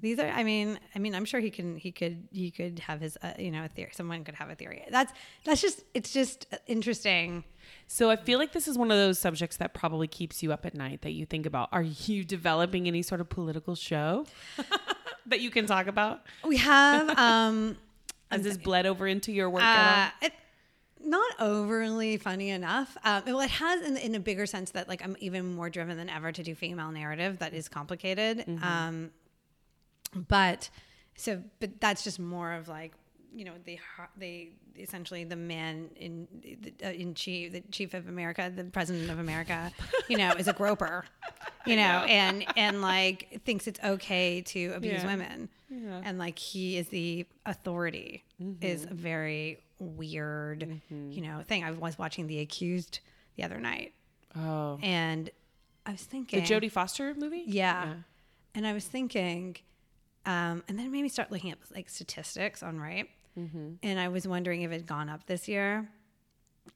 These 0.01 0.19
are, 0.19 0.27
I 0.27 0.43
mean, 0.43 0.79
I 0.95 0.99
mean, 0.99 1.15
I'm 1.15 1.25
sure 1.25 1.39
he 1.39 1.49
can, 1.49 1.75
he 1.77 1.91
could, 1.91 2.27
he 2.31 2.51
could 2.51 2.79
have 2.79 3.01
his, 3.01 3.17
uh, 3.21 3.33
you 3.39 3.51
know, 3.51 3.63
a 3.65 3.67
theory. 3.67 3.91
Someone 3.93 4.23
could 4.23 4.35
have 4.35 4.49
a 4.49 4.55
theory. 4.55 4.83
That's 4.91 5.11
that's 5.45 5.61
just, 5.61 5.83
it's 5.93 6.11
just 6.13 6.47
interesting. 6.67 7.43
So 7.87 8.09
I 8.09 8.15
feel 8.15 8.39
like 8.39 8.51
this 8.53 8.67
is 8.67 8.77
one 8.77 8.91
of 8.91 8.97
those 8.97 9.19
subjects 9.19 9.57
that 9.57 9.73
probably 9.73 10.07
keeps 10.07 10.41
you 10.43 10.51
up 10.53 10.65
at 10.65 10.73
night 10.75 11.01
that 11.01 11.11
you 11.11 11.25
think 11.25 11.45
about. 11.45 11.69
Are 11.71 11.81
you 11.83 12.23
developing 12.23 12.87
any 12.87 13.01
sort 13.01 13.21
of 13.21 13.29
political 13.29 13.75
show 13.75 14.25
that 15.27 15.39
you 15.41 15.49
can 15.49 15.65
talk 15.65 15.87
about? 15.87 16.21
We 16.45 16.57
have, 16.57 17.09
um, 17.17 17.77
Has 18.31 18.41
this 18.43 18.57
bled 18.57 18.85
over 18.85 19.07
into 19.07 19.31
your 19.31 19.49
work 19.49 19.63
Uh, 19.63 19.65
at 19.65 20.13
it, 20.21 20.33
not 21.03 21.31
overly 21.39 22.17
funny 22.17 22.49
enough. 22.49 22.97
Um, 23.03 23.23
well, 23.25 23.39
it 23.41 23.49
has 23.51 23.81
in, 23.81 23.97
in 23.97 24.15
a 24.15 24.19
bigger 24.19 24.45
sense 24.45 24.71
that 24.71 24.87
like 24.89 25.03
I'm 25.03 25.15
even 25.19 25.55
more 25.55 25.69
driven 25.69 25.97
than 25.97 26.09
ever 26.09 26.31
to 26.31 26.43
do 26.43 26.55
female 26.55 26.91
narrative 26.91 27.39
that 27.39 27.53
is 27.53 27.67
complicated. 27.69 28.45
Um, 28.61 29.11
but 30.27 30.69
so, 31.15 31.41
but 31.59 31.79
that's 31.79 32.03
just 32.03 32.19
more 32.19 32.53
of 32.53 32.67
like 32.67 32.93
you 33.35 33.45
know 33.45 33.53
they 33.65 33.79
they 34.17 34.49
essentially 34.77 35.23
the 35.23 35.35
man 35.35 35.89
in 35.95 36.27
uh, 36.83 36.87
in 36.89 37.13
chief 37.13 37.51
the 37.51 37.61
chief 37.71 37.93
of 37.93 38.07
America 38.07 38.51
the 38.55 38.63
president 38.63 39.11
of 39.11 39.19
America 39.19 39.71
you 40.07 40.17
know 40.17 40.31
is 40.31 40.47
a 40.47 40.53
groper 40.53 41.05
you 41.65 41.75
know, 41.75 41.81
and 42.07 42.43
and 42.55 42.81
like 42.81 43.41
thinks 43.45 43.67
it's 43.67 43.79
okay 43.83 44.41
to 44.41 44.67
abuse 44.75 45.03
Yeah. 45.03 45.07
women 45.07 45.49
Yeah. 45.69 46.01
and 46.03 46.17
like 46.17 46.39
he 46.39 46.77
is 46.77 46.87
the 46.87 47.25
authority 47.45 48.23
is 48.61 48.85
very 48.85 49.59
weird 49.79 50.81
you 50.89 51.21
know 51.21 51.41
thing 51.41 51.63
i 51.63 51.71
was 51.71 51.97
watching 51.97 52.27
the 52.27 52.39
accused 52.39 52.99
the 53.35 53.43
other 53.43 53.59
night? 53.59 53.93
Oh. 54.35 54.77
and 54.83 55.29
i 55.85 55.91
was 55.91 56.03
thinking 56.03 56.43
The 56.43 56.45
Jodie 56.45 56.71
Foster 56.71 57.13
movie? 57.15 57.43
yeah. 57.47 57.93
And 58.55 58.65
I 58.65 58.73
was 58.73 58.83
thinking, 58.83 59.57
um, 60.25 60.63
and 60.67 60.77
then 60.77 60.87
it 60.87 60.89
made 60.89 61.03
me 61.03 61.09
start 61.09 61.31
looking 61.31 61.51
at 61.51 61.59
like 61.73 61.87
statistics 61.87 62.63
on 62.63 62.79
rape. 62.79 63.09
And 63.35 63.99
I 63.99 64.09
was 64.09 64.27
wondering 64.27 64.63
if 64.63 64.71
it 64.71 64.73
had 64.73 64.85
gone 64.87 65.07
up 65.07 65.25
this 65.27 65.47
year. 65.47 65.87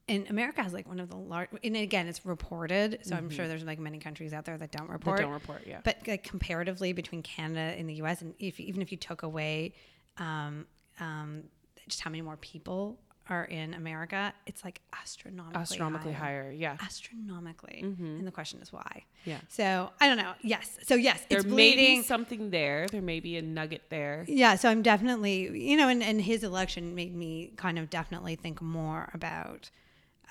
And 0.07 0.29
America 0.29 0.61
has 0.63 0.71
like 0.71 0.87
one 0.87 0.99
of 0.99 1.09
the 1.09 1.17
large, 1.17 1.49
and 1.63 1.75
again, 1.75 2.07
it's 2.07 2.25
reported. 2.25 2.99
So 3.01 3.15
I'm 3.15 3.29
sure 3.29 3.47
there's 3.47 3.63
like 3.65 3.79
many 3.79 3.97
countries 3.99 4.33
out 4.33 4.45
there 4.45 4.57
that 4.57 4.71
don't 4.71 4.89
report. 4.89 5.19
don't 5.19 5.31
report, 5.31 5.63
yeah. 5.67 5.79
But 5.83 6.07
like 6.07 6.23
comparatively 6.23 6.93
between 6.93 7.21
Canada 7.23 7.75
and 7.77 7.89
the 7.89 7.95
US, 7.95 8.21
and 8.21 8.33
if, 8.39 8.59
even 8.59 8.81
if 8.81 8.91
you 8.91 8.97
took 8.97 9.23
away 9.23 9.73
um, 10.17 10.65
um, 10.99 11.43
just 11.87 12.01
how 12.01 12.09
many 12.09 12.21
more 12.21 12.37
people 12.37 12.99
are 13.29 13.45
in 13.45 13.73
America, 13.73 14.33
it's 14.45 14.65
like 14.65 14.81
astronomically, 15.01 15.61
Astronomically 15.61 16.11
higher. 16.11 16.51
Yeah. 16.51 16.75
astronomically. 16.81 17.79
And 17.81 18.27
the 18.27 18.31
question 18.31 18.61
is 18.61 18.73
why. 18.73 19.05
Yeah. 19.23 19.37
So 19.47 19.91
I 20.01 20.07
don't 20.09 20.17
know. 20.17 20.33
Yes. 20.41 20.77
So 20.83 20.95
yes, 20.95 21.23
There 21.29 21.39
it's 21.39 21.47
may 21.47 21.73
be 21.75 22.01
something 22.01 22.49
there. 22.49 22.85
There 22.91 23.01
may 23.01 23.21
be 23.21 23.37
a 23.37 23.41
nugget 23.41 23.83
there. 23.89 24.25
yeah. 24.27 24.55
So 24.55 24.69
I'm 24.69 24.81
definitely, 24.81 25.57
you 25.69 25.77
know, 25.77 25.87
and, 25.87 26.03
and 26.03 26.19
his 26.21 26.43
election 26.43 26.95
made 26.95 27.15
me 27.15 27.53
kind 27.55 27.79
of 27.79 27.89
definitely 27.89 28.35
think 28.35 28.61
more 28.61 29.09
about, 29.13 29.69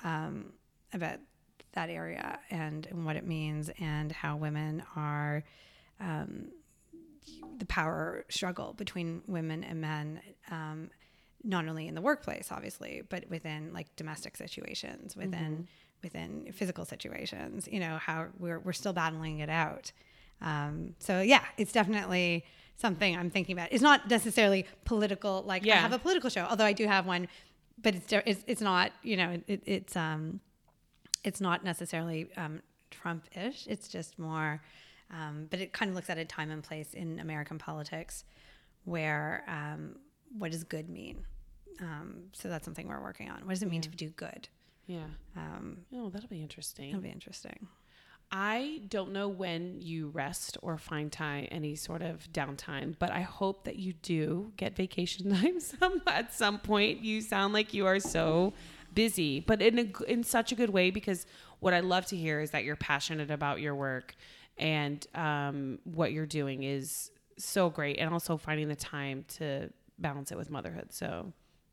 um, 0.04 0.52
about 0.92 1.18
that 1.72 1.88
area 1.88 2.38
and, 2.50 2.86
and 2.88 3.06
what 3.06 3.16
it 3.16 3.26
means 3.26 3.70
and 3.80 4.12
how 4.12 4.36
women 4.36 4.82
are, 4.96 5.44
um, 5.98 6.48
the 7.56 7.64
power 7.66 8.26
struggle 8.28 8.74
between 8.74 9.22
women 9.26 9.64
and 9.64 9.80
men, 9.80 10.20
um, 10.50 10.90
not 11.44 11.66
only 11.66 11.88
in 11.88 11.94
the 11.94 12.00
workplace, 12.00 12.48
obviously, 12.50 13.02
but 13.08 13.28
within 13.28 13.72
like 13.72 13.94
domestic 13.96 14.36
situations, 14.36 15.16
within 15.16 15.68
within 16.02 16.52
physical 16.52 16.84
situations. 16.84 17.68
You 17.70 17.80
know 17.80 17.98
how 17.98 18.26
we're 18.38 18.58
we're 18.58 18.72
still 18.72 18.92
battling 18.92 19.38
it 19.40 19.48
out. 19.48 19.92
Um, 20.40 20.94
so 20.98 21.20
yeah, 21.20 21.44
it's 21.56 21.72
definitely 21.72 22.44
something 22.76 23.16
I'm 23.16 23.30
thinking 23.30 23.52
about. 23.52 23.68
It's 23.70 23.82
not 23.82 24.08
necessarily 24.10 24.66
political. 24.84 25.42
Like 25.46 25.64
I 25.66 25.80
have 25.80 25.92
a 25.92 25.98
political 25.98 26.30
show, 26.30 26.46
although 26.48 26.64
I 26.64 26.72
do 26.72 26.86
have 26.86 27.06
one, 27.06 27.28
but 27.80 27.94
it's 27.94 28.12
it's, 28.12 28.44
it's 28.46 28.60
not. 28.60 28.92
You 29.02 29.16
know, 29.16 29.40
it, 29.46 29.62
it's 29.66 29.96
um, 29.96 30.40
it's 31.24 31.40
not 31.40 31.64
necessarily 31.64 32.28
um, 32.36 32.62
Trump-ish. 32.90 33.66
It's 33.68 33.88
just 33.88 34.18
more, 34.18 34.60
um, 35.10 35.46
but 35.50 35.60
it 35.60 35.72
kind 35.72 35.88
of 35.88 35.94
looks 35.94 36.10
at 36.10 36.18
a 36.18 36.24
time 36.24 36.50
and 36.50 36.62
place 36.62 36.94
in 36.94 37.18
American 37.20 37.58
politics 37.58 38.24
where 38.84 39.44
um, 39.46 39.96
what 40.38 40.50
does 40.50 40.64
good 40.64 40.88
mean? 40.88 41.24
Um, 41.80 42.24
so 42.32 42.48
that's 42.48 42.64
something 42.64 42.86
we're 42.88 43.02
working 43.02 43.28
on. 43.30 43.40
What 43.40 43.50
does 43.50 43.62
it 43.62 43.70
mean 43.70 43.82
to 43.82 43.88
do 43.88 44.10
good? 44.10 44.48
Yeah. 44.86 45.04
Um, 45.36 45.78
Oh, 45.94 46.10
that'll 46.10 46.28
be 46.28 46.42
interesting. 46.42 46.90
it'll 46.90 47.00
be 47.00 47.08
interesting. 47.10 47.68
I 48.34 48.80
don't 48.88 49.12
know 49.12 49.28
when 49.28 49.82
you 49.82 50.08
rest 50.08 50.56
or 50.62 50.78
find 50.78 51.12
time, 51.12 51.48
any 51.50 51.74
sort 51.74 52.00
of 52.00 52.32
downtime, 52.32 52.94
but 52.98 53.10
I 53.10 53.20
hope 53.20 53.64
that 53.64 53.76
you 53.76 53.92
do 53.92 54.52
get 54.56 54.74
vacation 54.74 55.30
time 55.34 55.60
some, 55.60 56.00
at 56.06 56.32
some 56.32 56.58
point. 56.58 57.00
You 57.00 57.20
sound 57.20 57.52
like 57.52 57.74
you 57.74 57.86
are 57.86 58.00
so 58.00 58.54
busy, 58.94 59.40
but 59.40 59.60
in 59.60 59.78
a, 59.78 60.02
in 60.10 60.24
such 60.24 60.50
a 60.50 60.54
good 60.54 60.70
way 60.70 60.90
because 60.90 61.26
what 61.60 61.74
I 61.74 61.80
love 61.80 62.06
to 62.06 62.16
hear 62.16 62.40
is 62.40 62.52
that 62.52 62.64
you're 62.64 62.76
passionate 62.76 63.30
about 63.30 63.60
your 63.60 63.74
work 63.74 64.14
and 64.58 65.06
um, 65.14 65.78
what 65.84 66.12
you're 66.12 66.26
doing 66.26 66.62
is 66.62 67.10
so 67.38 67.70
great, 67.70 67.98
and 67.98 68.12
also 68.12 68.36
finding 68.36 68.68
the 68.68 68.76
time 68.76 69.24
to 69.36 69.70
balance 69.98 70.30
it 70.30 70.36
with 70.38 70.50
motherhood. 70.50 70.92
So 70.92 71.32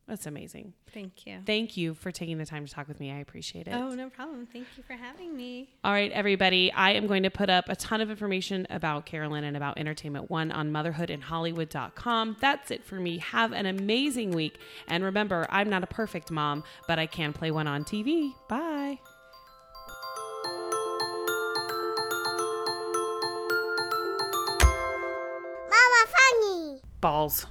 that's 0.09 0.25
amazing. 0.25 0.73
Thank 0.91 1.27
you. 1.27 1.37
Thank 1.45 1.77
you 1.77 1.93
for 1.93 2.11
taking 2.11 2.39
the 2.39 2.45
time 2.45 2.65
to 2.65 2.73
talk 2.73 2.87
with 2.87 2.99
me. 2.99 3.11
I 3.11 3.19
appreciate 3.19 3.67
it. 3.67 3.75
Oh, 3.75 3.89
no 3.89 4.09
problem. 4.09 4.47
Thank 4.51 4.65
you 4.75 4.81
for 4.81 4.93
having 4.93 5.37
me. 5.37 5.69
All 5.83 5.91
right, 5.91 6.11
everybody. 6.11 6.71
I 6.71 6.93
am 6.93 7.05
going 7.05 7.21
to 7.23 7.29
put 7.29 7.47
up 7.47 7.69
a 7.69 7.75
ton 7.75 8.01
of 8.01 8.09
information 8.09 8.65
about 8.71 9.05
Carolyn 9.05 9.43
and 9.43 9.55
about 9.55 9.77
Entertainment 9.77 10.31
One 10.31 10.51
on 10.51 10.71
motherhoodinhollywood.com. 10.71 12.37
That's 12.41 12.71
it 12.71 12.83
for 12.83 12.95
me. 12.95 13.19
Have 13.19 13.53
an 13.53 13.67
amazing 13.67 14.31
week. 14.31 14.57
And 14.87 15.03
remember, 15.03 15.45
I'm 15.51 15.69
not 15.69 15.83
a 15.83 15.87
perfect 15.87 16.31
mom, 16.31 16.63
but 16.87 16.97
I 16.97 17.05
can 17.05 17.31
play 17.31 17.51
one 17.51 17.67
on 17.67 17.83
TV. 17.83 18.33
Bye. 18.47 18.97
Mama 25.69 26.07
Funny. 26.07 26.81
Balls. 26.99 27.45